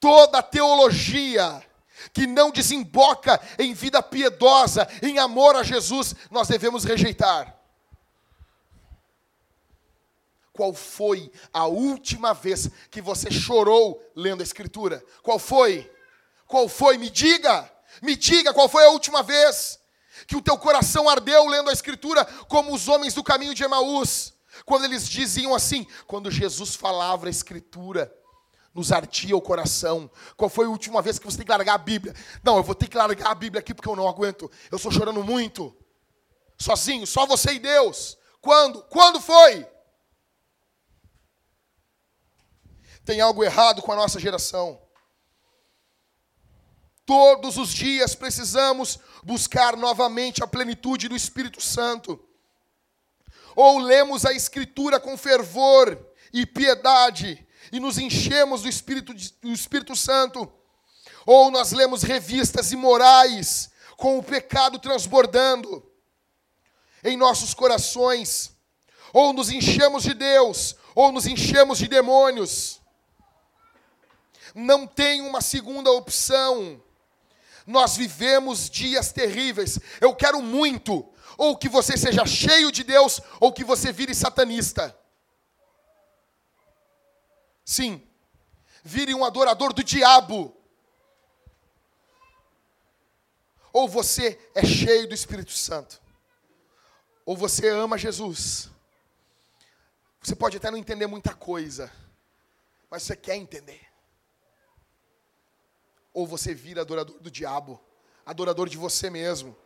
Toda 0.04 0.42
teologia 0.42 1.66
que 2.12 2.26
não 2.26 2.50
desemboca 2.50 3.40
em 3.58 3.72
vida 3.72 4.02
piedosa, 4.02 4.86
em 5.00 5.18
amor 5.18 5.56
a 5.56 5.62
Jesus, 5.62 6.14
nós 6.30 6.46
devemos 6.46 6.84
rejeitar. 6.84 7.56
Qual 10.52 10.74
foi 10.74 11.32
a 11.50 11.64
última 11.64 12.34
vez 12.34 12.68
que 12.90 13.00
você 13.00 13.30
chorou 13.30 13.98
lendo 14.14 14.42
a 14.42 14.44
Escritura? 14.44 15.02
Qual 15.22 15.38
foi? 15.38 15.90
Qual 16.46 16.68
foi? 16.68 16.98
Me 16.98 17.08
diga, 17.08 17.72
me 18.02 18.14
diga 18.14 18.52
qual 18.52 18.68
foi 18.68 18.84
a 18.84 18.90
última 18.90 19.22
vez 19.22 19.80
que 20.26 20.36
o 20.36 20.42
teu 20.42 20.58
coração 20.58 21.08
ardeu 21.08 21.46
lendo 21.46 21.70
a 21.70 21.72
Escritura, 21.72 22.26
como 22.46 22.74
os 22.74 22.88
homens 22.88 23.14
do 23.14 23.24
caminho 23.24 23.54
de 23.54 23.64
Emaús, 23.64 24.34
quando 24.66 24.84
eles 24.84 25.08
diziam 25.08 25.54
assim, 25.54 25.86
quando 26.06 26.30
Jesus 26.30 26.74
falava 26.74 27.26
a 27.26 27.30
Escritura, 27.30 28.14
nos 28.74 28.90
ardia 28.90 29.36
o 29.36 29.40
coração. 29.40 30.10
Qual 30.36 30.50
foi 30.50 30.66
a 30.66 30.68
última 30.68 31.00
vez 31.00 31.18
que 31.18 31.24
você 31.24 31.36
tem 31.36 31.46
que 31.46 31.52
largar 31.52 31.74
a 31.74 31.78
Bíblia? 31.78 32.14
Não, 32.42 32.56
eu 32.56 32.62
vou 32.62 32.74
ter 32.74 32.88
que 32.88 32.96
largar 32.96 33.30
a 33.30 33.34
Bíblia 33.34 33.60
aqui 33.60 33.72
porque 33.72 33.88
eu 33.88 33.96
não 33.96 34.08
aguento. 34.08 34.50
Eu 34.70 34.76
estou 34.76 34.90
chorando 34.90 35.22
muito. 35.22 35.74
Sozinho, 36.58 37.06
só 37.06 37.24
você 37.24 37.52
e 37.52 37.58
Deus. 37.58 38.18
Quando? 38.40 38.82
Quando 38.84 39.20
foi? 39.20 39.66
Tem 43.04 43.20
algo 43.20 43.44
errado 43.44 43.80
com 43.82 43.92
a 43.92 43.96
nossa 43.96 44.18
geração. 44.18 44.80
Todos 47.06 47.58
os 47.58 47.68
dias 47.68 48.14
precisamos 48.14 48.98
buscar 49.22 49.76
novamente 49.76 50.42
a 50.42 50.46
plenitude 50.46 51.08
do 51.08 51.14
Espírito 51.14 51.60
Santo. 51.60 52.18
Ou 53.54 53.78
lemos 53.78 54.24
a 54.24 54.32
Escritura 54.32 54.98
com 54.98 55.16
fervor 55.16 55.98
e 56.32 56.46
piedade, 56.46 57.43
e 57.72 57.80
nos 57.80 57.98
enchemos 57.98 58.62
do 58.62 58.68
Espírito, 58.68 59.12
do 59.14 59.52
Espírito 59.52 59.96
Santo, 59.96 60.50
ou 61.26 61.50
nós 61.50 61.72
lemos 61.72 62.02
revistas 62.02 62.72
imorais 62.72 63.70
com 63.96 64.18
o 64.18 64.22
pecado 64.22 64.78
transbordando 64.78 65.84
em 67.02 67.16
nossos 67.16 67.54
corações, 67.54 68.52
ou 69.12 69.32
nos 69.32 69.50
enchemos 69.50 70.02
de 70.02 70.14
Deus, 70.14 70.74
ou 70.94 71.12
nos 71.12 71.26
enchemos 71.26 71.78
de 71.78 71.88
demônios. 71.88 72.80
Não 74.54 74.86
tem 74.86 75.20
uma 75.20 75.40
segunda 75.40 75.90
opção. 75.90 76.82
Nós 77.66 77.96
vivemos 77.96 78.70
dias 78.70 79.12
terríveis. 79.12 79.78
Eu 80.00 80.14
quero 80.14 80.40
muito, 80.40 81.06
ou 81.36 81.56
que 81.56 81.68
você 81.68 81.96
seja 81.96 82.24
cheio 82.24 82.70
de 82.70 82.84
Deus, 82.84 83.20
ou 83.40 83.52
que 83.52 83.64
você 83.64 83.92
vire 83.92 84.14
satanista. 84.14 84.96
Sim, 87.64 88.06
vire 88.82 89.14
um 89.14 89.24
adorador 89.24 89.72
do 89.72 89.82
diabo. 89.82 90.54
Ou 93.72 93.88
você 93.88 94.38
é 94.54 94.64
cheio 94.64 95.08
do 95.08 95.14
Espírito 95.14 95.52
Santo, 95.52 96.00
ou 97.24 97.36
você 97.36 97.68
ama 97.68 97.98
Jesus. 97.98 98.70
Você 100.20 100.36
pode 100.36 100.56
até 100.56 100.70
não 100.70 100.78
entender 100.78 101.06
muita 101.06 101.34
coisa, 101.34 101.90
mas 102.88 103.02
você 103.02 103.16
quer 103.16 103.36
entender. 103.36 103.80
Ou 106.12 106.26
você 106.26 106.54
vira 106.54 106.82
adorador 106.82 107.18
do 107.18 107.30
diabo, 107.30 107.82
adorador 108.24 108.68
de 108.68 108.76
você 108.76 109.10
mesmo. 109.10 109.56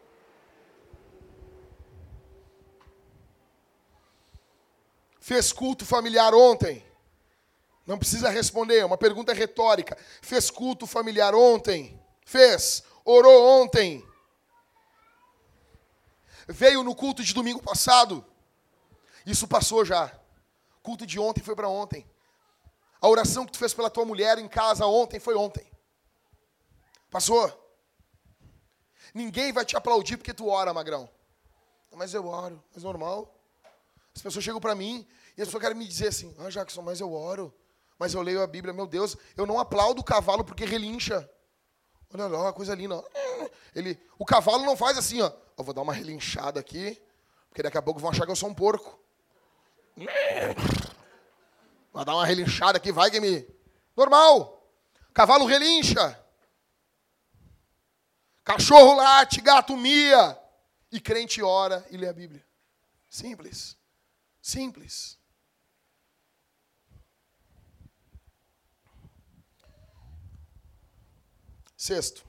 Fez 5.21 5.53
culto 5.53 5.85
familiar 5.85 6.35
ontem? 6.35 6.88
Não 7.89 7.99
precisa 7.99 8.29
responder, 8.29 8.81
é 8.81 8.85
uma 8.85 8.99
pergunta 8.99 9.33
retórica. 9.33 9.97
Fez 10.21 10.51
culto 10.51 10.87
familiar 10.87 11.35
ontem? 11.35 11.99
Fez. 12.23 12.83
Orou 13.03 13.63
ontem? 13.63 14.07
Veio 16.47 16.83
no 16.83 16.95
culto 16.95 17.25
de 17.25 17.33
domingo 17.33 17.63
passado? 17.63 18.23
Isso 19.25 19.49
passou 19.49 19.87
já. 19.87 20.13
Culto 20.83 21.07
de 21.07 21.19
ontem 21.19 21.43
foi 21.43 21.57
para 21.57 21.71
ontem. 21.71 22.07
A 23.01 23.09
oração 23.09 23.47
que 23.47 23.53
tu 23.53 23.59
fez 23.59 23.73
pela 23.73 23.89
tua 23.89 24.05
mulher 24.05 24.37
em 24.37 24.49
casa 24.49 24.85
ontem 24.85 25.19
foi 25.19 25.35
ontem. 25.35 25.67
Passou. 27.11 27.51
Ninguém 29.15 29.51
vai 29.51 29.65
te 29.65 29.79
aplaudir 29.79 30.19
porque 30.19 30.35
tu 30.35 30.49
ora, 30.49 30.75
magrão. 30.75 31.09
Mas 31.97 32.13
eu 32.13 32.27
oro, 32.27 32.63
mas 32.75 32.85
normal. 32.85 33.35
As 34.15 34.21
pessoas 34.21 34.45
chegam 34.45 34.61
para 34.61 34.75
mim 34.75 35.09
e 35.39 35.41
as 35.41 35.49
pessoas 35.49 35.63
querem 35.63 35.79
me 35.79 35.89
dizer 35.89 36.09
assim: 36.09 36.37
Ah, 36.39 36.51
Jackson, 36.51 36.83
mas 36.83 37.01
eu 37.01 37.15
oro 37.15 37.51
mas 37.99 38.15
eu 38.15 38.23
leio 38.23 38.43
a 38.43 38.47
Bíblia, 38.47 38.73
meu 38.73 38.87
Deus, 38.87 39.17
eu 39.37 39.45
não 39.45 39.59
aplaudo 39.59 40.01
o 40.01 40.05
cavalo 40.05 40.45
porque 40.45 40.65
relincha. 40.65 41.29
Olha 42.15 42.27
lá, 42.27 42.43
uma 42.43 42.53
coisa 42.53 42.75
linda. 42.75 43.03
Ele, 43.75 44.01
o 44.19 44.25
cavalo 44.25 44.65
não 44.65 44.77
faz 44.77 44.97
assim, 44.97 45.21
ó. 45.21 45.31
Eu 45.57 45.65
vou 45.65 45.75
dar 45.75 45.83
uma 45.83 45.93
relinchada 45.93 46.61
aqui, 46.61 47.01
porque 47.49 47.63
daqui 47.63 47.77
a 47.77 47.83
pouco 47.83 48.01
vão 48.01 48.11
achar 48.11 48.25
que 48.25 48.31
eu 48.31 48.37
sou 48.37 48.49
um 48.49 48.55
porco. 48.55 48.99
Vou 51.93 52.05
dar 52.05 52.15
uma 52.15 52.25
relinchada 52.25 52.79
aqui, 52.79 52.93
vai 52.93 53.11
que. 53.11 53.49
Normal. 53.97 54.65
Cavalo 55.13 55.45
relincha. 55.45 56.19
Cachorro 58.45 58.95
late, 58.95 59.41
gato 59.41 59.77
mia. 59.77 60.39
E 60.91 61.01
crente 61.01 61.43
ora 61.43 61.85
e 61.91 61.97
lê 61.97 62.09
a 62.09 62.13
Bíblia. 62.13 62.47
Simples. 63.11 63.77
Simples. 64.41 65.19
Sexto, 71.89 72.23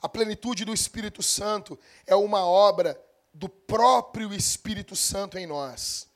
a 0.00 0.08
plenitude 0.08 0.64
do 0.64 0.72
Espírito 0.72 1.20
Santo 1.20 1.76
é 2.06 2.14
uma 2.14 2.46
obra 2.46 2.96
do 3.32 3.48
próprio 3.48 4.32
Espírito 4.32 4.94
Santo 4.94 5.36
em 5.36 5.48
nós. 5.48 6.06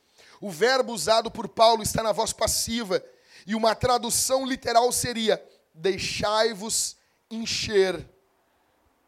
O 0.40 0.48
verbo 0.48 0.92
usado 0.92 1.28
por 1.28 1.48
Paulo 1.48 1.82
está 1.82 2.04
na 2.04 2.12
voz 2.12 2.32
passiva, 2.32 3.04
e 3.44 3.56
uma 3.56 3.74
tradução 3.74 4.46
literal 4.46 4.92
seria: 4.92 5.44
deixai-vos 5.74 6.96
encher 7.28 8.08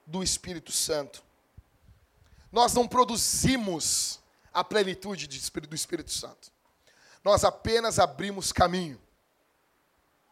do 0.05 0.21
Espírito 0.21 0.73
Santo. 0.73 1.23
Nós 2.51 2.75
não 2.75 2.89
produzimos 2.89 4.19
a 4.53 4.65
plenitude 4.65 5.29
do 5.29 5.77
Espírito 5.77 6.11
Santo. 6.11 6.51
Nós 7.23 7.45
apenas 7.45 8.01
abrimos 8.01 8.51
caminho. 8.51 9.01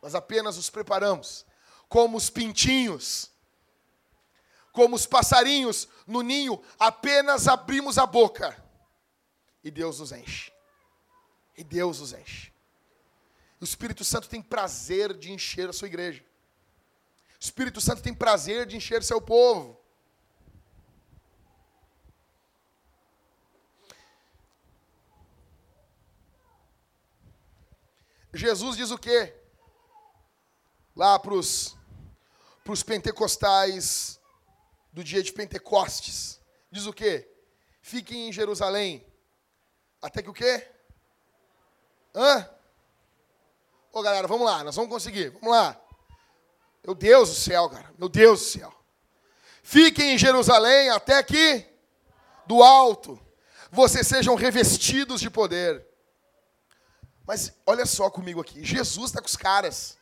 Nós 0.03 0.17
apenas 0.17 0.57
os 0.57 0.69
preparamos 0.69 1.47
como 1.89 2.17
os 2.17 2.29
pintinhos, 2.29 3.31
como 4.73 4.95
os 4.95 5.07
passarinhos 5.07 5.89
no 6.07 6.23
ninho, 6.23 6.63
apenas 6.79 7.49
abrimos 7.49 7.99
a 7.99 8.07
boca 8.07 8.57
e 9.63 9.71
Deus 9.71 9.99
nos 10.01 10.13
enche. 10.13 10.53
E 11.57 11.65
Deus 11.65 12.01
nos 12.01 12.13
enche. 12.13 12.53
O 13.61 13.65
Espírito 13.65 14.05
Santo 14.05 14.29
tem 14.29 14.41
prazer 14.41 15.13
de 15.13 15.33
encher 15.33 15.69
a 15.69 15.73
sua 15.73 15.89
igreja. 15.89 16.25
O 17.41 17.45
Espírito 17.45 17.81
Santo 17.81 18.03
tem 18.03 18.15
prazer 18.15 18.67
de 18.67 18.77
encher 18.77 19.03
seu 19.03 19.21
povo. 19.21 19.79
Jesus 28.33 28.77
diz 28.77 28.91
o 28.91 28.99
quê? 28.99 29.35
Lá 30.95 31.19
para 31.19 31.35
os 31.35 31.78
para 32.69 32.75
os 32.75 32.83
pentecostais 32.83 34.21
do 34.93 35.03
dia 35.03 35.23
de 35.23 35.33
Pentecostes. 35.33 36.39
Diz 36.71 36.85
o 36.85 36.93
quê? 36.93 37.27
Fiquem 37.81 38.29
em 38.29 38.33
Jerusalém. 38.33 39.07
Até 40.03 40.21
que 40.21 40.29
o 40.29 40.35
quê? 40.35 40.69
Hã? 42.15 42.47
Ô 43.91 44.03
galera, 44.03 44.29
vamos 44.29 44.45
lá, 44.45 44.63
nós 44.63 44.77
vamos 44.77 44.91
conseguir, 44.91 45.31
vamos 45.31 45.49
lá. 45.49 45.81
Meu 46.85 46.95
Deus 46.95 47.31
do 47.31 47.35
céu, 47.37 47.71
cara, 47.71 47.91
meu 47.97 48.07
Deus 48.07 48.41
do 48.41 48.47
céu. 48.47 48.75
Fiquem 49.63 50.13
em 50.13 50.19
Jerusalém 50.19 50.91
até 50.91 51.23
que 51.23 51.65
do 52.47 52.63
alto 52.63 53.19
vocês 53.71 54.07
sejam 54.07 54.35
revestidos 54.35 55.23
de 55.23 55.31
poder. 55.31 55.87
Mas 57.27 57.51
olha 57.65 57.87
só 57.87 58.11
comigo 58.11 58.43
aqui, 58.43 58.63
Jesus 58.63 59.07
está 59.07 59.23
com 59.23 59.27
os 59.27 59.37
caras. 59.37 59.98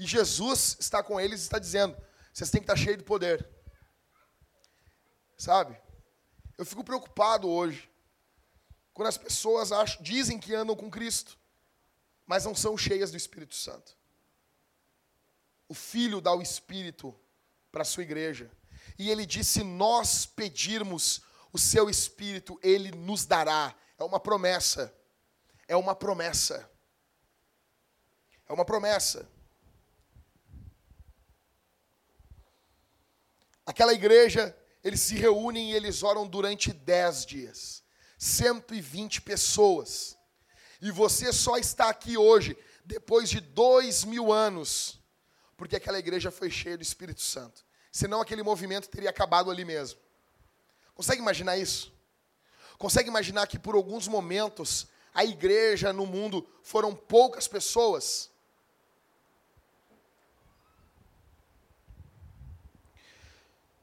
E 0.00 0.06
Jesus 0.06 0.78
está 0.80 1.02
com 1.02 1.20
eles 1.20 1.40
e 1.40 1.42
está 1.42 1.58
dizendo: 1.58 1.94
vocês 2.32 2.50
têm 2.50 2.62
que 2.62 2.64
estar 2.64 2.74
cheios 2.74 2.96
de 2.96 3.04
poder. 3.04 3.46
Sabe? 5.36 5.78
Eu 6.56 6.64
fico 6.64 6.82
preocupado 6.82 7.46
hoje 7.46 7.86
quando 8.94 9.08
as 9.08 9.18
pessoas 9.18 9.72
acham, 9.72 10.02
dizem 10.02 10.38
que 10.38 10.54
andam 10.54 10.74
com 10.74 10.90
Cristo, 10.90 11.38
mas 12.26 12.46
não 12.46 12.54
são 12.54 12.78
cheias 12.78 13.10
do 13.10 13.16
Espírito 13.18 13.54
Santo. 13.54 13.94
O 15.68 15.74
Filho 15.74 16.22
dá 16.22 16.32
o 16.32 16.40
Espírito 16.40 17.14
para 17.70 17.82
a 17.82 17.84
sua 17.84 18.02
igreja. 18.02 18.50
E 18.98 19.10
ele 19.10 19.26
disse: 19.26 19.62
nós 19.62 20.24
pedirmos 20.24 21.20
o 21.52 21.58
seu 21.58 21.90
Espírito, 21.90 22.58
ele 22.62 22.90
nos 22.90 23.26
dará. 23.26 23.74
É 23.98 24.02
uma 24.02 24.18
promessa. 24.18 24.94
É 25.68 25.76
uma 25.76 25.94
promessa. 25.94 26.70
É 28.48 28.52
uma 28.54 28.64
promessa. 28.64 29.28
Aquela 33.70 33.92
igreja, 33.92 34.52
eles 34.82 35.00
se 35.00 35.14
reúnem 35.14 35.70
e 35.70 35.76
eles 35.76 36.02
oram 36.02 36.26
durante 36.26 36.72
dez 36.72 37.24
dias. 37.24 37.84
120 38.18 39.22
pessoas. 39.22 40.18
E 40.82 40.90
você 40.90 41.32
só 41.32 41.56
está 41.56 41.88
aqui 41.88 42.18
hoje, 42.18 42.58
depois 42.84 43.30
de 43.30 43.38
dois 43.38 44.02
mil 44.02 44.32
anos, 44.32 45.00
porque 45.56 45.76
aquela 45.76 46.00
igreja 46.00 46.32
foi 46.32 46.50
cheia 46.50 46.76
do 46.76 46.82
Espírito 46.82 47.20
Santo. 47.20 47.64
Senão 47.92 48.20
aquele 48.20 48.42
movimento 48.42 48.88
teria 48.88 49.10
acabado 49.10 49.52
ali 49.52 49.64
mesmo. 49.64 50.00
Consegue 50.92 51.22
imaginar 51.22 51.56
isso? 51.56 51.92
Consegue 52.76 53.08
imaginar 53.08 53.46
que 53.46 53.56
por 53.56 53.76
alguns 53.76 54.08
momentos 54.08 54.88
a 55.14 55.24
igreja 55.24 55.92
no 55.92 56.06
mundo 56.06 56.44
foram 56.60 56.92
poucas 56.92 57.46
pessoas? 57.46 58.32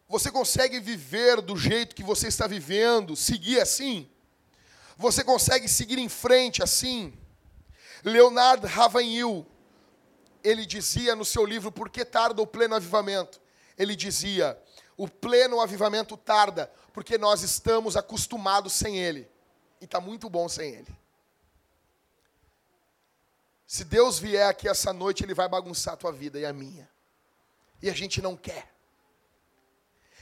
Você 0.08 0.32
consegue 0.32 0.80
viver 0.80 1.42
do 1.42 1.58
jeito 1.58 1.96
que 1.96 2.04
você 2.04 2.28
está 2.28 2.48
vivendo, 2.48 3.16
seguir 3.16 3.60
assim? 3.60 4.10
Você 4.98 5.24
consegue 5.24 5.68
seguir 5.68 6.00
em 6.00 6.08
frente 6.08 6.64
assim? 6.64 7.14
Leonard 8.04 8.66
Ravanhil, 8.66 9.46
ele 10.44 10.66
dizia 10.66 11.16
no 11.16 11.26
seu 11.26 11.46
livro 11.46 11.72
Por 11.72 11.90
que 11.90 12.06
tarda 12.06 12.42
o 12.42 12.48
pleno 12.48 12.76
avivamento? 12.76 13.42
Ele 13.78 13.96
dizia: 13.96 14.58
o 14.96 15.08
pleno 15.08 15.60
avivamento 15.60 16.16
tarda 16.16 16.72
porque 16.94 17.18
nós 17.18 17.44
estamos 17.44 17.96
acostumados 17.96 18.74
sem 18.74 18.98
ele. 18.98 19.30
E 19.80 19.86
está 19.86 20.02
muito 20.02 20.30
bom 20.30 20.50
sem 20.50 20.74
ele. 20.74 20.98
Se 23.68 23.84
Deus 23.84 24.18
vier 24.18 24.48
aqui 24.48 24.70
essa 24.70 24.94
noite, 24.94 25.24
Ele 25.24 25.34
vai 25.34 25.50
bagunçar 25.50 25.94
a 25.94 25.98
tua 25.98 26.12
vida 26.12 26.40
e 26.40 26.46
a 26.46 26.54
minha. 26.54 26.90
E 27.82 27.90
a 27.90 27.94
gente 27.94 28.22
não 28.22 28.36
quer. 28.36 28.77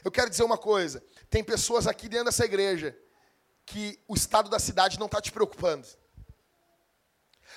Eu 0.06 0.12
quero 0.12 0.30
dizer 0.30 0.44
uma 0.44 0.58
coisa: 0.58 1.04
tem 1.32 1.44
pessoas 1.44 1.88
aqui 1.88 2.08
dentro 2.08 2.26
dessa 2.26 2.46
igreja 2.46 2.96
que 3.66 4.00
o 4.08 4.14
estado 4.14 4.52
da 4.52 4.60
cidade 4.60 5.00
não 5.00 5.08
está 5.08 5.20
te 5.20 5.32
preocupando. 5.32 5.88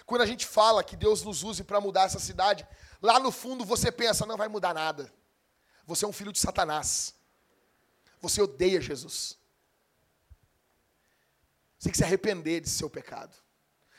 Quando 0.06 0.22
a 0.22 0.26
gente 0.26 0.46
fala 0.46 0.82
que 0.82 0.96
Deus 0.96 1.22
nos 1.22 1.42
use 1.42 1.62
para 1.62 1.78
mudar 1.78 2.04
essa 2.04 2.18
cidade, 2.18 2.66
lá 3.02 3.20
no 3.20 3.30
fundo 3.30 3.66
você 3.66 3.92
pensa, 3.92 4.24
não 4.24 4.38
vai 4.38 4.48
mudar 4.48 4.72
nada. 4.72 5.12
Você 5.84 6.06
é 6.06 6.08
um 6.08 6.12
filho 6.12 6.32
de 6.32 6.38
Satanás. 6.38 7.14
Você 8.18 8.40
odeia 8.40 8.80
Jesus. 8.80 9.36
Você 11.78 11.84
tem 11.84 11.92
que 11.92 11.98
se 11.98 12.04
arrepender 12.04 12.62
de 12.62 12.70
seu 12.70 12.88
pecado. 12.88 13.36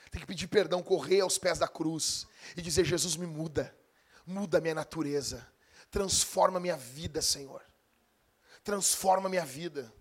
Tem 0.09 0.19
que 0.19 0.25
pedir 0.25 0.47
perdão, 0.47 0.81
correr 0.81 1.21
aos 1.21 1.37
pés 1.37 1.59
da 1.59 1.67
cruz 1.67 2.25
e 2.57 2.63
dizer: 2.63 2.83
Jesus, 2.83 3.15
me 3.15 3.27
muda. 3.27 3.77
Muda 4.25 4.59
minha 4.59 4.73
natureza. 4.73 5.47
Transforma 5.91 6.59
minha 6.59 6.77
vida, 6.77 7.21
Senhor. 7.21 7.68
Transforma 8.63 9.29
minha 9.29 9.45
vida 9.45 9.93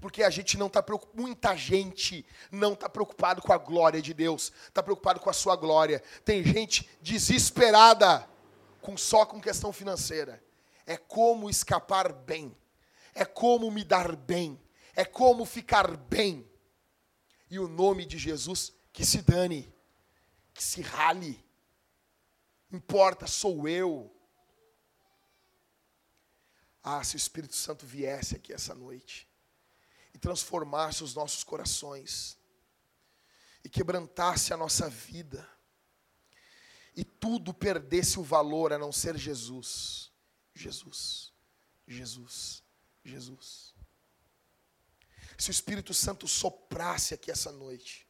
porque 0.00 0.22
a 0.22 0.30
gente 0.30 0.56
não 0.56 0.66
está 0.66 0.82
preocupado, 0.82 1.20
muita 1.20 1.54
gente 1.54 2.24
não 2.50 2.72
está 2.72 2.88
preocupado 2.88 3.42
com 3.42 3.52
a 3.52 3.58
glória 3.58 4.00
de 4.00 4.14
Deus, 4.14 4.50
está 4.66 4.82
preocupado 4.82 5.20
com 5.20 5.28
a 5.28 5.32
sua 5.34 5.54
glória. 5.54 6.02
Tem 6.24 6.42
gente 6.42 6.88
desesperada 7.02 8.26
com 8.80 8.96
só 8.96 9.26
com 9.26 9.40
questão 9.40 9.72
financeira. 9.72 10.42
É 10.86 10.96
como 10.96 11.50
escapar 11.50 12.12
bem, 12.12 12.56
é 13.14 13.24
como 13.24 13.70
me 13.70 13.84
dar 13.84 14.16
bem, 14.16 14.58
é 14.96 15.04
como 15.04 15.44
ficar 15.44 15.94
bem. 15.96 16.48
E 17.50 17.58
o 17.58 17.68
nome 17.68 18.06
de 18.06 18.16
Jesus 18.16 18.72
que 18.92 19.04
se 19.04 19.20
dane, 19.20 19.72
que 20.54 20.64
se 20.64 20.80
rale. 20.80 21.44
Importa, 22.72 23.26
sou 23.26 23.68
eu. 23.68 24.10
Ah, 26.82 27.02
se 27.04 27.16
o 27.16 27.18
Espírito 27.18 27.54
Santo 27.54 27.86
viesse 27.86 28.36
aqui 28.36 28.52
essa 28.52 28.74
noite 28.74 29.28
e 30.14 30.18
transformasse 30.18 31.04
os 31.04 31.14
nossos 31.14 31.44
corações, 31.44 32.38
e 33.62 33.68
quebrantasse 33.68 34.52
a 34.52 34.56
nossa 34.56 34.88
vida, 34.88 35.46
e 36.96 37.04
tudo 37.04 37.52
perdesse 37.52 38.18
o 38.18 38.22
valor 38.22 38.72
a 38.72 38.78
não 38.78 38.92
ser 38.92 39.16
Jesus. 39.16 40.10
Jesus, 40.54 41.32
Jesus, 41.86 42.62
Jesus. 43.04 43.74
Se 45.38 45.50
o 45.50 45.52
Espírito 45.52 45.94
Santo 45.94 46.26
soprasse 46.26 47.14
aqui 47.14 47.30
essa 47.30 47.52
noite, 47.52 48.06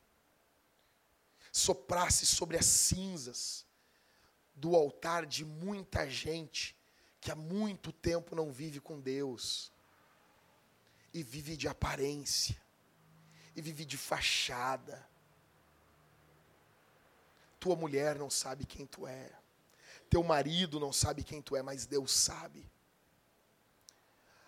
soprasse 1.52 2.26
sobre 2.26 2.56
as 2.56 2.66
cinzas 2.66 3.66
do 4.54 4.74
altar 4.74 5.26
de 5.26 5.44
muita 5.44 6.08
gente 6.08 6.76
que 7.20 7.30
há 7.30 7.36
muito 7.36 7.92
tempo 7.92 8.34
não 8.34 8.50
vive 8.50 8.80
com 8.80 9.00
Deus, 9.00 9.72
e 11.12 11.22
vive 11.22 11.56
de 11.56 11.68
aparência, 11.68 12.56
e 13.54 13.60
vive 13.60 13.84
de 13.84 13.96
fachada. 13.96 15.06
Tua 17.58 17.76
mulher 17.76 18.18
não 18.18 18.30
sabe 18.30 18.64
quem 18.64 18.86
tu 18.86 19.06
é, 19.06 19.30
teu 20.10 20.24
marido 20.24 20.80
não 20.80 20.92
sabe 20.92 21.22
quem 21.22 21.40
tu 21.40 21.54
é, 21.54 21.62
mas 21.62 21.86
Deus 21.86 22.10
sabe. 22.12 22.68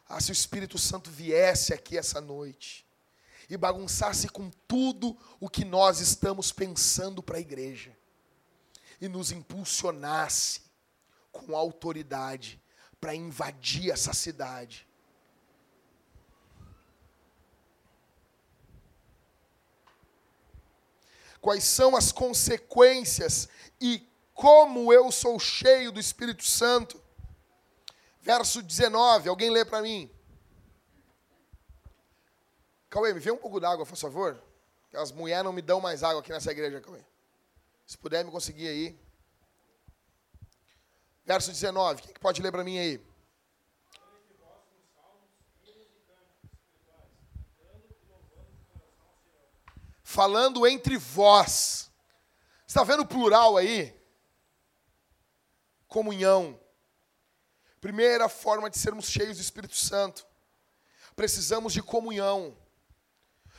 Ah, 0.09 0.21
se 0.21 0.31
o 0.31 0.35
Espírito 0.35 0.77
Santo 0.77 1.09
viesse 1.09 1.73
aqui 1.73 1.97
essa 1.97 2.21
noite 2.21 2.85
e 3.49 3.57
bagunçasse 3.57 4.29
com 4.29 4.51
tudo 4.67 5.17
o 5.39 5.49
que 5.49 5.65
nós 5.65 6.01
estamos 6.01 6.51
pensando 6.51 7.23
para 7.23 7.37
a 7.37 7.41
igreja 7.41 7.97
e 9.01 9.09
nos 9.09 9.31
impulsionasse 9.31 10.63
com 11.31 11.57
autoridade 11.57 12.61
para 13.03 13.15
invadir 13.15 13.91
essa 13.91 14.15
cidade 14.15 14.87
quais 21.43 21.65
são 21.65 21.97
as 21.97 22.13
consequências 22.13 23.49
e 23.81 24.09
como 24.33 24.93
eu 24.93 25.11
sou 25.11 25.39
cheio 25.41 25.91
do 25.91 25.99
Espírito 25.99 26.45
Santo. 26.45 27.03
Verso 28.21 28.63
19, 28.63 29.29
alguém 29.29 29.51
lê 29.51 29.65
para 29.65 29.83
mim. 29.83 30.09
Cauê, 32.89 33.13
me 33.13 33.19
vê 33.19 33.33
um 33.33 33.37
pouco 33.37 33.59
d'água, 33.59 33.85
por 33.85 33.97
favor. 33.97 34.41
As 34.95 35.11
mulheres 35.11 35.45
não 35.45 35.53
me 35.53 35.61
dão 35.61 35.81
mais 35.81 36.05
água 36.05 36.21
aqui 36.21 36.31
nessa 36.31 36.53
igreja, 36.53 36.81
Cauê. 36.81 37.01
Se 37.85 37.99
puder 37.99 38.25
me 38.25 38.31
conseguir 38.31 38.69
aí. 38.69 38.99
Verso 41.25 41.51
19, 41.51 42.03
quem 42.03 42.15
que 42.15 42.21
pode 42.21 42.43
ler 42.43 42.51
para 42.51 42.65
mim 42.65 42.79
aí? 42.79 43.13
falando 50.13 50.67
entre 50.67 50.99
vós. 50.99 51.91
Está 52.67 52.85
vendo 52.85 53.01
o 53.01 53.07
plural 53.07 53.57
aí? 53.57 53.99
Comunhão. 55.89 56.61
Primeira 57.81 58.29
forma 58.29 58.69
de 58.69 58.79
sermos 58.79 59.07
cheios 59.07 59.39
do 59.39 59.41
Espírito 59.41 59.75
Santo. 59.75 60.27
Precisamos 61.17 61.73
de 61.73 61.83
comunhão. 61.83 62.55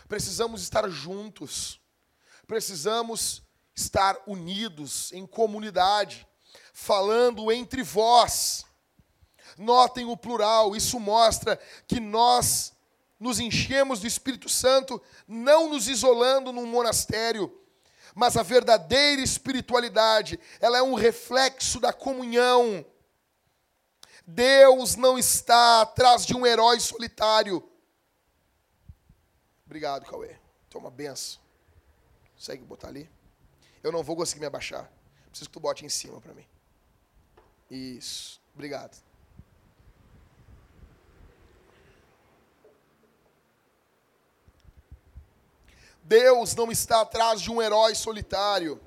Precisamos 0.07 0.61
estar 0.61 0.88
juntos. 0.89 1.82
Precisamos 2.45 3.41
estar 3.74 4.16
unidos 4.28 5.11
em 5.11 5.26
comunidade, 5.26 6.28
falando 6.74 7.51
entre 7.51 7.84
vós. 7.84 8.65
Notem 9.57 10.05
o 10.05 10.17
plural, 10.17 10.76
isso 10.76 10.99
mostra 10.99 11.57
que 11.88 11.99
nós 11.99 12.74
nos 13.19 13.39
enchemos 13.39 13.99
do 14.01 14.07
Espírito 14.07 14.49
Santo, 14.49 15.01
não 15.28 15.69
nos 15.69 15.88
isolando 15.88 16.51
num 16.51 16.65
monastério, 16.65 17.57
Mas 18.15 18.38
a 18.38 18.43
verdadeira 18.43 19.21
espiritualidade, 19.21 20.39
ela 20.59 20.78
é 20.78 20.84
um 20.84 20.93
reflexo 20.93 21.80
da 21.80 21.91
comunhão. 21.91 22.86
Deus 24.26 24.95
não 24.95 25.17
está 25.17 25.82
atrás 25.82 26.26
de 26.26 26.36
um 26.36 26.45
herói 26.45 26.80
solitário. 26.80 27.67
Obrigado, 29.65 30.05
Cauê. 30.05 30.36
Toma 30.69 30.91
benção. 30.91 31.41
Consegue 32.36 32.63
botar 32.63 32.89
ali? 32.89 33.09
Eu 33.82 33.91
não 33.91 34.03
vou 34.03 34.15
conseguir 34.15 34.41
me 34.41 34.45
abaixar. 34.45 34.91
Preciso 35.30 35.49
que 35.49 35.53
tu 35.53 35.59
bote 35.59 35.84
em 35.86 35.89
cima 35.89 36.21
para 36.21 36.34
mim. 36.34 36.45
Isso. 37.74 38.39
Obrigado. 38.53 38.95
Deus 46.03 46.53
não 46.53 46.71
está 46.71 47.01
atrás 47.01 47.41
de 47.41 47.49
um 47.49 47.59
herói 47.59 47.95
solitário 47.95 48.80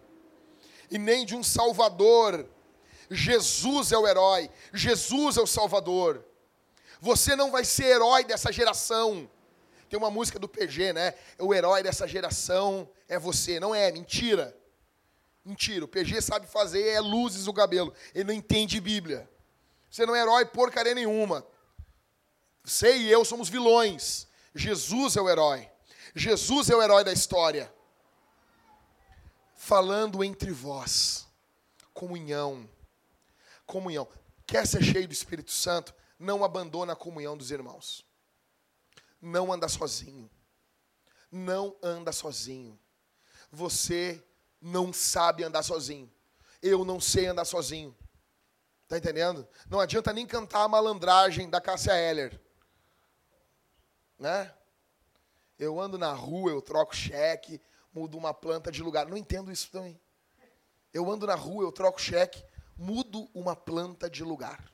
e 0.89 0.99
nem 0.99 1.27
de 1.27 1.35
um 1.35 1.43
salvador. 1.43 2.49
Jesus 3.11 3.91
é 3.91 3.99
o 3.99 4.07
herói, 4.07 4.49
Jesus 4.73 5.37
é 5.37 5.41
o 5.41 5.47
salvador. 5.49 6.25
Você 7.01 7.35
não 7.35 7.51
vai 7.51 7.65
ser 7.65 7.87
herói 7.87 8.23
dessa 8.23 8.53
geração. 8.53 9.29
Tem 9.89 9.99
uma 9.99 10.13
música 10.13 10.39
do 10.39 10.49
PG, 10.49 10.93
né? 10.93 11.15
O 11.41 11.53
herói 11.53 11.83
dessa 11.83 12.07
geração 12.07 12.89
é 13.09 13.19
você. 13.19 13.59
Não 13.59 13.75
é, 13.75 13.91
mentira. 13.91 14.57
Mentira. 15.47 15.85
O 15.85 15.89
PG 15.89 16.21
sabe 16.23 16.49
fazer 16.49 16.89
é 16.89 16.99
luzes 16.99 17.47
no 17.47 17.55
cabelo. 17.55 17.95
Ele 18.13 18.25
não 18.25 18.35
entende 18.35 18.81
Bíblia. 18.81 19.31
Você 19.89 20.05
não 20.05 20.13
é 20.13 20.21
herói 20.21 20.45
porcaria 20.45 20.93
nenhuma. 20.93 21.47
Você 22.65 22.97
e 22.97 23.09
eu 23.09 23.25
somos 23.25 23.49
vilões. 23.49 24.27
Jesus 24.53 25.15
é 25.15 25.21
o 25.21 25.31
herói. 25.31 25.71
Jesus 26.17 26.69
é 26.69 26.75
o 26.75 26.83
herói 26.83 27.05
da 27.05 27.13
história. 27.13 27.73
Falando 29.55 30.25
entre 30.25 30.51
vós. 30.51 31.29
Comunhão. 31.95 32.69
Comunhão. 33.65 34.09
Quer 34.49 34.67
ser 34.67 34.83
cheio 34.83 35.07
do 35.07 35.13
Espírito 35.13 35.53
Santo? 35.53 35.95
Não 36.19 36.43
abandona 36.43 36.95
a 36.95 36.97
comunhão 36.97 37.37
dos 37.37 37.53
irmãos. 37.53 38.05
Não 39.23 39.53
anda 39.53 39.69
sozinho. 39.69 40.29
Não 41.31 41.77
anda 41.81 42.11
sozinho. 42.11 42.77
Você 43.53 44.26
não 44.61 44.93
sabe 44.93 45.45
andar 45.45 45.63
sozinho. 45.63 46.11
Eu 46.63 46.85
não 46.85 47.01
sei 47.01 47.27
andar 47.27 47.45
sozinho. 47.45 47.97
Tá 48.89 48.97
entendendo? 48.97 49.47
Não 49.69 49.81
adianta 49.81 50.13
nem 50.13 50.27
cantar 50.27 50.63
a 50.63 50.69
malandragem 50.69 51.51
da 51.51 51.61
Cássia 51.61 51.93
Heller. 51.93 52.41
Né? 54.19 54.53
Eu 55.59 55.81
ando 55.81 55.99
na 55.99 56.13
rua, 56.13 56.51
eu 56.51 56.63
troco 56.63 56.95
cheque, 56.95 57.61
mudo 57.93 58.17
uma 58.17 58.33
planta 58.33 58.71
de 58.71 58.83
lugar. 58.83 59.07
Não 59.07 59.17
entendo 59.17 59.51
isso 59.51 59.71
também. 59.71 60.01
Eu 60.93 61.11
ando 61.11 61.27
na 61.27 61.35
rua, 61.35 61.65
eu 61.65 61.73
troco 61.73 62.01
cheque, 62.01 62.43
mudo 62.77 63.29
uma 63.35 63.57
planta 63.57 64.09
de 64.09 64.23
lugar. 64.23 64.65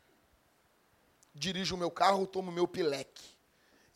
Dirijo 1.34 1.74
o 1.74 1.78
meu 1.78 1.90
carro, 1.90 2.26
tomo 2.26 2.50
o 2.50 2.54
meu 2.54 2.68
pileque. 2.68 3.24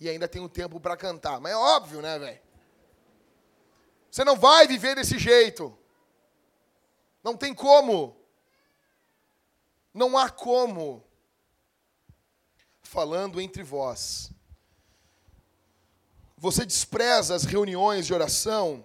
E 0.01 0.09
ainda 0.09 0.27
tenho 0.27 0.49
tempo 0.49 0.81
para 0.81 0.97
cantar. 0.97 1.41
Mas 1.41 1.53
é 1.53 1.57
óbvio, 1.57 2.01
né, 2.01 2.19
velho? 2.19 2.46
Você 4.17 4.25
não 4.25 4.35
vai 4.35 4.67
viver 4.67 4.95
desse 4.95 5.19
jeito. 5.19 5.77
Não 7.23 7.37
tem 7.37 7.53
como. 7.53 8.17
Não 9.93 10.17
há 10.17 10.31
como. 10.31 11.05
Falando 12.81 13.43
entre 13.43 13.63
vós 13.63 14.31
você 16.39 16.65
despreza 16.65 17.35
as 17.35 17.45
reuniões 17.45 18.07
de 18.07 18.15
oração, 18.15 18.83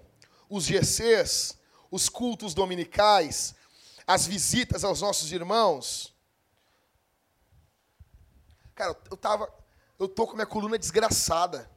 os 0.50 0.66
GCs, 0.66 1.58
os 1.90 2.10
cultos 2.10 2.54
dominicais, 2.54 3.54
as 4.06 4.26
visitas 4.26 4.84
aos 4.84 5.00
nossos 5.00 5.32
irmãos? 5.32 6.12
Cara, 8.74 8.98
eu 9.10 9.16
tava, 9.16 9.54
eu 9.98 10.10
tô 10.10 10.26
com 10.26 10.34
minha 10.34 10.46
coluna 10.46 10.78
desgraçada. 10.78 11.70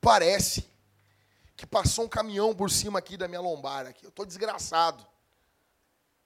Parece 0.00 0.71
que 1.56 1.66
passou 1.66 2.04
um 2.04 2.08
caminhão 2.08 2.54
por 2.54 2.70
cima 2.70 2.98
aqui 2.98 3.16
da 3.16 3.28
minha 3.28 3.40
lombar 3.40 3.86
aqui. 3.86 4.04
Eu 4.04 4.10
tô 4.10 4.24
desgraçado. 4.24 5.06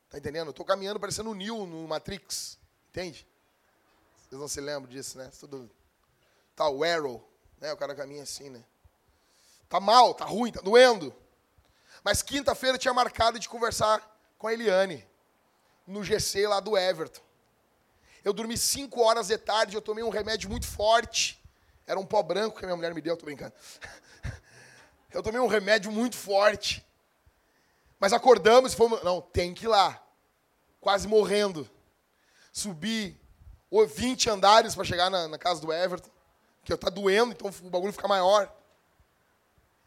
Tá 0.08 0.18
entendendo? 0.18 0.48
Eu 0.48 0.52
tô 0.52 0.64
caminhando 0.64 1.00
parecendo 1.00 1.30
o 1.30 1.34
Neo 1.34 1.66
no 1.66 1.86
Matrix. 1.86 2.58
Entende? 2.90 3.26
Vocês 4.16 4.40
não 4.40 4.48
se 4.48 4.60
lembram 4.60 4.90
disso, 4.90 5.18
né? 5.18 5.30
Tudo 5.38 5.70
tá 6.54 6.68
o 6.68 6.82
Arrow. 6.82 7.28
Né? 7.60 7.72
O 7.72 7.76
cara 7.76 7.94
caminha 7.94 8.22
assim, 8.22 8.48
né? 8.48 8.64
Tá 9.68 9.80
mal, 9.80 10.14
tá 10.14 10.24
ruim, 10.24 10.52
tá 10.52 10.60
doendo. 10.60 11.14
Mas 12.04 12.22
quinta-feira 12.22 12.78
tinha 12.78 12.94
marcado 12.94 13.38
de 13.38 13.48
conversar 13.48 14.00
com 14.38 14.46
a 14.46 14.52
Eliane, 14.52 15.06
no 15.86 16.04
GC 16.04 16.46
lá 16.46 16.60
do 16.60 16.76
Everton. 16.76 17.22
Eu 18.24 18.32
dormi 18.32 18.56
5 18.56 19.00
horas 19.00 19.28
de 19.28 19.38
tarde, 19.38 19.76
eu 19.76 19.82
tomei 19.82 20.04
um 20.04 20.08
remédio 20.08 20.50
muito 20.50 20.66
forte. 20.66 21.42
Era 21.86 21.98
um 21.98 22.06
pó 22.06 22.22
branco 22.22 22.58
que 22.58 22.64
a 22.64 22.68
minha 22.68 22.76
mulher 22.76 22.94
me 22.94 23.00
deu, 23.00 23.16
tô 23.16 23.24
brincando. 23.24 23.54
Eu 25.16 25.22
tomei 25.22 25.40
um 25.40 25.46
remédio 25.46 25.90
muito 25.90 26.14
forte. 26.14 26.86
Mas 27.98 28.12
acordamos 28.12 28.74
e 28.74 28.76
fomos. 28.76 29.02
Não, 29.02 29.22
tem 29.22 29.54
que 29.54 29.64
ir 29.64 29.68
lá. 29.68 29.98
Quase 30.78 31.08
morrendo. 31.08 31.66
Subi 32.52 33.18
20 33.72 34.28
andares 34.28 34.74
para 34.74 34.84
chegar 34.84 35.08
na, 35.08 35.26
na, 35.26 35.38
casa 35.38 35.62
do 35.62 35.72
Everton 35.72 36.10
que 36.62 36.76
tá 36.76 36.90
doendo, 36.90 37.32
então 37.32 37.48
o 37.48 37.70
bagulho 37.70 37.94
fica 37.94 38.06
maior. 38.06 38.54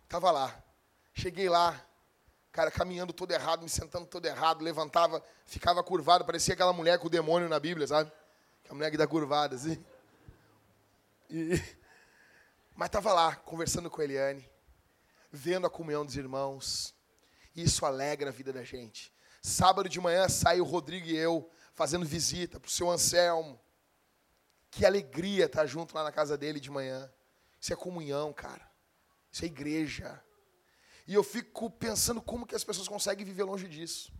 Tava 0.07 0.31
lá. 0.31 0.63
Cheguei 1.13 1.47
lá, 1.47 1.79
cara, 2.51 2.71
caminhando 2.71 3.13
todo 3.13 3.29
errado, 3.31 3.61
me 3.61 3.69
sentando 3.69 4.07
todo 4.07 4.25
errado, 4.25 4.63
levantava, 4.63 5.23
ficava 5.45 5.83
curvado, 5.83 6.25
parecia 6.25 6.55
aquela 6.55 6.73
mulher 6.73 6.97
com 6.97 7.05
o 7.05 7.09
demônio 7.09 7.47
na 7.47 7.59
Bíblia, 7.59 7.85
sabe? 7.85 8.11
A 8.67 8.73
mulher 8.73 8.89
que 8.89 8.97
dá 8.97 9.05
curvada, 9.05 9.55
assim. 9.55 9.83
E... 11.29 11.61
Mas 12.75 12.89
tava 12.89 13.13
lá, 13.13 13.35
conversando 13.35 13.91
com 13.91 14.01
a 14.01 14.03
Eliane, 14.03 14.48
vendo 15.31 15.67
a 15.67 15.69
comunhão 15.69 16.05
dos 16.05 16.15
irmãos. 16.15 16.93
Isso 17.55 17.85
alegra 17.85 18.29
a 18.29 18.33
vida 18.33 18.53
da 18.53 18.63
gente. 18.63 19.13
Sábado 19.41 19.87
de 19.87 19.99
manhã 19.99 20.27
sai 20.27 20.59
o 20.59 20.65
Rodrigo 20.65 21.07
e 21.07 21.15
eu 21.15 21.49
fazendo 21.73 22.05
visita 22.05 22.59
para 22.59 22.67
o 22.67 22.71
seu 22.71 22.89
Anselmo. 22.89 23.59
Que 24.71 24.85
alegria 24.85 25.45
estar 25.45 25.65
junto 25.65 25.95
lá 25.95 26.03
na 26.03 26.11
casa 26.11 26.37
dele 26.37 26.59
de 26.59 26.69
manhã. 26.69 27.11
Isso 27.59 27.73
é 27.73 27.75
comunhão, 27.75 28.31
cara. 28.33 28.69
Isso 29.31 29.43
é 29.43 29.47
igreja. 29.47 30.21
E 31.07 31.13
eu 31.13 31.23
fico 31.23 31.69
pensando 31.69 32.21
como 32.21 32.45
que 32.45 32.55
as 32.55 32.63
pessoas 32.63 32.87
conseguem 32.87 33.25
viver 33.25 33.43
longe 33.43 33.67
disso. 33.67 34.11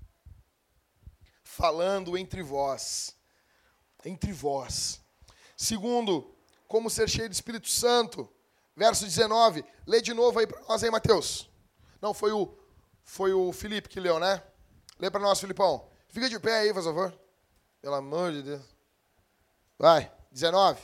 Falando 1.43 2.18
entre 2.18 2.41
vós. 2.41 3.16
Entre 4.03 4.32
vós. 4.32 5.01
Segundo, 5.55 6.36
como 6.68 6.89
ser 6.89 7.10
cheio 7.10 7.30
do 7.30 7.34
Espírito 7.34 7.68
Santo. 7.68 8.32
Verso 8.80 9.04
19. 9.04 9.66
Lê 9.86 10.02
de 10.02 10.14
novo 10.14 10.40
aí 10.40 10.48
para 10.48 10.62
nós 10.62 10.82
aí, 10.82 10.90
Mateus. 10.90 11.50
Não, 12.02 12.14
foi 12.14 12.32
o, 12.32 12.58
foi 13.04 13.34
o 13.34 13.52
Felipe 13.52 13.90
que 13.90 14.00
leu, 14.00 14.18
né? 14.22 14.42
Lê 14.98 15.12
para 15.12 15.20
nós, 15.20 15.38
Filipão. 15.38 15.86
Fica 16.08 16.30
de 16.30 16.40
pé 16.40 16.60
aí, 16.60 16.74
por 16.74 16.82
favor. 16.82 17.20
Pelo 17.82 17.96
amor 17.96 18.32
de 18.32 18.42
Deus. 18.42 18.62
Vai. 19.78 20.10
19. 20.32 20.80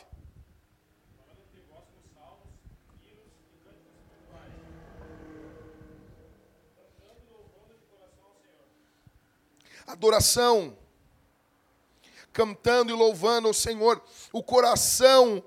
Adoração, 9.87 10.77
cantando 12.33 12.91
e 12.91 12.93
louvando 12.93 13.47
ao 13.47 13.53
Senhor, 13.53 14.03
o 14.33 14.43
coração 14.43 15.41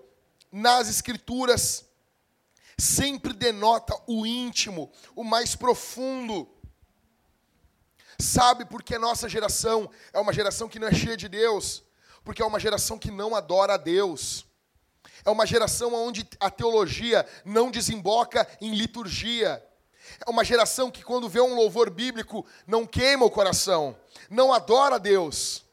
nas 0.50 0.88
Escrituras 0.88 1.87
sempre 2.78 3.32
denota 3.32 3.94
o 4.06 4.24
íntimo, 4.24 4.90
o 5.14 5.24
mais 5.24 5.56
profundo. 5.56 6.48
Sabe 8.18 8.64
por 8.64 8.82
que 8.82 8.98
nossa 8.98 9.28
geração 9.28 9.90
é 10.12 10.18
uma 10.18 10.32
geração 10.32 10.68
que 10.68 10.78
não 10.78 10.88
é 10.88 10.94
cheia 10.94 11.16
de 11.16 11.28
Deus? 11.28 11.84
porque 12.28 12.42
é 12.42 12.44
uma 12.44 12.60
geração 12.60 12.98
que 12.98 13.10
não 13.10 13.34
adora 13.34 13.72
a 13.72 13.76
Deus. 13.78 14.44
É 15.24 15.30
uma 15.30 15.46
geração 15.46 15.94
onde 15.94 16.28
a 16.38 16.50
teologia 16.50 17.26
não 17.42 17.70
desemboca 17.70 18.46
em 18.60 18.74
liturgia. 18.74 19.64
É 20.26 20.30
uma 20.30 20.44
geração 20.44 20.90
que, 20.90 21.02
quando 21.02 21.26
vê 21.26 21.40
um 21.40 21.54
louvor 21.54 21.88
bíblico, 21.88 22.44
não 22.66 22.86
queima 22.86 23.24
o 23.24 23.30
coração, 23.30 23.96
não 24.28 24.52
adora 24.52 24.96
a 24.96 24.98
Deus. 24.98 25.64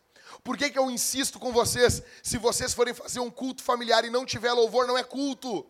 Por 0.45 0.57
que, 0.57 0.69
que 0.69 0.79
eu 0.79 0.89
insisto 0.89 1.39
com 1.39 1.51
vocês? 1.51 2.01
Se 2.23 2.37
vocês 2.37 2.73
forem 2.73 2.93
fazer 2.93 3.19
um 3.19 3.29
culto 3.29 3.61
familiar 3.61 4.05
e 4.05 4.09
não 4.09 4.25
tiver 4.25 4.53
louvor, 4.53 4.87
não 4.87 4.97
é 4.97 5.03
culto. 5.03 5.67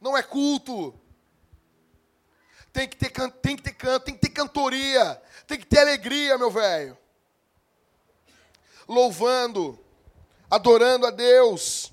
Não 0.00 0.16
é 0.16 0.22
culto. 0.22 0.98
Tem 2.72 2.88
que 2.88 2.96
ter, 2.96 3.10
tem 3.42 3.56
que 3.56 3.62
ter 3.62 3.72
canto, 3.72 4.04
tem 4.04 4.14
que 4.14 4.20
ter 4.20 4.30
cantoria, 4.30 5.20
tem 5.46 5.58
que 5.58 5.66
ter 5.66 5.80
alegria, 5.80 6.38
meu 6.38 6.50
velho. 6.50 6.96
Louvando 8.88 9.78
adorando 10.50 11.06
a 11.06 11.10
Deus. 11.10 11.92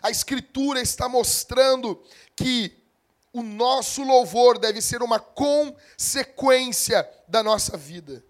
A 0.00 0.10
Escritura 0.10 0.80
está 0.80 1.08
mostrando 1.08 2.00
que 2.36 2.78
o 3.32 3.42
nosso 3.42 4.04
louvor 4.04 4.58
deve 4.58 4.80
ser 4.80 5.02
uma 5.02 5.18
consequência 5.18 7.08
da 7.26 7.42
nossa 7.42 7.76
vida, 7.76 8.24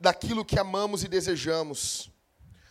daquilo 0.00 0.44
que 0.44 0.58
amamos 0.58 1.04
e 1.04 1.08
desejamos. 1.08 2.10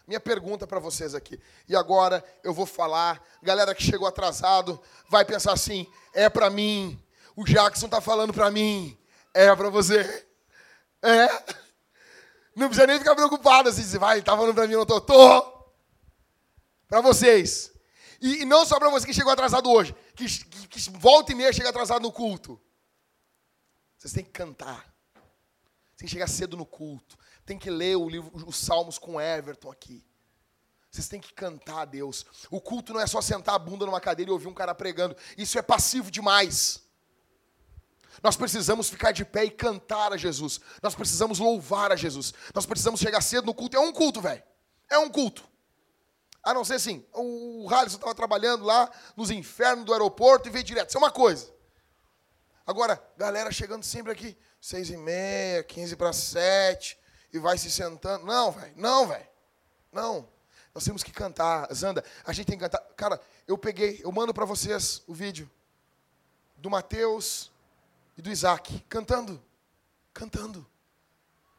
Minha 0.05 0.19
pergunta 0.19 0.67
para 0.67 0.79
vocês 0.79 1.15
aqui, 1.15 1.39
e 1.67 1.75
agora 1.75 2.23
eu 2.43 2.53
vou 2.53 2.65
falar, 2.65 3.25
galera 3.41 3.73
que 3.73 3.81
chegou 3.81 4.05
atrasado, 4.05 4.81
vai 5.09 5.23
pensar 5.23 5.53
assim: 5.53 5.87
é 6.13 6.29
para 6.29 6.49
mim, 6.49 7.01
o 7.37 7.45
Jackson 7.45 7.85
está 7.85 8.01
falando 8.01 8.33
para 8.33 8.51
mim, 8.51 8.97
é 9.33 9.55
para 9.55 9.69
você, 9.69 10.27
é. 11.01 11.27
Não 12.55 12.67
precisa 12.67 12.85
nem 12.85 12.99
ficar 12.99 13.15
preocupado 13.15 13.69
assim, 13.69 13.97
vai, 13.97 14.21
tá 14.21 14.35
falando 14.35 14.53
para 14.53 14.67
mim, 14.67 14.73
não 14.73 14.85
tô, 14.85 15.01
tô. 15.01 15.53
Para 16.87 17.01
vocês. 17.01 17.71
E, 18.21 18.41
e, 18.41 18.45
não 18.45 18.65
só 18.65 18.77
para 18.77 18.89
você 18.89 19.05
que 19.05 19.13
chegou 19.13 19.31
atrasado 19.33 19.69
hoje, 19.69 19.95
que, 20.15 20.25
que, 20.25 20.67
que 20.67 20.89
volta 20.91 21.31
e 21.31 21.35
meia 21.35 21.51
chega 21.51 21.69
atrasado 21.69 22.03
no 22.03 22.11
culto. 22.11 22.61
Vocês 23.97 24.13
têm 24.13 24.23
que 24.23 24.31
cantar. 24.31 24.93
Tem 25.97 26.07
que 26.07 26.09
chegar 26.09 26.27
cedo 26.27 26.55
no 26.55 26.65
culto. 26.65 27.17
Tem 27.45 27.57
que 27.57 27.69
ler 27.69 27.97
o 27.97 28.09
livro, 28.09 28.31
os 28.47 28.57
Salmos 28.57 28.97
com 28.97 29.19
Everton 29.19 29.71
aqui. 29.71 30.05
Vocês 30.89 31.07
têm 31.07 31.19
que 31.19 31.33
cantar 31.33 31.81
a 31.81 31.85
Deus. 31.85 32.25
O 32.51 32.61
culto 32.61 32.93
não 32.93 32.99
é 32.99 33.07
só 33.07 33.19
sentar 33.19 33.55
a 33.55 33.59
bunda 33.59 33.85
numa 33.85 33.99
cadeira 33.99 34.29
e 34.29 34.31
ouvir 34.31 34.47
um 34.47 34.53
cara 34.53 34.75
pregando. 34.75 35.15
Isso 35.37 35.57
é 35.57 35.61
passivo 35.61 36.11
demais. 36.11 36.83
Nós 38.21 38.37
precisamos 38.37 38.89
ficar 38.89 39.11
de 39.11 39.25
pé 39.25 39.45
e 39.45 39.49
cantar 39.51 40.13
a 40.13 40.17
Jesus. 40.17 40.61
Nós 40.81 40.93
precisamos 40.93 41.39
louvar 41.39 41.91
a 41.91 41.95
Jesus. 41.95 42.33
Nós 42.53 42.65
precisamos 42.65 42.99
chegar 42.99 43.21
cedo 43.21 43.45
no 43.45 43.53
culto. 43.53 43.75
É 43.75 43.79
um 43.79 43.91
culto, 43.91 44.21
velho. 44.21 44.43
É 44.89 44.97
um 44.99 45.09
culto. 45.09 45.43
A 46.43 46.53
não 46.53 46.63
ser 46.63 46.75
assim, 46.75 47.05
o 47.13 47.67
Halisson 47.69 47.95
estava 47.95 48.13
trabalhando 48.13 48.65
lá 48.65 48.91
nos 49.15 49.31
infernos 49.31 49.85
do 49.85 49.93
aeroporto 49.93 50.47
e 50.47 50.51
veio 50.51 50.63
direto. 50.63 50.89
Isso 50.89 50.97
é 50.97 51.01
uma 51.01 51.11
coisa. 51.11 51.51
Agora, 52.67 53.01
galera 53.17 53.51
chegando 53.51 53.83
sempre 53.83 54.11
aqui, 54.11 54.37
seis 54.61 54.89
e 54.89 54.97
meia, 54.97 55.63
quinze 55.63 55.95
para 55.95 56.13
sete, 56.13 56.97
e 57.34 57.39
vai 57.39 57.57
se 57.57 57.69
sentando. 57.71 58.25
Não, 58.25 58.51
velho, 58.51 58.73
não, 58.77 59.07
velho. 59.07 59.27
Não. 59.91 60.29
Nós 60.73 60.86
temos 60.86 61.03
que 61.03 61.11
cantar. 61.11 61.67
Zanda, 61.73 62.05
a 62.23 62.31
gente 62.31 62.45
tem 62.45 62.57
que 62.57 62.63
cantar. 62.63 62.79
Cara, 62.95 63.19
eu 63.47 63.57
peguei, 63.57 63.99
eu 64.03 64.11
mando 64.11 64.34
para 64.34 64.45
vocês 64.45 65.01
o 65.07 65.13
vídeo 65.13 65.49
do 66.55 66.69
Mateus 66.69 67.51
e 68.15 68.21
do 68.21 68.29
Isaac, 68.29 68.79
cantando. 68.88 69.43
Cantando. 70.13 70.65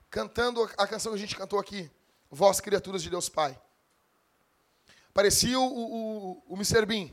Cantando 0.08 0.62
a 0.76 0.86
canção 0.86 1.12
que 1.12 1.18
a 1.18 1.20
gente 1.20 1.36
cantou 1.36 1.58
aqui. 1.58 1.90
Vós, 2.30 2.60
criaturas 2.60 3.02
de 3.02 3.10
Deus 3.10 3.28
Pai. 3.28 3.60
Parecia 5.12 5.58
o, 5.58 5.64
o, 5.64 6.30
o, 6.30 6.42
o 6.50 6.54
Mr. 6.54 6.86
Bean. 6.86 7.10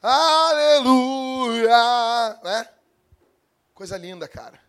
Aleluia! 0.00 1.70
Né? 2.42 2.68
Coisa 3.74 3.96
linda, 3.96 4.28
cara. 4.28 4.60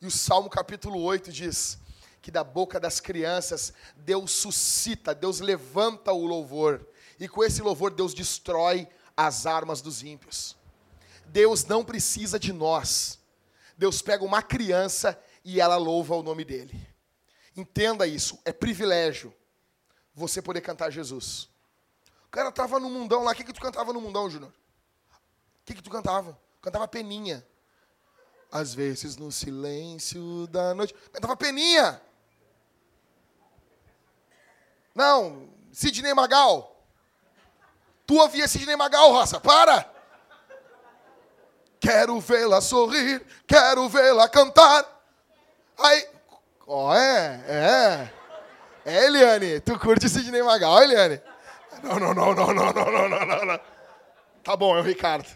E 0.00 0.06
o 0.06 0.10
Salmo 0.10 0.50
capítulo 0.50 1.00
8 1.00 1.30
diz 1.32 1.78
que 2.22 2.30
da 2.30 2.42
boca 2.42 2.80
das 2.80 3.00
crianças 3.00 3.74
Deus 3.96 4.30
suscita, 4.30 5.14
Deus 5.14 5.40
levanta 5.40 6.12
o 6.12 6.24
louvor. 6.24 6.86
E 7.20 7.28
com 7.28 7.44
esse 7.44 7.60
louvor 7.60 7.92
Deus 7.92 8.14
destrói 8.14 8.88
as 9.14 9.44
armas 9.44 9.82
dos 9.82 10.02
ímpios. 10.02 10.56
Deus 11.26 11.64
não 11.66 11.84
precisa 11.84 12.38
de 12.38 12.52
nós. 12.52 13.18
Deus 13.76 14.00
pega 14.00 14.24
uma 14.24 14.40
criança 14.40 15.20
e 15.44 15.60
ela 15.60 15.76
louva 15.76 16.14
o 16.14 16.22
nome 16.22 16.44
dele. 16.44 16.88
Entenda 17.54 18.06
isso, 18.06 18.38
é 18.44 18.52
privilégio 18.52 19.34
você 20.14 20.40
poder 20.40 20.62
cantar 20.62 20.90
Jesus 20.90 21.52
cara 22.32 22.50
tava 22.50 22.80
no 22.80 22.88
mundão 22.88 23.22
lá. 23.22 23.32
O 23.32 23.34
que, 23.34 23.44
que 23.44 23.52
tu 23.52 23.60
cantava 23.60 23.92
no 23.92 24.00
mundão, 24.00 24.28
Júnior? 24.28 24.50
O 24.50 25.64
que, 25.66 25.74
que 25.74 25.82
tu 25.82 25.90
cantava? 25.90 26.36
Cantava 26.62 26.88
peninha. 26.88 27.46
Às 28.50 28.74
vezes 28.74 29.16
no 29.16 29.30
silêncio 29.30 30.46
da 30.48 30.74
noite. 30.74 30.94
Cantava 31.12 31.36
peninha. 31.36 32.00
Não, 34.94 35.48
Sidney 35.72 36.14
Magal. 36.14 36.84
Tu 38.06 38.14
ouvia 38.16 38.46
Sidney 38.46 38.76
Magal, 38.76 39.12
raça. 39.12 39.40
Para! 39.40 39.90
Quero 41.80 42.20
vê-la 42.20 42.60
sorrir, 42.60 43.26
quero 43.46 43.88
vê-la 43.88 44.28
cantar. 44.28 44.86
Aí, 45.78 46.08
ó, 46.66 46.90
oh, 46.90 46.94
é, 46.94 47.44
é. 47.48 48.12
É, 48.84 49.06
Eliane, 49.06 49.60
tu 49.60 49.78
curte 49.78 50.08
Sidney 50.08 50.42
Magal, 50.42 50.82
Eliane? 50.82 51.20
Não, 51.82 51.98
não, 51.98 52.14
não, 52.14 52.34
não, 52.34 52.52
não, 52.52 52.72
não, 52.72 53.08
não, 53.08 53.26
não, 53.26 53.44
não. 53.44 53.60
Tá 54.44 54.56
bom, 54.56 54.76
é 54.76 54.80
o 54.80 54.84
Ricardo. 54.84 55.28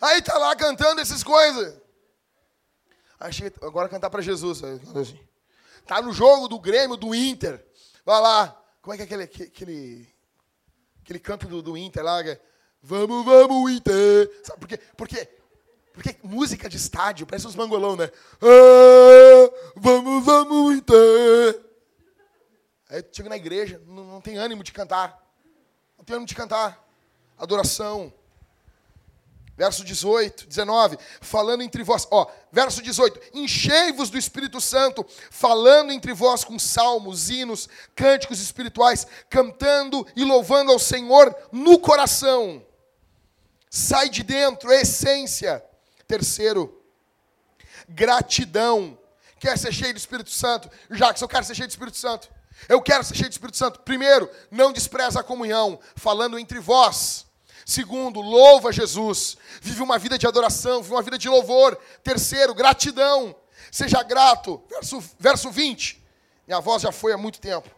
Aí 0.00 0.22
tá 0.22 0.38
lá 0.38 0.54
cantando 0.54 1.00
essas 1.00 1.24
coisas. 1.24 1.80
Aí 3.18 3.32
chega, 3.32 3.54
agora 3.66 3.88
cantar 3.88 4.10
para 4.10 4.22
Jesus. 4.22 4.62
Assim. 4.62 5.18
Tá 5.88 6.02
no 6.02 6.12
jogo 6.12 6.48
do 6.48 6.60
Grêmio, 6.60 6.98
do 6.98 7.14
Inter. 7.14 7.66
Vai 8.04 8.20
lá. 8.20 8.62
Como 8.82 8.92
é 8.92 8.96
que 8.98 9.02
é 9.02 9.06
aquele, 9.06 9.22
aquele, 9.22 10.14
aquele 11.02 11.18
canto 11.18 11.48
do, 11.48 11.62
do 11.62 11.78
Inter 11.78 12.04
lá? 12.04 12.20
É, 12.20 12.38
vamos, 12.82 13.24
vamos, 13.24 13.72
Inter. 13.72 14.30
Sabe 14.44 14.60
por 14.60 14.68
quê? 14.68 14.78
Porque, 14.94 15.28
porque 15.94 16.16
música 16.22 16.68
de 16.68 16.76
estádio, 16.76 17.26
parece 17.26 17.46
uns 17.46 17.56
mangolão, 17.56 17.96
né? 17.96 18.10
Ah, 18.42 19.72
vamos, 19.76 20.26
vamos, 20.26 20.76
Inter. 20.76 21.64
Aí 22.90 23.02
tu 23.02 23.16
chega 23.16 23.30
na 23.30 23.36
igreja, 23.38 23.82
não, 23.86 24.04
não 24.04 24.20
tem 24.20 24.36
ânimo 24.36 24.62
de 24.62 24.72
cantar. 24.72 25.18
Não 25.96 26.04
tem 26.04 26.16
ânimo 26.16 26.28
de 26.28 26.34
cantar. 26.34 26.86
Adoração. 27.38 28.12
Verso 29.58 29.82
18, 29.82 30.46
19, 30.46 30.96
falando 31.20 31.64
entre 31.64 31.82
vós, 31.82 32.06
ó, 32.12 32.30
verso 32.52 32.80
18, 32.80 33.20
enchei-vos 33.34 34.08
do 34.08 34.16
Espírito 34.16 34.60
Santo, 34.60 35.04
falando 35.32 35.90
entre 35.90 36.12
vós 36.12 36.44
com 36.44 36.56
salmos, 36.60 37.28
hinos, 37.28 37.68
cânticos 37.96 38.40
espirituais, 38.40 39.04
cantando 39.28 40.06
e 40.14 40.22
louvando 40.22 40.70
ao 40.70 40.78
Senhor 40.78 41.34
no 41.50 41.76
coração. 41.80 42.64
Sai 43.68 44.08
de 44.08 44.22
dentro, 44.22 44.70
é 44.70 44.82
essência. 44.82 45.60
Terceiro, 46.06 46.80
gratidão. 47.88 48.96
Quer 49.40 49.58
ser 49.58 49.72
cheio 49.72 49.92
do 49.92 49.98
Espírito 49.98 50.30
Santo? 50.30 50.70
Jacques, 50.88 51.20
eu 51.20 51.28
quero 51.28 51.44
ser 51.44 51.56
cheio 51.56 51.66
do 51.66 51.72
Espírito 51.72 51.96
Santo. 51.96 52.30
Eu 52.68 52.80
quero 52.80 53.02
ser 53.02 53.16
cheio 53.16 53.28
do 53.28 53.32
Espírito 53.32 53.56
Santo. 53.56 53.80
Primeiro, 53.80 54.30
não 54.52 54.72
despreza 54.72 55.18
a 55.18 55.24
comunhão, 55.24 55.80
falando 55.96 56.38
entre 56.38 56.60
vós. 56.60 57.27
Segundo, 57.68 58.22
louva 58.22 58.72
Jesus. 58.72 59.36
Vive 59.60 59.82
uma 59.82 59.98
vida 59.98 60.16
de 60.16 60.26
adoração, 60.26 60.80
vive 60.80 60.94
uma 60.94 61.02
vida 61.02 61.18
de 61.18 61.28
louvor. 61.28 61.76
Terceiro, 62.02 62.54
gratidão. 62.54 63.36
Seja 63.70 64.02
grato. 64.02 64.62
Verso, 64.70 65.04
verso 65.18 65.50
20. 65.50 66.02
Minha 66.46 66.60
voz 66.60 66.80
já 66.80 66.90
foi 66.90 67.12
há 67.12 67.18
muito 67.18 67.38
tempo. 67.38 67.68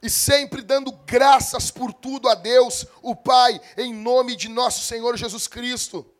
E 0.00 0.08
sempre 0.08 0.62
dando 0.62 0.90
graças 1.04 1.70
por 1.70 1.92
tudo 1.92 2.30
a 2.30 2.34
Deus, 2.34 2.86
o 3.02 3.14
Pai, 3.14 3.60
em 3.76 3.92
nome 3.92 4.36
de 4.36 4.48
nosso 4.48 4.86
Senhor 4.86 5.18
Jesus 5.18 5.46
Cristo 5.46 6.13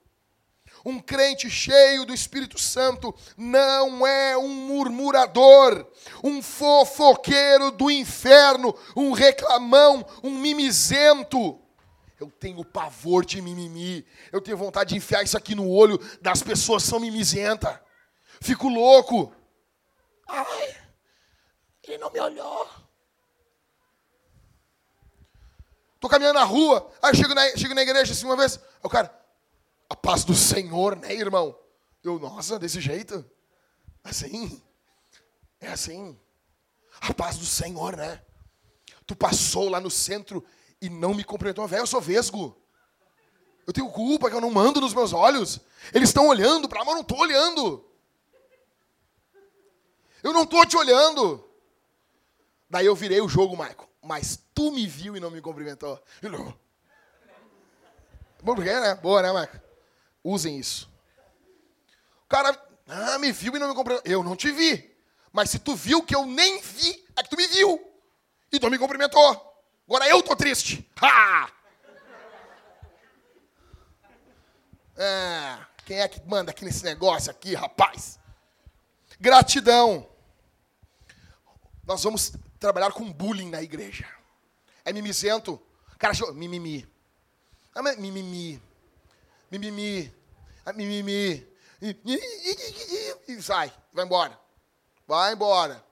um 0.84 1.00
crente 1.00 1.48
cheio 1.48 2.04
do 2.04 2.12
Espírito 2.12 2.58
Santo 2.58 3.14
não 3.36 4.06
é 4.06 4.36
um 4.36 4.48
murmurador, 4.48 5.86
um 6.22 6.42
fofoqueiro 6.42 7.70
do 7.70 7.90
inferno, 7.90 8.76
um 8.94 9.12
reclamão, 9.12 10.04
um 10.22 10.30
mimizento. 10.30 11.60
Eu 12.20 12.30
tenho 12.30 12.64
pavor 12.64 13.24
de 13.24 13.40
mimimi. 13.40 14.06
Eu 14.30 14.40
tenho 14.40 14.56
vontade 14.56 14.90
de 14.90 14.96
enfiar 14.96 15.22
isso 15.22 15.36
aqui 15.36 15.54
no 15.54 15.68
olho 15.68 15.98
das 16.20 16.42
pessoas 16.42 16.82
são 16.82 17.00
mimizentas. 17.00 17.78
Fico 18.40 18.68
louco. 18.68 19.32
Ai, 20.28 20.76
ele 21.84 21.98
não 21.98 22.10
me 22.10 22.20
olhou. 22.20 22.68
Tô 25.98 26.08
caminhando 26.08 26.38
na 26.38 26.44
rua, 26.44 26.90
aí 27.00 27.16
chego 27.16 27.34
na, 27.34 27.56
chego 27.56 27.74
na 27.74 27.80
igreja 27.80 28.12
assim 28.12 28.26
uma 28.26 28.36
vez, 28.36 28.60
o 28.82 28.90
cara, 28.90 29.23
a 29.88 29.96
paz 29.96 30.24
do 30.24 30.34
Senhor, 30.34 30.96
né, 30.96 31.14
irmão? 31.14 31.58
Eu, 32.02 32.18
nossa, 32.18 32.58
desse 32.58 32.80
jeito? 32.80 33.24
Assim? 34.02 34.62
É 35.60 35.68
assim. 35.68 36.18
A 37.00 37.12
paz 37.12 37.38
do 37.38 37.46
Senhor, 37.46 37.96
né? 37.96 38.22
Tu 39.06 39.14
passou 39.16 39.68
lá 39.68 39.80
no 39.80 39.90
centro 39.90 40.44
e 40.80 40.88
não 40.88 41.14
me 41.14 41.24
cumprimentou. 41.24 41.66
Velho, 41.66 41.82
eu 41.82 41.86
sou 41.86 42.00
vesgo. 42.00 42.56
Eu 43.66 43.72
tenho 43.72 43.90
culpa 43.90 44.28
que 44.28 44.36
eu 44.36 44.40
não 44.40 44.50
mando 44.50 44.80
nos 44.80 44.92
meus 44.92 45.12
olhos. 45.12 45.60
Eles 45.92 46.10
estão 46.10 46.28
olhando 46.28 46.68
para 46.68 46.82
mim, 46.84 46.90
eu 46.90 46.94
não 46.94 47.02
estou 47.02 47.18
olhando. 47.18 47.84
Eu 50.22 50.32
não 50.32 50.42
estou 50.44 50.64
te 50.66 50.76
olhando. 50.76 51.46
Daí 52.68 52.86
eu 52.86 52.94
virei 52.94 53.20
o 53.20 53.28
jogo, 53.28 53.56
Michael. 53.56 53.88
Mas 54.02 54.38
tu 54.54 54.70
me 54.70 54.86
viu 54.86 55.16
e 55.16 55.20
não 55.20 55.30
me 55.30 55.40
cumprimentou. 55.40 56.02
Bom, 58.42 58.54
porque, 58.54 58.72
né? 58.72 58.94
Boa, 58.96 59.22
né, 59.22 59.28
Michael? 59.28 59.63
Usem 60.24 60.58
isso. 60.58 60.90
O 62.24 62.28
cara 62.28 62.58
ah, 62.88 63.18
me 63.18 63.30
viu 63.30 63.54
e 63.54 63.58
não 63.58 63.68
me 63.68 63.74
compreendeu. 63.74 64.02
Eu 64.10 64.24
não 64.24 64.34
te 64.34 64.50
vi. 64.50 64.92
Mas 65.30 65.50
se 65.50 65.58
tu 65.58 65.76
viu 65.76 66.02
que 66.02 66.14
eu 66.16 66.24
nem 66.24 66.62
vi, 66.62 67.04
é 67.16 67.22
que 67.22 67.28
tu 67.28 67.36
me 67.36 67.46
viu. 67.46 67.92
E 68.50 68.58
tu 68.58 68.70
me 68.70 68.78
cumprimentou. 68.78 69.54
Agora 69.86 70.08
eu 70.08 70.22
tô 70.22 70.34
triste. 70.34 70.88
Ha! 71.02 71.50
É, 74.96 75.58
quem 75.84 76.00
é 76.00 76.08
que 76.08 76.26
manda 76.26 76.52
aqui 76.52 76.64
nesse 76.64 76.84
negócio 76.84 77.30
aqui, 77.30 77.54
rapaz? 77.54 78.18
Gratidão. 79.20 80.08
Nós 81.84 82.02
vamos 82.02 82.32
trabalhar 82.58 82.92
com 82.92 83.12
bullying 83.12 83.50
na 83.50 83.62
igreja. 83.62 84.08
É 84.84 84.92
mimizento. 84.92 85.60
Cara, 85.98 86.14
mimimi. 86.32 86.86
Ah, 87.74 87.82
mimimi. 87.96 88.62
Mimimi. 89.58 90.12
Mimimi. 90.74 91.46
E 93.28 93.42
sai, 93.42 93.72
vai 93.92 94.04
embora. 94.04 94.38
Vai 95.06 95.32
embora. 95.34 95.84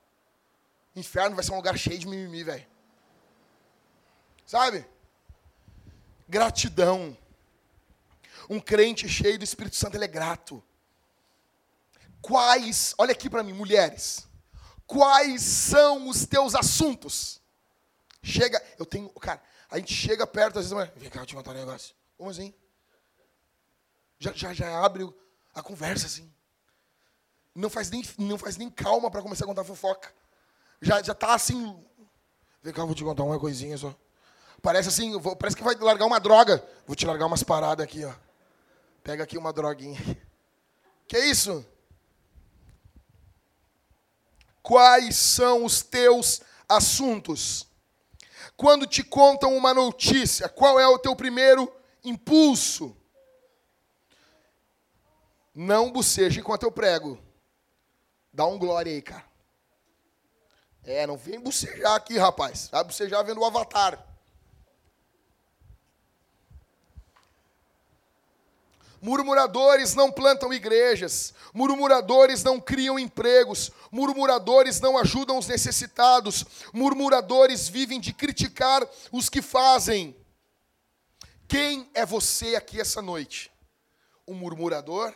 Inferno 0.96 1.36
vai 1.36 1.44
ser 1.44 1.52
um 1.52 1.56
lugar 1.56 1.78
cheio 1.78 1.98
de 1.98 2.06
mimimi, 2.06 2.44
velho. 2.44 2.66
Sabe? 4.46 4.86
Gratidão. 6.28 7.16
Um 8.48 8.60
crente 8.60 9.08
cheio 9.08 9.38
do 9.38 9.44
Espírito 9.44 9.76
Santo, 9.76 9.96
ele 9.96 10.04
é 10.04 10.08
grato. 10.08 10.62
Quais, 12.20 12.94
olha 12.98 13.12
aqui 13.12 13.30
para 13.30 13.42
mim, 13.42 13.52
mulheres. 13.52 14.26
Quais 14.86 15.42
são 15.42 16.08
os 16.08 16.26
teus 16.26 16.54
assuntos? 16.54 17.40
Chega, 18.22 18.62
eu 18.78 18.84
tenho, 18.84 19.08
cara, 19.10 19.42
a 19.70 19.78
gente 19.78 19.94
chega 19.94 20.26
perto, 20.26 20.58
às 20.58 20.70
vezes, 20.70 20.90
vem 20.96 21.10
cá, 21.10 21.20
eu 21.20 21.26
te 21.26 21.34
contar 21.34 21.52
um 21.52 21.54
negócio. 21.54 21.94
Como 22.16 22.30
assim? 22.30 22.54
Já, 24.22 24.32
já, 24.32 24.52
já 24.52 24.84
abre 24.84 25.12
a 25.52 25.60
conversa 25.60 26.06
assim. 26.06 26.32
Não 27.52 27.68
faz 27.68 27.90
nem, 27.90 28.04
não 28.18 28.38
faz 28.38 28.56
nem 28.56 28.70
calma 28.70 29.10
para 29.10 29.20
começar 29.20 29.44
a 29.44 29.48
contar 29.48 29.64
fofoca. 29.64 30.14
Já, 30.80 31.02
já 31.02 31.12
tá 31.12 31.34
assim. 31.34 31.76
Vem 32.62 32.72
cá, 32.72 32.84
vou 32.84 32.94
te 32.94 33.02
contar 33.02 33.24
uma 33.24 33.40
coisinha 33.40 33.76
só. 33.76 33.92
Parece 34.62 34.90
assim, 34.90 35.18
vou, 35.18 35.34
parece 35.34 35.56
que 35.56 35.64
vai 35.64 35.74
largar 35.74 36.06
uma 36.06 36.20
droga. 36.20 36.64
Vou 36.86 36.94
te 36.94 37.04
largar 37.04 37.26
umas 37.26 37.42
paradas 37.42 37.82
aqui, 37.82 38.04
ó. 38.04 38.14
Pega 39.02 39.24
aqui 39.24 39.36
uma 39.36 39.52
droguinha. 39.52 40.00
Que 41.08 41.18
isso? 41.18 41.66
Quais 44.62 45.16
são 45.16 45.64
os 45.64 45.82
teus 45.82 46.40
assuntos? 46.66 47.66
Quando 48.56 48.86
te 48.86 49.02
contam 49.02 49.54
uma 49.54 49.74
notícia, 49.74 50.48
qual 50.48 50.80
é 50.80 50.86
o 50.86 50.98
teu 50.98 51.14
primeiro 51.14 51.70
impulso? 52.02 52.96
Não 55.54 55.92
boceje 55.92 56.40
enquanto 56.40 56.62
eu 56.62 56.72
prego. 56.72 57.18
Dá 58.32 58.46
um 58.46 58.58
glória 58.58 58.92
aí, 58.92 59.02
cara. 59.02 59.24
É, 60.84 61.06
não 61.06 61.16
vem 61.16 61.38
bocejar 61.38 61.94
aqui, 61.94 62.18
rapaz. 62.18 62.68
Vai 62.68 62.82
bocejar 62.82 63.24
vendo 63.24 63.40
o 63.40 63.44
avatar. 63.44 64.12
Murmuradores 69.00 69.96
não 69.96 70.12
plantam 70.12 70.52
igrejas, 70.52 71.34
murmuradores 71.52 72.44
não 72.44 72.60
criam 72.60 72.96
empregos, 72.96 73.72
murmuradores 73.90 74.78
não 74.78 74.96
ajudam 74.96 75.38
os 75.38 75.48
necessitados, 75.48 76.44
murmuradores 76.72 77.68
vivem 77.68 77.98
de 77.98 78.12
criticar 78.12 78.88
os 79.10 79.28
que 79.28 79.42
fazem. 79.42 80.16
Quem 81.48 81.90
é 81.94 82.06
você 82.06 82.54
aqui 82.54 82.80
essa 82.80 83.02
noite? 83.02 83.50
Um 84.26 84.34
murmurador? 84.34 85.12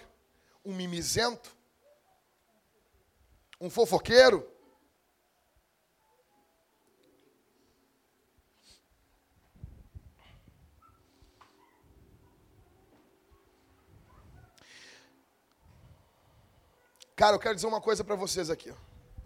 Um 0.67 0.75
mimizento? 0.75 1.57
Um 3.61 3.71
fofoqueiro? 3.71 4.45
Cara, 17.15 17.37
eu 17.37 17.39
quero 17.39 17.55
dizer 17.55 17.69
uma 17.69 17.81
coisa 17.81 18.03
para 18.03 18.17
vocês 18.17 18.51
aqui. 18.51 18.69
Eu 18.71 18.77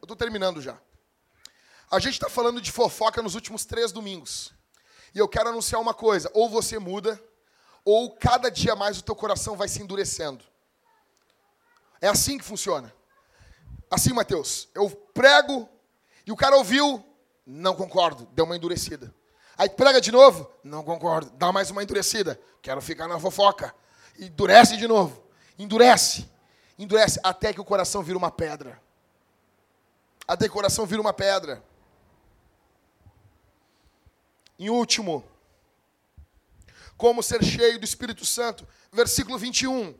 estou 0.03 0.15
terminando 0.15 0.61
já. 0.61 0.79
A 1.91 1.99
gente 1.99 2.13
está 2.13 2.29
falando 2.29 2.61
de 2.61 2.71
fofoca 2.71 3.23
nos 3.23 3.35
últimos 3.35 3.65
três 3.65 3.93
domingos. 3.93 4.53
E 5.15 5.19
eu 5.19 5.27
quero 5.27 5.49
anunciar 5.49 5.81
uma 5.81 5.95
coisa: 5.95 6.31
ou 6.35 6.51
você 6.51 6.79
muda, 6.79 7.19
ou 7.83 8.15
cada 8.15 8.51
dia 8.51 8.77
mais 8.77 8.99
o 8.99 9.03
teu 9.03 9.17
coração 9.17 9.57
vai 9.57 9.69
se 9.69 9.81
endurecendo. 9.83 10.50
É 12.01 12.09
assim 12.09 12.39
que 12.39 12.45
funciona. 12.45 12.93
Assim, 13.91 14.13
Mateus, 14.13 14.69
eu 14.75 14.91
prego 14.91 15.69
e 16.27 16.33
o 16.33 16.37
cara 16.37 16.57
ouviu, 16.57 17.05
não 17.45 17.75
concordo, 17.75 18.27
deu 18.33 18.45
uma 18.45 18.57
endurecida. 18.57 19.15
Aí 19.59 19.69
prega 19.69 20.01
de 20.01 20.11
novo, 20.11 20.51
não 20.65 20.83
concordo, 20.83 21.31
dá 21.33 21.53
mais 21.53 21.71
uma 21.71 21.83
endurecida, 21.83 22.41
quero 22.63 22.81
ficar 22.81 23.09
na 23.09 23.19
fofoca. 23.19 23.75
Endurece 24.19 24.77
de 24.77 24.87
novo, 24.87 25.23
endurece 25.59 26.29
endurece 26.83 27.21
até 27.23 27.53
que 27.53 27.61
o 27.61 27.65
coração 27.65 28.03
vira 28.03 28.17
uma 28.17 28.31
pedra. 28.31 28.81
Até 30.27 30.47
que 30.47 30.51
o 30.51 30.55
coração 30.55 30.87
vira 30.87 31.01
uma 31.01 31.13
pedra. 31.13 31.63
Em 34.59 34.71
último, 34.71 35.23
como 36.97 37.23
ser 37.23 37.45
cheio 37.45 37.79
do 37.79 37.85
Espírito 37.85 38.25
Santo, 38.25 38.67
versículo 38.91 39.37
21. 39.39 39.95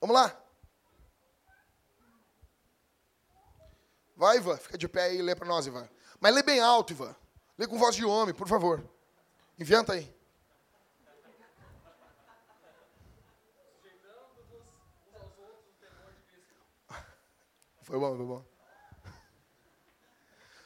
Vamos 0.00 0.16
lá? 0.16 0.36
Vai, 4.16 4.38
Ivan, 4.38 4.56
fica 4.56 4.78
de 4.78 4.88
pé 4.88 5.04
aí 5.04 5.18
e 5.18 5.22
lê 5.22 5.34
para 5.34 5.46
nós, 5.46 5.66
Ivan. 5.66 5.86
Mas 6.18 6.34
lê 6.34 6.42
bem 6.42 6.58
alto, 6.58 6.92
Ivan. 6.92 7.14
Lê 7.58 7.66
com 7.66 7.78
voz 7.78 7.94
de 7.94 8.04
homem, 8.04 8.34
por 8.34 8.48
favor. 8.48 8.82
Inventa 9.58 9.92
aí. 9.92 10.14
Foi 17.82 18.00
bom, 18.00 18.16
foi 18.16 18.26
bom. 18.26 18.44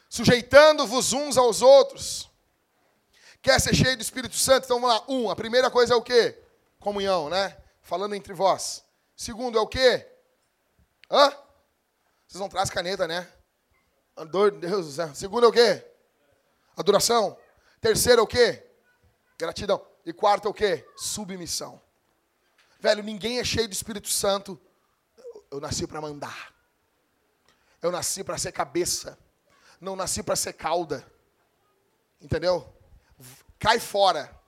Sujeitando-vos 0.09 1.13
uns 1.13 1.37
aos 1.37 1.61
outros. 1.61 2.29
Quer 3.41 3.59
ser 3.59 3.75
cheio 3.75 3.95
do 3.95 4.01
Espírito 4.01 4.35
Santo? 4.35 4.65
Então 4.65 4.79
vamos 4.79 4.95
lá. 4.95 5.05
Um, 5.07 5.29
a 5.29 5.35
primeira 5.35 5.69
coisa 5.69 5.93
é 5.93 5.95
o 5.95 6.01
quê? 6.01 6.41
Comunhão, 6.79 7.29
né? 7.29 7.57
Falando 7.81 8.15
entre 8.15 8.33
vós. 8.33 8.83
Segundo 9.15 9.57
é 9.57 9.61
o 9.61 9.67
quê? 9.67 10.07
Hã? 11.09 11.29
Vocês 12.27 12.39
não 12.39 12.49
trazem 12.49 12.73
caneta, 12.73 13.07
né? 13.07 13.31
Deus 14.25 14.97
do. 14.97 15.15
Segundo 15.15 15.45
é 15.45 15.49
o 15.49 15.51
quê? 15.51 15.85
Adoração. 16.75 17.37
Terceiro 17.79 18.21
é 18.21 18.23
o 18.23 18.27
quê? 18.27 18.65
Gratidão. 19.37 19.85
E 20.05 20.13
quarto 20.13 20.47
é 20.47 20.51
o 20.51 20.53
quê? 20.53 20.85
Submissão. 20.95 21.81
Velho, 22.79 23.03
ninguém 23.03 23.39
é 23.39 23.43
cheio 23.43 23.67
do 23.67 23.73
Espírito 23.73 24.09
Santo. 24.09 24.59
Eu 25.49 25.59
nasci 25.59 25.85
para 25.85 26.01
mandar. 26.01 26.53
Eu 27.81 27.91
nasci 27.91 28.23
para 28.23 28.37
ser 28.37 28.51
cabeça, 28.51 29.17
não 29.79 29.95
nasci 29.95 30.21
para 30.21 30.35
ser 30.35 30.53
cauda. 30.53 31.05
Entendeu? 32.21 32.71
Cai 33.57 33.79
fora. 33.79 34.39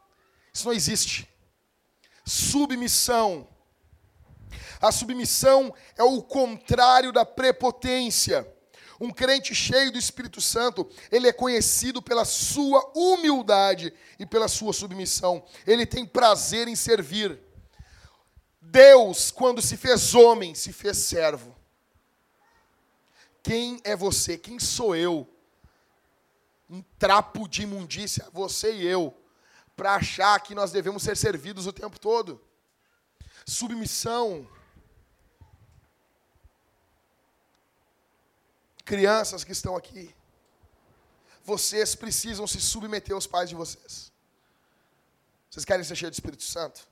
Isso 0.53 0.67
não 0.67 0.73
existe. 0.73 1.27
Submissão. 2.23 3.47
A 4.79 4.91
submissão 4.91 5.73
é 5.97 6.03
o 6.03 6.21
contrário 6.21 7.11
da 7.11 7.25
prepotência. 7.25 8.52
Um 8.99 9.11
crente 9.11 9.53
cheio 9.55 9.91
do 9.91 9.97
Espírito 9.97 10.39
Santo, 10.39 10.89
ele 11.11 11.27
é 11.27 11.33
conhecido 11.33 12.01
pela 12.01 12.25
sua 12.25 12.91
humildade 12.95 13.93
e 14.19 14.25
pela 14.25 14.47
sua 14.47 14.73
submissão. 14.73 15.43
Ele 15.65 15.85
tem 15.85 16.05
prazer 16.05 16.67
em 16.67 16.75
servir. 16.75 17.39
Deus, 18.61 19.31
quando 19.31 19.61
se 19.61 19.77
fez 19.77 20.15
homem, 20.15 20.55
se 20.55 20.71
fez 20.71 20.97
servo. 20.97 21.55
Quem 23.43 23.81
é 23.83 23.95
você? 23.95 24.37
Quem 24.37 24.57
sou 24.57 24.95
eu? 24.95 25.29
Um 26.69 26.81
trapo 26.97 27.47
de 27.47 27.63
imundícia, 27.63 28.27
você 28.31 28.73
e 28.73 28.85
eu, 28.85 29.13
para 29.75 29.95
achar 29.95 30.39
que 30.39 30.55
nós 30.55 30.71
devemos 30.71 31.03
ser 31.03 31.17
servidos 31.17 31.67
o 31.67 31.73
tempo 31.73 31.99
todo. 31.99 32.41
Submissão. 33.45 34.47
Crianças 38.85 39.43
que 39.43 39.51
estão 39.51 39.75
aqui, 39.75 40.13
vocês 41.43 41.95
precisam 41.95 42.47
se 42.47 42.59
submeter 42.59 43.13
aos 43.13 43.27
pais 43.27 43.49
de 43.49 43.55
vocês. 43.55 44.11
Vocês 45.49 45.65
querem 45.65 45.83
ser 45.83 45.95
cheios 45.95 46.11
do 46.11 46.19
Espírito 46.19 46.43
Santo? 46.43 46.87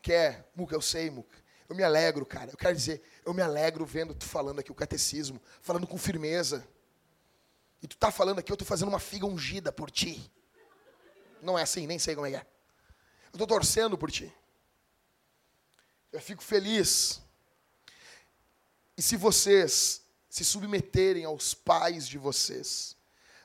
Quer? 0.00 0.50
Muca, 0.54 0.74
eu 0.74 0.80
sei, 0.80 1.10
Muca. 1.10 1.36
Eu 1.68 1.74
me 1.74 1.82
alegro, 1.82 2.24
cara. 2.24 2.50
Eu 2.50 2.56
quero 2.56 2.74
dizer, 2.74 3.02
eu 3.24 3.34
me 3.34 3.42
alegro 3.42 3.84
vendo 3.84 4.14
tu 4.14 4.24
falando 4.24 4.60
aqui 4.60 4.70
o 4.70 4.74
catecismo, 4.74 5.40
falando 5.60 5.86
com 5.86 5.98
firmeza. 5.98 6.66
E 7.82 7.86
tu 7.86 7.96
tá 7.96 8.10
falando 8.10 8.38
aqui, 8.38 8.50
eu 8.50 8.56
tô 8.56 8.64
fazendo 8.64 8.88
uma 8.88 9.00
figa 9.00 9.26
ungida 9.26 9.72
por 9.72 9.90
ti. 9.90 10.32
Não 11.42 11.58
é 11.58 11.62
assim, 11.62 11.86
nem 11.86 11.98
sei 11.98 12.14
como 12.14 12.26
é 12.26 12.30
que 12.30 12.36
é. 12.36 12.46
Eu 13.32 13.38
tô 13.38 13.46
torcendo 13.46 13.98
por 13.98 14.10
ti. 14.10 14.32
Eu 16.12 16.20
fico 16.20 16.42
feliz. 16.42 17.20
E 18.96 19.02
se 19.02 19.16
vocês 19.16 20.05
se 20.36 20.44
submeterem 20.44 21.24
aos 21.24 21.54
pais 21.54 22.06
de 22.06 22.18
vocês, 22.18 22.94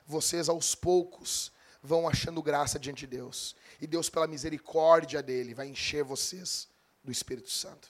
vocês 0.04 0.46
aos 0.46 0.74
poucos 0.74 1.50
vão 1.82 2.06
achando 2.06 2.42
graça 2.42 2.78
diante 2.78 3.06
de 3.06 3.16
Deus. 3.16 3.56
E 3.80 3.86
Deus, 3.86 4.10
pela 4.10 4.26
misericórdia 4.26 5.22
dele, 5.22 5.54
vai 5.54 5.68
encher 5.68 6.04
vocês 6.04 6.68
do 7.02 7.10
Espírito 7.10 7.48
Santo. 7.48 7.88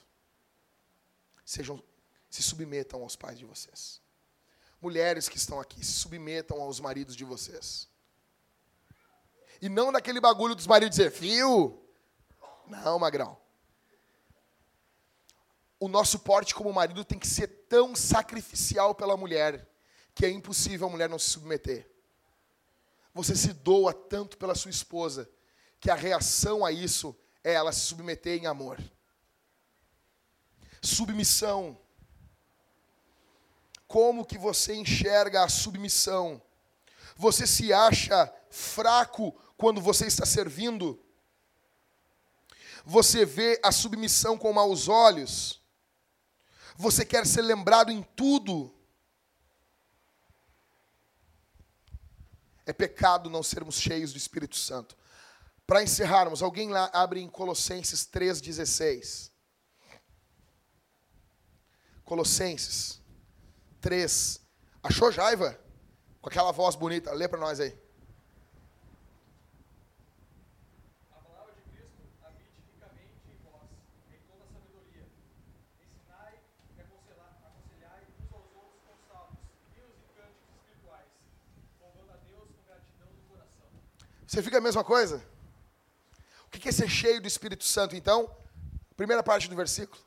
Sejam, 1.43 1.83
se 2.29 2.41
submetam 2.41 3.01
aos 3.03 3.17
pais 3.17 3.37
de 3.37 3.43
vocês. 3.43 3.99
Mulheres 4.81 5.27
que 5.27 5.35
estão 5.35 5.59
aqui, 5.59 5.85
se 5.85 5.91
submetam 5.91 6.61
aos 6.61 6.79
maridos 6.79 7.13
de 7.13 7.25
vocês. 7.25 7.89
E 9.61 9.67
não 9.67 9.91
daquele 9.91 10.21
bagulho 10.21 10.55
dos 10.55 10.65
maridos 10.65 10.95
dizer, 10.95 11.11
viu? 11.11 11.77
Não, 12.67 12.97
magrão. 12.99 13.37
O 15.83 15.89
nosso 15.89 16.19
porte 16.19 16.55
como 16.55 16.71
marido 16.71 17.03
tem 17.03 17.19
que 17.19 17.27
ser 17.27 17.45
tão 17.67 17.93
sacrificial 17.93 18.95
pela 18.95 19.17
mulher 19.17 19.67
que 20.15 20.25
é 20.25 20.29
impossível 20.29 20.87
a 20.87 20.89
mulher 20.89 21.09
não 21.09 21.19
se 21.19 21.31
submeter. 21.31 21.91
Você 23.13 23.35
se 23.35 23.51
doa 23.51 23.93
tanto 23.93 24.37
pela 24.37 24.55
sua 24.55 24.71
esposa 24.71 25.29
que 25.81 25.91
a 25.91 25.95
reação 25.95 26.63
a 26.63 26.71
isso 26.71 27.13
é 27.43 27.51
ela 27.51 27.73
se 27.73 27.81
submeter 27.81 28.41
em 28.41 28.45
amor. 28.45 28.81
Submissão. 30.81 31.77
Como 33.85 34.25
que 34.25 34.37
você 34.37 34.73
enxerga 34.73 35.43
a 35.43 35.49
submissão? 35.49 36.41
Você 37.17 37.45
se 37.45 37.73
acha 37.73 38.33
fraco 38.49 39.37
quando 39.57 39.81
você 39.81 40.07
está 40.07 40.25
servindo? 40.25 40.97
Você 42.85 43.25
vê 43.25 43.59
a 43.61 43.69
submissão 43.73 44.37
com 44.37 44.53
maus 44.53 44.87
olhos? 44.87 45.61
Você 46.75 47.05
quer 47.05 47.25
ser 47.25 47.41
lembrado 47.41 47.91
em 47.91 48.01
tudo? 48.01 48.73
É 52.65 52.73
pecado 52.73 53.29
não 53.29 53.43
sermos 53.43 53.75
cheios 53.75 54.13
do 54.13 54.17
Espírito 54.17 54.55
Santo. 54.55 54.97
Para 55.65 55.83
encerrarmos, 55.83 56.41
alguém 56.41 56.69
lá 56.69 56.89
abre 56.93 57.19
em 57.21 57.29
Colossenses 57.29 58.05
3,16. 58.05 59.31
Colossenses 62.03 63.01
3. 63.81 64.41
Achou 64.81 65.11
Jaiva? 65.11 65.59
Com 66.21 66.29
aquela 66.29 66.51
voz 66.51 66.75
bonita. 66.75 67.11
Lê 67.13 67.27
para 67.27 67.39
nós 67.39 67.59
aí. 67.59 67.82
Você 84.33 84.41
fica 84.41 84.57
a 84.57 84.61
mesma 84.61 84.83
coisa? 84.83 85.23
O 86.47 86.49
que 86.49 86.67
é 86.67 86.71
ser 86.71 86.89
cheio 86.89 87.21
do 87.21 87.27
Espírito 87.27 87.63
Santo, 87.63 87.95
então? 87.95 88.35
Primeira 88.97 89.21
parte 89.21 89.47
do 89.47 89.55
versículo. 89.55 90.03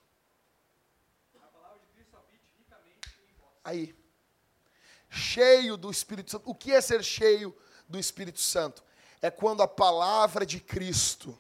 Aí. 3.62 3.96
Cheio 5.08 5.76
do 5.76 5.92
Espírito 5.92 6.32
Santo. 6.32 6.50
O 6.50 6.56
que 6.56 6.72
é 6.72 6.80
ser 6.80 7.04
cheio 7.04 7.56
do 7.88 8.00
Espírito 8.00 8.40
Santo? 8.40 8.82
É 9.22 9.30
quando 9.30 9.62
a 9.62 9.68
palavra 9.68 10.44
de 10.44 10.58
Cristo 10.58 11.38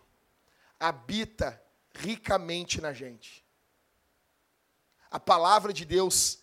habita 0.78 1.60
ricamente 1.92 2.80
na 2.80 2.92
gente. 2.92 3.44
A 5.10 5.18
palavra 5.18 5.72
de 5.72 5.84
Deus 5.84 6.38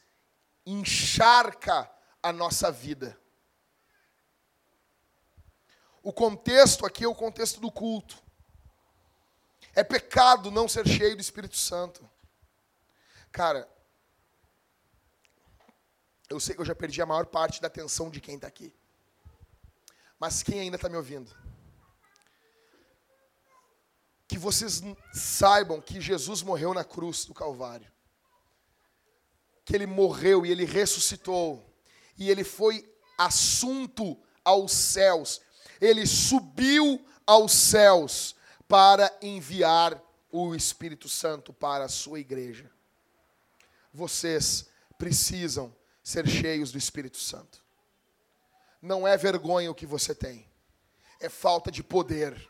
encharca 0.65 1.89
a 2.21 2.33
nossa 2.33 2.69
vida. 2.69 3.17
O 6.03 6.11
contexto 6.11 6.85
aqui 6.85 7.05
é 7.05 7.07
o 7.07 7.15
contexto 7.15 7.61
do 7.61 7.71
culto. 7.71 8.21
É 9.73 9.83
pecado 9.85 10.51
não 10.51 10.67
ser 10.67 10.85
cheio 10.85 11.15
do 11.15 11.21
Espírito 11.21 11.55
Santo. 11.55 12.07
Cara, 13.31 13.67
eu 16.29 16.39
sei 16.41 16.53
que 16.53 16.61
eu 16.61 16.65
já 16.65 16.75
perdi 16.75 17.01
a 17.01 17.05
maior 17.05 17.25
parte 17.25 17.61
da 17.61 17.67
atenção 17.67 18.09
de 18.09 18.19
quem 18.19 18.35
está 18.35 18.47
aqui. 18.47 18.75
Mas 20.19 20.43
quem 20.43 20.59
ainda 20.59 20.75
está 20.75 20.89
me 20.89 20.97
ouvindo? 20.97 21.33
Que 24.27 24.37
vocês 24.37 24.81
saibam 25.13 25.79
que 25.79 26.01
Jesus 26.01 26.41
morreu 26.41 26.73
na 26.73 26.83
cruz 26.83 27.23
do 27.23 27.33
Calvário. 27.33 27.89
Que 29.63 29.73
ele 29.73 29.87
morreu 29.87 30.45
e 30.45 30.51
ele 30.51 30.65
ressuscitou. 30.65 31.65
E 32.17 32.29
ele 32.29 32.43
foi 32.43 32.93
assunto 33.17 34.21
aos 34.43 34.73
céus 34.73 35.41
ele 35.79 36.05
subiu 36.05 37.03
aos 37.25 37.51
céus 37.51 38.35
para 38.67 39.15
enviar 39.21 40.01
o 40.31 40.55
Espírito 40.55 41.07
Santo 41.07 41.53
para 41.53 41.85
a 41.85 41.89
sua 41.89 42.19
igreja. 42.19 42.71
Vocês 43.93 44.67
precisam 44.97 45.75
ser 46.03 46.27
cheios 46.27 46.71
do 46.71 46.77
Espírito 46.77 47.17
Santo. 47.17 47.63
Não 48.81 49.07
é 49.07 49.15
vergonha 49.15 49.71
o 49.71 49.75
que 49.75 49.85
você 49.85 50.13
tem, 50.13 50.49
é 51.19 51.29
falta 51.29 51.71
de 51.71 51.83
poder. 51.83 52.49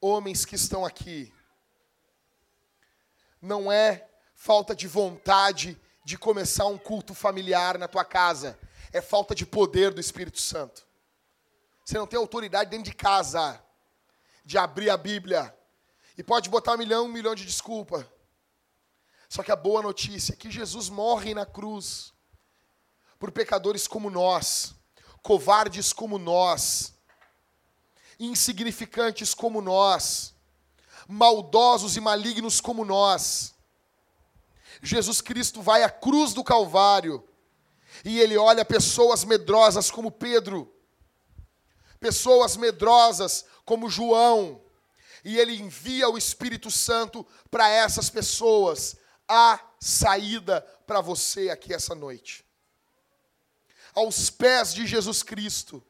Homens 0.00 0.44
que 0.44 0.56
estão 0.56 0.84
aqui, 0.84 1.32
não 3.40 3.70
é 3.70 4.08
falta 4.34 4.74
de 4.74 4.88
vontade 4.88 5.80
de 6.04 6.18
começar 6.18 6.66
um 6.66 6.78
culto 6.78 7.14
familiar 7.14 7.78
na 7.78 7.86
tua 7.86 8.04
casa, 8.04 8.58
é 8.92 9.00
falta 9.00 9.34
de 9.34 9.46
poder 9.46 9.92
do 9.92 10.00
Espírito 10.00 10.40
Santo. 10.40 10.86
Você 11.84 11.96
não 11.98 12.06
tem 12.06 12.18
autoridade 12.18 12.70
dentro 12.70 12.90
de 12.90 12.96
casa 12.96 13.60
de 14.44 14.58
abrir 14.58 14.90
a 14.90 14.96
Bíblia. 14.96 15.56
E 16.16 16.22
pode 16.22 16.48
botar 16.48 16.74
um 16.74 16.78
milhão, 16.78 17.06
um 17.06 17.12
milhão 17.12 17.34
de 17.34 17.44
desculpa. 17.44 18.06
Só 19.28 19.42
que 19.42 19.50
a 19.50 19.56
boa 19.56 19.80
notícia 19.80 20.34
é 20.34 20.36
que 20.36 20.50
Jesus 20.50 20.88
morre 20.90 21.32
na 21.32 21.46
cruz 21.46 22.12
por 23.18 23.32
pecadores 23.32 23.88
como 23.88 24.10
nós, 24.10 24.74
covardes 25.22 25.92
como 25.92 26.18
nós, 26.18 26.94
insignificantes 28.18 29.32
como 29.32 29.62
nós, 29.62 30.34
maldosos 31.08 31.96
e 31.96 32.00
malignos 32.00 32.60
como 32.60 32.84
nós. 32.84 33.54
Jesus 34.82 35.20
Cristo 35.20 35.62
vai 35.62 35.82
à 35.82 35.88
cruz 35.88 36.34
do 36.34 36.44
Calvário 36.44 37.26
e 38.04 38.20
ele 38.20 38.36
olha 38.36 38.64
pessoas 38.64 39.24
medrosas 39.24 39.90
como 39.90 40.10
Pedro 40.10 40.72
pessoas 42.02 42.56
medrosas 42.56 43.46
como 43.64 43.88
João, 43.88 44.60
e 45.24 45.38
ele 45.38 45.54
envia 45.54 46.10
o 46.10 46.18
Espírito 46.18 46.68
Santo 46.68 47.24
para 47.48 47.68
essas 47.68 48.10
pessoas. 48.10 48.96
Há 49.28 49.58
saída 49.78 50.60
para 50.84 51.00
você 51.00 51.48
aqui 51.48 51.72
essa 51.72 51.94
noite. 51.94 52.44
Aos 53.94 54.28
pés 54.28 54.74
de 54.74 54.84
Jesus 54.84 55.22
Cristo, 55.22 55.82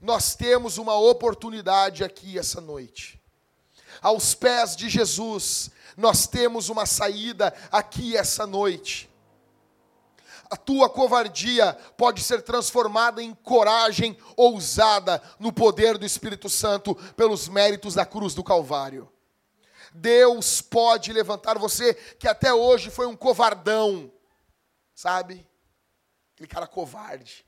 nós 0.00 0.36
temos 0.36 0.78
uma 0.78 0.96
oportunidade 0.96 2.04
aqui 2.04 2.38
essa 2.38 2.60
noite. 2.60 3.20
Aos 4.00 4.34
pés 4.34 4.76
de 4.76 4.88
Jesus, 4.88 5.70
nós 5.96 6.28
temos 6.28 6.68
uma 6.68 6.86
saída 6.86 7.52
aqui 7.72 8.16
essa 8.16 8.46
noite 8.46 9.10
a 10.50 10.56
tua 10.56 10.88
covardia 10.88 11.74
pode 11.96 12.22
ser 12.22 12.42
transformada 12.42 13.22
em 13.22 13.34
coragem 13.34 14.16
ousada 14.36 15.22
no 15.38 15.52
poder 15.52 15.98
do 15.98 16.06
Espírito 16.06 16.48
Santo 16.48 16.94
pelos 17.14 17.48
méritos 17.48 17.94
da 17.94 18.06
cruz 18.06 18.34
do 18.34 18.44
Calvário. 18.44 19.10
Deus 19.92 20.60
pode 20.60 21.12
levantar 21.12 21.58
você 21.58 21.94
que 21.94 22.28
até 22.28 22.52
hoje 22.52 22.90
foi 22.90 23.06
um 23.06 23.16
covardão, 23.16 24.12
sabe? 24.94 25.46
Aquele 26.34 26.48
cara 26.48 26.66
covarde. 26.66 27.44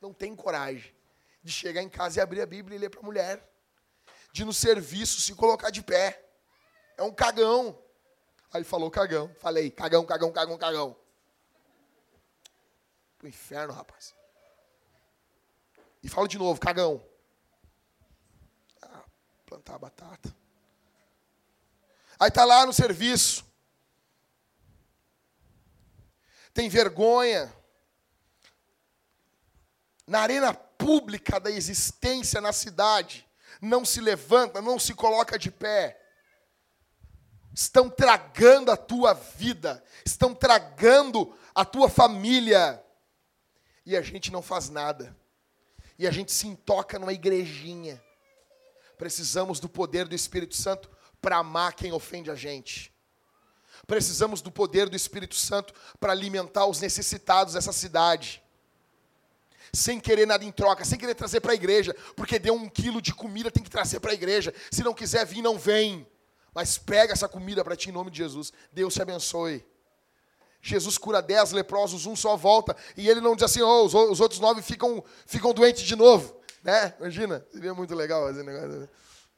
Não 0.00 0.12
tem 0.12 0.34
coragem 0.34 0.94
de 1.42 1.52
chegar 1.52 1.82
em 1.82 1.88
casa 1.88 2.18
e 2.18 2.22
abrir 2.22 2.40
a 2.40 2.46
Bíblia 2.46 2.76
e 2.76 2.80
ler 2.80 2.90
para 2.90 3.00
a 3.00 3.04
mulher. 3.04 3.52
De 4.32 4.44
no 4.44 4.52
serviço 4.52 5.20
se 5.20 5.34
colocar 5.34 5.70
de 5.70 5.82
pé. 5.82 6.22
É 6.96 7.02
um 7.02 7.12
cagão. 7.12 7.78
Aí 8.52 8.58
ele 8.60 8.64
falou 8.64 8.90
cagão. 8.90 9.30
Falei, 9.38 9.70
cagão, 9.70 10.04
cagão, 10.04 10.32
cagão, 10.32 10.58
cagão 10.58 11.05
pro 13.18 13.28
inferno, 13.28 13.72
rapaz. 13.72 14.14
E 16.02 16.08
fala 16.08 16.28
de 16.28 16.38
novo, 16.38 16.60
cagão. 16.60 17.04
Ah, 18.82 19.04
plantar 19.44 19.78
batata. 19.78 20.34
Aí 22.18 22.30
tá 22.30 22.44
lá 22.44 22.64
no 22.64 22.72
serviço. 22.72 23.44
Tem 26.54 26.68
vergonha. 26.68 27.52
Na 30.06 30.20
arena 30.20 30.54
pública 30.54 31.40
da 31.40 31.50
existência 31.50 32.40
na 32.40 32.52
cidade, 32.52 33.28
não 33.60 33.84
se 33.84 34.00
levanta, 34.00 34.62
não 34.62 34.78
se 34.78 34.94
coloca 34.94 35.38
de 35.38 35.50
pé. 35.50 36.00
Estão 37.52 37.90
tragando 37.90 38.70
a 38.70 38.76
tua 38.76 39.14
vida, 39.14 39.82
estão 40.04 40.34
tragando 40.34 41.36
a 41.54 41.64
tua 41.64 41.88
família 41.88 42.85
e 43.86 43.96
a 43.96 44.02
gente 44.02 44.32
não 44.32 44.42
faz 44.42 44.68
nada. 44.68 45.16
E 45.96 46.06
a 46.06 46.10
gente 46.10 46.32
se 46.32 46.48
intoca 46.48 46.98
numa 46.98 47.12
igrejinha. 47.12 48.02
Precisamos 48.98 49.60
do 49.60 49.68
poder 49.68 50.08
do 50.08 50.14
Espírito 50.14 50.56
Santo 50.56 50.90
para 51.22 51.36
amar 51.36 51.72
quem 51.74 51.92
ofende 51.92 52.30
a 52.30 52.34
gente. 52.34 52.92
Precisamos 53.86 54.42
do 54.42 54.50
poder 54.50 54.88
do 54.88 54.96
Espírito 54.96 55.36
Santo 55.36 55.72
para 56.00 56.12
alimentar 56.12 56.66
os 56.66 56.80
necessitados 56.80 57.54
dessa 57.54 57.72
cidade. 57.72 58.42
Sem 59.72 60.00
querer 60.00 60.26
nada 60.26 60.44
em 60.44 60.50
troca, 60.50 60.84
sem 60.84 60.98
querer 60.98 61.14
trazer 61.14 61.40
para 61.40 61.52
a 61.52 61.54
igreja, 61.54 61.94
porque 62.16 62.38
deu 62.38 62.54
um 62.54 62.68
quilo 62.68 63.00
de 63.00 63.14
comida, 63.14 63.50
tem 63.50 63.62
que 63.62 63.70
trazer 63.70 64.00
para 64.00 64.10
a 64.10 64.14
igreja. 64.14 64.52
Se 64.70 64.82
não 64.82 64.94
quiser 64.94 65.24
vir, 65.24 65.42
não 65.42 65.58
vem. 65.58 66.06
Mas 66.54 66.78
pega 66.78 67.12
essa 67.12 67.28
comida 67.28 67.62
para 67.62 67.76
ti 67.76 67.90
em 67.90 67.92
nome 67.92 68.10
de 68.10 68.18
Jesus. 68.18 68.52
Deus 68.72 68.94
te 68.94 69.02
abençoe. 69.02 69.64
Jesus 70.66 70.98
cura 70.98 71.22
dez 71.22 71.52
leprosos, 71.52 72.06
um 72.06 72.16
só 72.16 72.36
volta. 72.36 72.76
E 72.96 73.08
ele 73.08 73.20
não 73.20 73.36
diz 73.36 73.44
assim, 73.44 73.62
oh, 73.62 73.84
os, 73.84 73.94
os 73.94 74.20
outros 74.20 74.40
nove 74.40 74.62
ficam, 74.62 75.04
ficam 75.24 75.54
doentes 75.54 75.84
de 75.84 75.94
novo. 75.94 76.40
Né? 76.62 76.92
Imagina, 76.98 77.46
seria 77.52 77.72
muito 77.72 77.94
legal 77.94 78.26
fazer 78.26 78.42
negócio. 78.42 78.90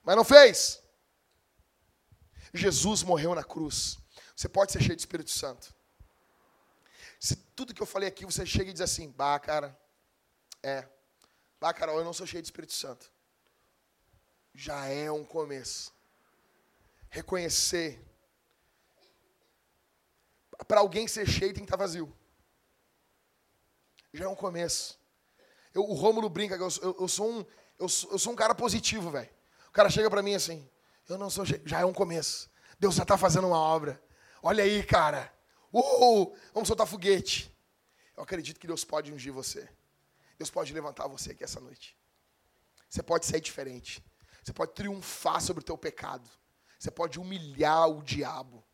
Mas 0.02 0.16
não 0.16 0.24
fez. 0.24 0.82
Jesus 2.54 3.02
morreu 3.02 3.34
na 3.34 3.44
cruz. 3.44 3.98
Você 4.34 4.48
pode 4.48 4.72
ser 4.72 4.80
cheio 4.80 4.96
de 4.96 5.02
Espírito 5.02 5.30
Santo. 5.30 5.74
Se 7.20 7.36
tudo 7.36 7.74
que 7.74 7.82
eu 7.82 7.86
falei 7.86 8.08
aqui 8.08 8.24
você 8.24 8.46
chega 8.46 8.70
e 8.70 8.72
diz 8.72 8.80
assim, 8.80 9.10
bah, 9.10 9.38
cara, 9.38 9.78
é, 10.62 10.88
bah, 11.60 11.74
Carol, 11.74 11.98
eu 11.98 12.04
não 12.04 12.14
sou 12.14 12.26
cheio 12.26 12.42
de 12.42 12.46
Espírito 12.46 12.72
Santo. 12.72 13.12
Já 14.54 14.86
é 14.86 15.10
um 15.12 15.24
começo. 15.24 15.92
Reconhecer 17.10 18.07
para 20.64 20.80
alguém 20.80 21.06
ser 21.06 21.26
cheio 21.26 21.54
tem 21.54 21.64
que 21.64 21.68
estar 21.68 21.76
tá 21.76 21.84
vazio. 21.84 22.12
Já 24.12 24.24
é 24.24 24.28
um 24.28 24.34
começo. 24.34 24.98
Eu, 25.72 25.84
o 25.84 25.94
Rômulo 25.94 26.28
brinca 26.28 26.56
eu, 26.56 26.68
eu, 26.82 26.96
eu, 27.00 27.08
sou 27.08 27.30
um, 27.30 27.46
eu, 27.78 27.88
sou, 27.88 28.10
eu 28.10 28.18
sou 28.18 28.32
um 28.32 28.36
cara 28.36 28.54
positivo, 28.54 29.10
velho. 29.10 29.30
O 29.68 29.72
cara 29.72 29.90
chega 29.90 30.10
para 30.10 30.22
mim 30.22 30.34
assim, 30.34 30.68
eu 31.08 31.18
não 31.18 31.30
sou 31.30 31.44
cheio, 31.44 31.62
já 31.64 31.80
é 31.80 31.84
um 31.84 31.92
começo. 31.92 32.50
Deus 32.78 32.94
já 32.94 33.02
está 33.02 33.16
fazendo 33.16 33.46
uma 33.46 33.58
obra. 33.58 34.02
Olha 34.42 34.64
aí, 34.64 34.82
cara. 34.82 35.32
Uhul, 35.72 36.36
vamos 36.54 36.66
soltar 36.66 36.86
foguete. 36.86 37.54
Eu 38.16 38.22
acredito 38.22 38.58
que 38.58 38.66
Deus 38.66 38.84
pode 38.84 39.12
ungir 39.12 39.32
você. 39.32 39.68
Deus 40.38 40.50
pode 40.50 40.72
levantar 40.72 41.06
você 41.06 41.32
aqui 41.32 41.44
essa 41.44 41.60
noite. 41.60 41.96
Você 42.88 43.02
pode 43.02 43.26
ser 43.26 43.40
diferente. 43.40 44.02
Você 44.42 44.52
pode 44.52 44.72
triunfar 44.72 45.40
sobre 45.40 45.60
o 45.62 45.64
teu 45.64 45.76
pecado. 45.76 46.28
Você 46.78 46.90
pode 46.90 47.18
humilhar 47.18 47.88
o 47.88 48.02
diabo 48.02 48.64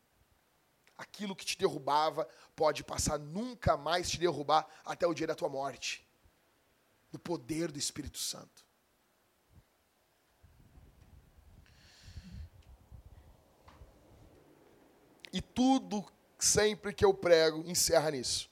aquilo 1.05 1.36
que 1.36 1.44
te 1.44 1.56
derrubava 1.56 2.28
pode 2.56 2.82
passar 2.82 3.18
nunca 3.18 3.76
mais 3.76 4.10
te 4.10 4.18
derrubar 4.18 4.66
até 4.85 5.06
o 5.06 5.14
dia 5.14 5.26
da 5.26 5.35
tua 5.35 5.48
morte. 5.48 6.06
No 7.12 7.18
poder 7.18 7.70
do 7.70 7.78
Espírito 7.78 8.18
Santo. 8.18 8.64
E 15.32 15.40
tudo 15.40 16.05
sempre 16.39 16.93
que 16.93 17.05
eu 17.05 17.12
prego 17.12 17.68
encerra 17.68 18.10
nisso. 18.10 18.51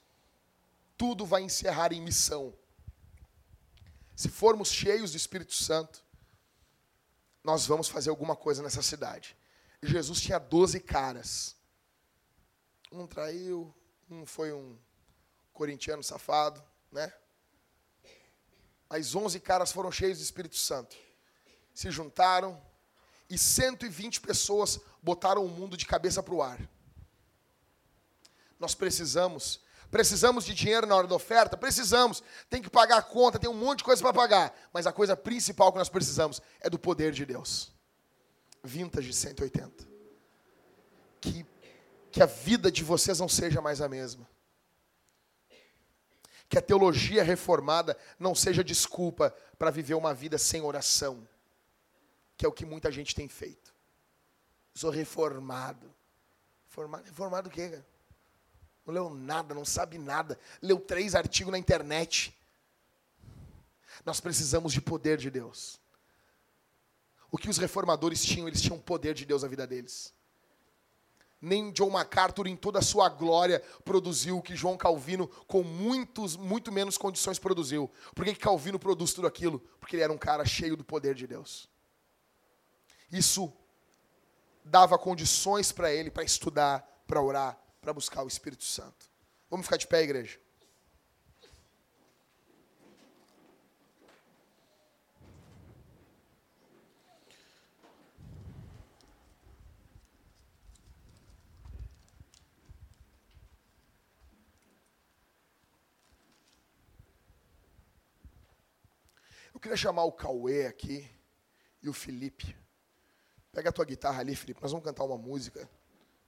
Tudo 0.97 1.25
vai 1.25 1.41
encerrar 1.41 1.91
em 1.91 2.01
missão. 2.01 2.53
Se 4.15 4.29
formos 4.29 4.69
cheios 4.69 5.11
do 5.11 5.17
Espírito 5.17 5.53
Santo, 5.53 6.03
nós 7.43 7.65
vamos 7.65 7.89
fazer 7.89 8.09
alguma 8.09 8.35
coisa 8.35 8.61
nessa 8.61 8.81
cidade. 8.81 9.35
Jesus 9.81 10.21
tinha 10.21 10.39
doze 10.39 10.79
caras 10.79 11.55
um 12.93 13.07
traiu, 13.07 13.73
um 14.09 14.25
foi 14.25 14.53
um 14.53 14.77
corintiano 15.51 16.03
safado, 16.03 16.63
né? 16.91 17.11
As 18.89 19.15
onze 19.15 19.39
caras 19.39 19.71
foram 19.71 19.91
cheios 19.91 20.19
do 20.19 20.23
Espírito 20.23 20.55
Santo. 20.55 20.95
Se 21.73 21.89
juntaram 21.89 22.61
e 23.29 23.37
120 23.37 24.21
pessoas 24.21 24.79
botaram 25.01 25.43
o 25.43 25.49
mundo 25.49 25.75
de 25.75 25.85
cabeça 25.85 26.21
para 26.21 26.33
o 26.33 26.41
ar. 26.41 26.59
Nós 28.59 28.75
precisamos 28.75 29.61
Precisamos 29.93 30.43
de 30.43 30.55
dinheiro 30.55 30.87
na 30.87 30.95
hora 30.95 31.05
da 31.05 31.13
oferta? 31.13 31.55
Precisamos. 31.55 32.23
Tem 32.49 32.63
que 32.63 32.69
pagar 32.69 32.97
a 32.97 33.01
conta, 33.03 33.37
tem 33.37 33.47
um 33.47 33.53
monte 33.53 33.77
de 33.77 33.83
coisa 33.83 34.01
para 34.01 34.11
pagar. 34.11 34.51
Mas 34.73 34.87
a 34.87 34.91
coisa 34.91 35.15
principal 35.15 35.71
que 35.71 35.77
nós 35.77 35.87
precisamos 35.87 36.41
é 36.61 36.67
do 36.67 36.79
poder 36.79 37.11
de 37.11 37.23
Deus. 37.23 37.71
Vintage 38.63 39.13
180. 39.13 39.87
Que 41.21 41.45
que 42.13 42.21
a 42.21 42.27
vida 42.27 42.71
de 42.71 42.83
vocês 42.83 43.19
não 43.19 43.27
seja 43.27 43.59
mais 43.59 43.81
a 43.81 43.89
mesma. 43.89 44.29
Que 46.47 46.59
a 46.59 46.61
teologia 46.61 47.23
reformada 47.23 47.97
não 48.19 48.35
seja 48.35 48.63
desculpa 48.63 49.35
para 49.57 49.71
viver 49.71 49.95
uma 49.95 50.13
vida 50.13 50.37
sem 50.37 50.61
oração, 50.61 51.27
que 52.37 52.45
é 52.45 52.47
o 52.47 52.51
que 52.51 52.67
muita 52.67 52.91
gente 52.91 53.15
tem 53.15 53.27
feito. 53.27 53.73
Sou 54.75 54.91
reformado. 54.91 55.91
Reformado, 56.67 57.03
reformado 57.05 57.49
o 57.49 57.51
quê, 57.51 57.69
cara? 57.69 57.85
Não 58.85 58.93
leu 58.93 59.09
nada, 59.09 59.55
não 59.55 59.65
sabe 59.65 59.97
nada. 59.97 60.37
Leu 60.61 60.79
três 60.79 61.15
artigos 61.15 61.51
na 61.51 61.57
internet. 61.57 62.31
Nós 64.05 64.19
precisamos 64.19 64.71
de 64.71 64.81
poder 64.81 65.17
de 65.17 65.31
Deus. 65.31 65.79
O 67.31 67.39
que 67.39 67.49
os 67.49 67.57
reformadores 67.57 68.23
tinham, 68.23 68.47
eles 68.47 68.61
tinham 68.61 68.77
poder 68.77 69.15
de 69.15 69.25
Deus 69.25 69.41
na 69.41 69.49
vida 69.49 69.65
deles 69.65 70.13
nem 71.43 71.71
John 71.73 71.89
MacArthur, 71.89 72.47
em 72.47 72.55
toda 72.55 72.79
a 72.79 72.81
sua 72.81 73.09
glória, 73.09 73.61
produziu 73.83 74.37
o 74.37 74.41
que 74.41 74.55
João 74.55 74.77
Calvino, 74.77 75.27
com 75.45 75.61
muitos, 75.61 76.37
muito 76.37 76.71
menos 76.71 76.97
condições, 76.97 77.37
produziu. 77.37 77.91
Por 78.15 78.23
que 78.23 78.33
Calvino 78.33 78.79
produz 78.79 79.13
tudo 79.13 79.27
aquilo? 79.27 79.59
Porque 79.77 79.97
ele 79.97 80.03
era 80.03 80.13
um 80.13 80.17
cara 80.17 80.45
cheio 80.45 80.77
do 80.77 80.85
poder 80.85 81.13
de 81.13 81.27
Deus. 81.27 81.69
Isso 83.11 83.51
dava 84.63 84.97
condições 84.97 85.69
para 85.71 85.93
ele 85.93 86.09
para 86.09 86.23
estudar, 86.23 87.03
para 87.05 87.21
orar, 87.21 87.59
para 87.81 87.91
buscar 87.91 88.23
o 88.23 88.27
Espírito 88.27 88.63
Santo. 88.63 89.11
Vamos 89.49 89.65
ficar 89.65 89.77
de 89.77 89.85
pé, 89.85 90.01
igreja? 90.01 90.39
Queria 109.63 109.77
chamar 109.77 110.03
o 110.03 110.11
Cauê 110.11 110.67
aqui 110.67 111.09
e 111.81 111.87
o 111.87 111.93
Felipe. 111.93 112.53
Pega 113.49 113.69
a 113.69 113.71
tua 113.71 113.85
guitarra 113.85 114.19
ali, 114.19 114.35
Felipe. 114.35 114.61
Nós 114.61 114.71
vamos 114.71 114.85
cantar 114.85 115.05
uma 115.05 115.17
música 115.17 115.69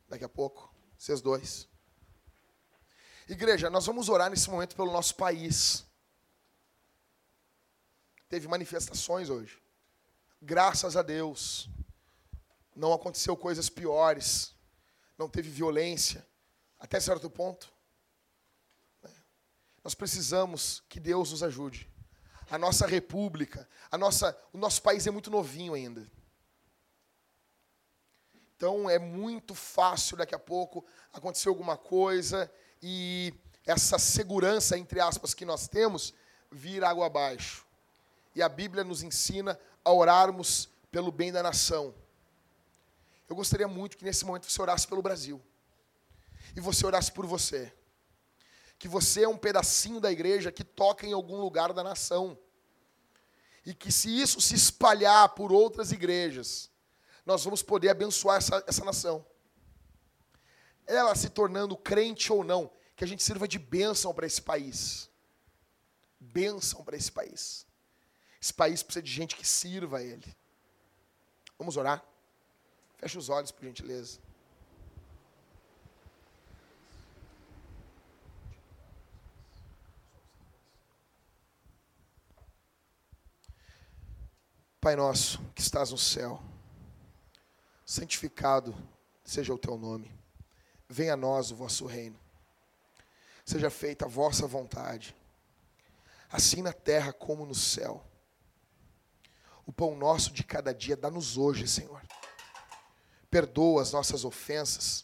daqui 0.07 0.23
a 0.23 0.29
pouco. 0.29 0.73
Vocês 0.97 1.19
dois. 1.19 1.67
Igreja, 3.27 3.69
nós 3.69 3.85
vamos 3.85 4.07
orar 4.07 4.29
nesse 4.29 4.49
momento 4.49 4.73
pelo 4.73 4.89
nosso 4.89 5.15
país. 5.15 5.85
Teve 8.29 8.47
manifestações 8.47 9.29
hoje. 9.29 9.61
Graças 10.41 10.95
a 10.95 11.01
Deus. 11.01 11.69
Não 12.73 12.93
aconteceu 12.93 13.35
coisas 13.35 13.69
piores. 13.69 14.55
Não 15.17 15.27
teve 15.27 15.49
violência. 15.49 16.25
Até 16.79 17.01
certo 17.01 17.29
ponto. 17.29 17.73
Nós 19.83 19.93
precisamos 19.93 20.81
que 20.87 21.01
Deus 21.01 21.31
nos 21.31 21.43
ajude 21.43 21.93
a 22.49 22.57
nossa 22.57 22.85
república, 22.85 23.67
a 23.91 23.97
nossa, 23.97 24.37
o 24.53 24.57
nosso 24.57 24.81
país 24.81 25.05
é 25.07 25.11
muito 25.11 25.31
novinho 25.31 25.73
ainda. 25.73 26.05
Então 28.55 28.89
é 28.89 28.97
muito 28.97 29.53
fácil 29.53 30.17
daqui 30.17 30.33
a 30.35 30.39
pouco 30.39 30.85
acontecer 31.11 31.49
alguma 31.49 31.77
coisa 31.77 32.51
e 32.81 33.33
essa 33.65 33.97
segurança, 33.97 34.77
entre 34.77 34.99
aspas, 34.99 35.33
que 35.33 35.43
nós 35.43 35.67
temos, 35.67 36.13
vir 36.51 36.83
água 36.83 37.07
abaixo. 37.07 37.65
E 38.33 38.41
a 38.41 38.47
Bíblia 38.47 38.83
nos 38.83 39.01
ensina 39.01 39.59
a 39.83 39.91
orarmos 39.91 40.69
pelo 40.91 41.11
bem 41.11 41.31
da 41.31 41.41
nação. 41.41 41.93
Eu 43.27 43.35
gostaria 43.35 43.67
muito 43.67 43.97
que 43.97 44.05
nesse 44.05 44.23
momento 44.23 44.49
você 44.49 44.61
orasse 44.61 44.87
pelo 44.87 45.01
Brasil. 45.01 45.41
E 46.55 46.59
você 46.59 46.85
orasse 46.85 47.11
por 47.11 47.25
você 47.25 47.73
que 48.77 48.87
você 48.87 49.23
é 49.23 49.27
um 49.27 49.37
pedacinho 49.37 49.99
da 49.99 50.11
igreja 50.11 50.51
que 50.51 50.63
toca 50.63 51.05
em 51.05 51.13
algum 51.13 51.37
lugar 51.37 51.73
da 51.73 51.83
nação. 51.83 52.37
E 53.65 53.73
que 53.73 53.91
se 53.91 54.09
isso 54.09 54.39
se 54.39 54.55
espalhar 54.55 55.29
por 55.29 55.51
outras 55.51 55.91
igrejas, 55.91 56.69
nós 57.25 57.43
vamos 57.43 57.63
poder 57.63 57.89
abençoar 57.89 58.37
essa, 58.37 58.63
essa 58.67 58.85
nação. 58.85 59.25
Ela 60.85 61.15
se 61.15 61.29
tornando 61.29 61.75
crente 61.75 62.31
ou 62.31 62.43
não, 62.43 62.71
que 62.95 63.03
a 63.03 63.07
gente 63.07 63.23
sirva 63.23 63.47
de 63.47 63.57
bênção 63.57 64.13
para 64.13 64.27
esse 64.27 64.41
país. 64.41 65.09
Bênção 66.19 66.83
para 66.83 66.95
esse 66.95 67.11
país. 67.11 67.65
Esse 68.39 68.53
país 68.53 68.83
precisa 68.83 69.01
de 69.01 69.11
gente 69.11 69.35
que 69.35 69.47
sirva 69.47 69.97
a 69.97 70.03
ele. 70.03 70.35
Vamos 71.57 71.77
orar? 71.77 72.05
Feche 72.97 73.17
os 73.17 73.29
olhos, 73.29 73.51
por 73.51 73.63
gentileza. 73.63 74.19
Pai 84.85 84.95
nosso 84.95 85.41
que 85.55 85.63
estás 85.63 85.89
no 85.89 85.97
céu, 85.97 86.39
santificado 87.83 88.75
seja 89.23 89.51
o 89.51 89.57
teu 89.57 89.79
nome. 89.79 90.11
Venha 90.87 91.13
a 91.13 91.17
nós 91.17 91.49
o 91.49 91.55
vosso 91.55 91.87
reino. 91.87 92.19
Seja 93.43 93.71
feita 93.71 94.05
a 94.05 94.07
vossa 94.07 94.45
vontade, 94.45 95.15
assim 96.31 96.61
na 96.61 96.71
terra 96.71 97.11
como 97.11 97.47
no 97.47 97.55
céu. 97.55 98.05
O 99.65 99.73
pão 99.73 99.95
nosso 99.95 100.31
de 100.31 100.43
cada 100.43 100.71
dia 100.71 100.95
dá-nos 100.95 101.35
hoje, 101.35 101.67
Senhor. 101.67 102.03
Perdoa 103.31 103.81
as 103.81 103.91
nossas 103.91 104.23
ofensas, 104.23 105.03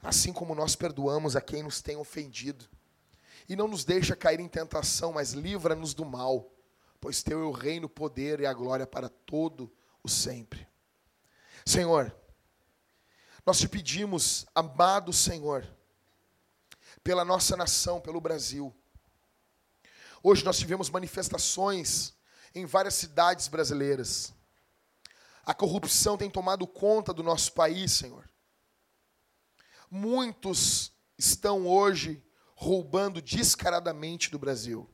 assim 0.00 0.32
como 0.32 0.54
nós 0.54 0.76
perdoamos 0.76 1.34
a 1.34 1.40
quem 1.40 1.64
nos 1.64 1.82
tem 1.82 1.96
ofendido. 1.96 2.64
E 3.48 3.56
não 3.56 3.66
nos 3.66 3.84
deixa 3.84 4.14
cair 4.14 4.38
em 4.38 4.46
tentação, 4.46 5.14
mas 5.14 5.32
livra-nos 5.32 5.94
do 5.94 6.04
mal, 6.04 6.48
pois 7.00 7.22
teu 7.22 7.40
é 7.40 7.44
o 7.44 7.50
reino, 7.50 7.86
o 7.86 7.90
poder 7.90 8.40
e 8.40 8.46
a 8.46 8.52
glória 8.52 8.86
para 8.86 9.08
todo 9.08 9.72
o 10.02 10.08
sempre. 10.08 10.68
Senhor, 11.64 12.14
nós 13.44 13.58
te 13.58 13.68
pedimos, 13.68 14.46
amado 14.54 15.12
Senhor, 15.12 15.66
pela 17.02 17.24
nossa 17.24 17.56
nação, 17.56 18.00
pelo 18.00 18.20
Brasil. 18.20 18.74
Hoje 20.22 20.44
nós 20.44 20.58
tivemos 20.58 20.90
manifestações 20.90 22.14
em 22.54 22.66
várias 22.66 22.94
cidades 22.94 23.48
brasileiras. 23.48 24.34
A 25.44 25.54
corrupção 25.54 26.18
tem 26.18 26.30
tomado 26.30 26.66
conta 26.66 27.14
do 27.14 27.22
nosso 27.22 27.52
país, 27.52 27.92
Senhor. 27.92 28.28
Muitos 29.90 30.92
estão 31.16 31.66
hoje 31.66 32.22
roubando 32.54 33.22
descaradamente 33.22 34.30
do 34.30 34.38
Brasil. 34.38 34.88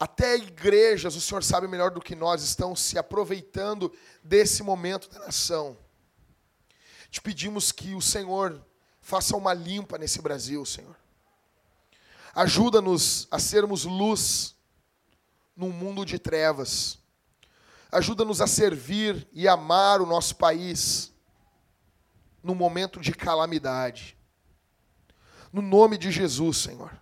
Até 0.00 0.34
igrejas, 0.34 1.14
o 1.14 1.20
Senhor 1.20 1.44
sabe 1.44 1.68
melhor 1.68 1.90
do 1.90 2.00
que 2.00 2.16
nós, 2.16 2.42
estão 2.42 2.74
se 2.74 2.96
aproveitando 2.96 3.92
desse 4.24 4.62
momento 4.62 5.10
da 5.10 5.18
nação. 5.18 5.76
Te 7.10 7.20
pedimos 7.20 7.70
que 7.70 7.94
o 7.94 8.00
Senhor 8.00 8.64
faça 9.02 9.36
uma 9.36 9.52
limpa 9.52 9.98
nesse 9.98 10.22
Brasil, 10.22 10.64
Senhor. 10.64 10.96
Ajuda-nos 12.34 13.28
a 13.30 13.38
sermos 13.38 13.84
luz 13.84 14.56
num 15.54 15.70
mundo 15.70 16.06
de 16.06 16.18
trevas. 16.18 16.98
Ajuda-nos 17.92 18.40
a 18.40 18.46
servir 18.46 19.28
e 19.34 19.46
amar 19.46 20.00
o 20.00 20.06
nosso 20.06 20.36
país 20.36 21.12
no 22.42 22.54
momento 22.54 23.00
de 23.00 23.12
calamidade. 23.12 24.16
No 25.52 25.60
nome 25.60 25.98
de 25.98 26.10
Jesus, 26.10 26.56
Senhor. 26.56 26.98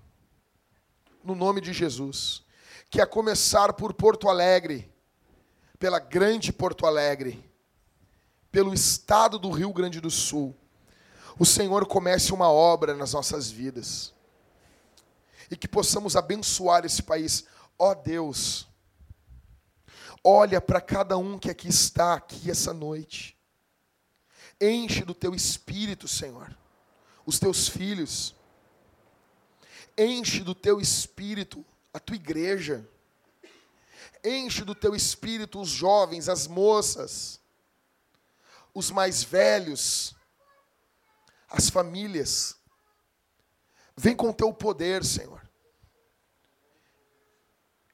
No 1.23 1.37
nome 1.37 1.61
de 1.61 1.73
Jesus. 1.73 2.48
Que 2.91 3.01
a 3.01 3.07
começar 3.07 3.73
por 3.75 3.93
Porto 3.93 4.29
Alegre, 4.29 4.91
pela 5.79 5.99
grande 5.99 6.53
Porto 6.53 6.87
Alegre, 6.87 7.45
pelo 8.51 8.73
estado 8.73 9.39
do 9.39 9.51
Rio 9.51 9.73
Grande 9.73 10.01
do 10.01 10.11
Sul, 10.11 10.57
o 11.39 11.45
Senhor 11.45 11.87
comece 11.87 12.33
uma 12.33 12.51
obra 12.51 12.95
nas 12.95 13.13
nossas 13.13 13.51
vidas. 13.51 14.13
E 15.51 15.57
que 15.57 15.69
possamos 15.69 16.17
abençoar 16.17 16.85
esse 16.85 17.03
país. 17.03 17.45
Ó 17.79 17.91
oh 17.91 17.95
Deus, 17.95 18.67
olha 20.25 20.61
para 20.61 20.81
cada 20.81 21.17
um 21.17 21.39
que 21.39 21.51
aqui 21.51 21.69
está, 21.69 22.15
aqui 22.15 22.51
essa 22.51 22.73
noite. 22.73 23.39
Enche 24.61 25.05
do 25.05 25.15
teu 25.15 25.35
espírito, 25.35 26.09
Senhor, 26.09 26.57
os 27.25 27.39
teus 27.39 27.69
filhos. 27.69 28.35
Enche 29.97 30.41
do 30.41 30.55
teu 30.55 30.81
espírito 30.81 31.65
a 31.93 31.99
tua 31.99 32.17
igreja. 32.17 32.89
Enche 34.25 34.65
do 34.65 34.75
teu 34.75 34.95
espírito 34.95 35.61
os 35.61 35.69
jovens, 35.69 36.29
as 36.29 36.47
moças, 36.47 37.41
os 38.75 38.91
mais 38.91 39.23
velhos, 39.23 40.15
as 41.49 41.71
famílias. 41.71 42.57
Vem 43.97 44.15
com 44.15 44.33
teu 44.33 44.53
poder, 44.53 45.05
Senhor. 45.05 45.49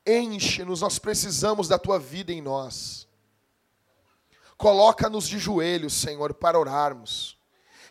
Enche-nos, 0.07 0.83
nós 0.83 0.99
precisamos 0.99 1.66
da 1.66 1.79
tua 1.79 1.99
vida 1.99 2.33
em 2.33 2.43
nós. 2.43 3.09
Coloca-nos 4.57 5.27
de 5.27 5.39
joelhos, 5.39 5.95
Senhor, 5.95 6.35
para 6.35 6.59
orarmos. 6.59 7.39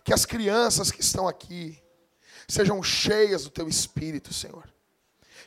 Que 0.04 0.14
as 0.14 0.26
crianças 0.26 0.92
que 0.92 1.02
estão 1.02 1.28
aqui 1.28 1.82
sejam 2.48 2.82
cheias 2.84 3.44
do 3.44 3.50
teu 3.50 3.68
espírito, 3.68 4.34
Senhor. 4.34 4.73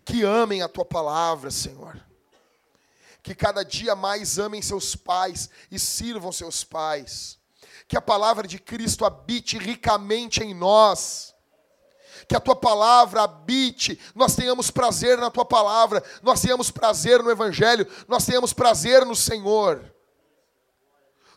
Que 0.06 0.22
amem 0.22 0.62
a 0.62 0.68
tua 0.68 0.84
palavra, 0.84 1.50
Senhor. 1.50 2.00
Que 3.22 3.34
cada 3.34 3.64
dia 3.64 3.94
mais 3.94 4.38
amem 4.38 4.62
seus 4.62 4.96
pais 4.96 5.50
e 5.70 5.78
sirvam 5.78 6.32
seus 6.32 6.64
pais. 6.64 7.38
Que 7.86 7.96
a 7.96 8.00
palavra 8.00 8.46
de 8.46 8.58
Cristo 8.58 9.04
habite 9.04 9.58
ricamente 9.58 10.42
em 10.42 10.54
nós 10.54 11.34
que 12.28 12.34
a 12.34 12.40
tua 12.40 12.56
palavra 12.56 13.22
habite, 13.22 14.00
nós 14.14 14.34
tenhamos 14.34 14.70
prazer 14.70 15.18
na 15.18 15.30
tua 15.30 15.44
palavra, 15.44 16.02
nós 16.22 16.40
tenhamos 16.40 16.70
prazer 16.70 17.22
no 17.22 17.30
Evangelho, 17.30 17.86
nós 18.08 18.24
tenhamos 18.26 18.52
prazer 18.52 19.04
no 19.04 19.14
Senhor. 19.14 19.94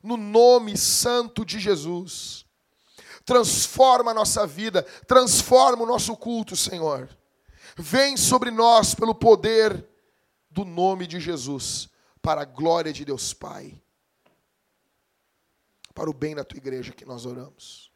No 0.01 0.17
nome 0.17 0.77
santo 0.77 1.45
de 1.45 1.59
Jesus. 1.59 2.45
Transforma 3.25 4.11
a 4.11 4.13
nossa 4.13 4.47
vida, 4.47 4.81
transforma 5.05 5.83
o 5.83 5.85
nosso 5.85 6.15
culto, 6.15 6.55
Senhor 6.55 7.09
vem 7.79 8.17
sobre 8.17 8.51
nós 8.51 8.93
pelo 8.93 9.15
poder 9.15 9.87
do 10.51 10.65
nome 10.65 11.07
de 11.07 11.19
Jesus, 11.19 11.87
para 12.21 12.41
a 12.41 12.45
glória 12.45 12.91
de 12.91 13.05
Deus 13.05 13.33
Pai, 13.33 13.81
para 15.93 16.09
o 16.09 16.13
bem 16.13 16.35
da 16.35 16.43
tua 16.43 16.57
igreja 16.57 16.91
que 16.91 17.05
nós 17.05 17.25
oramos. 17.25 17.89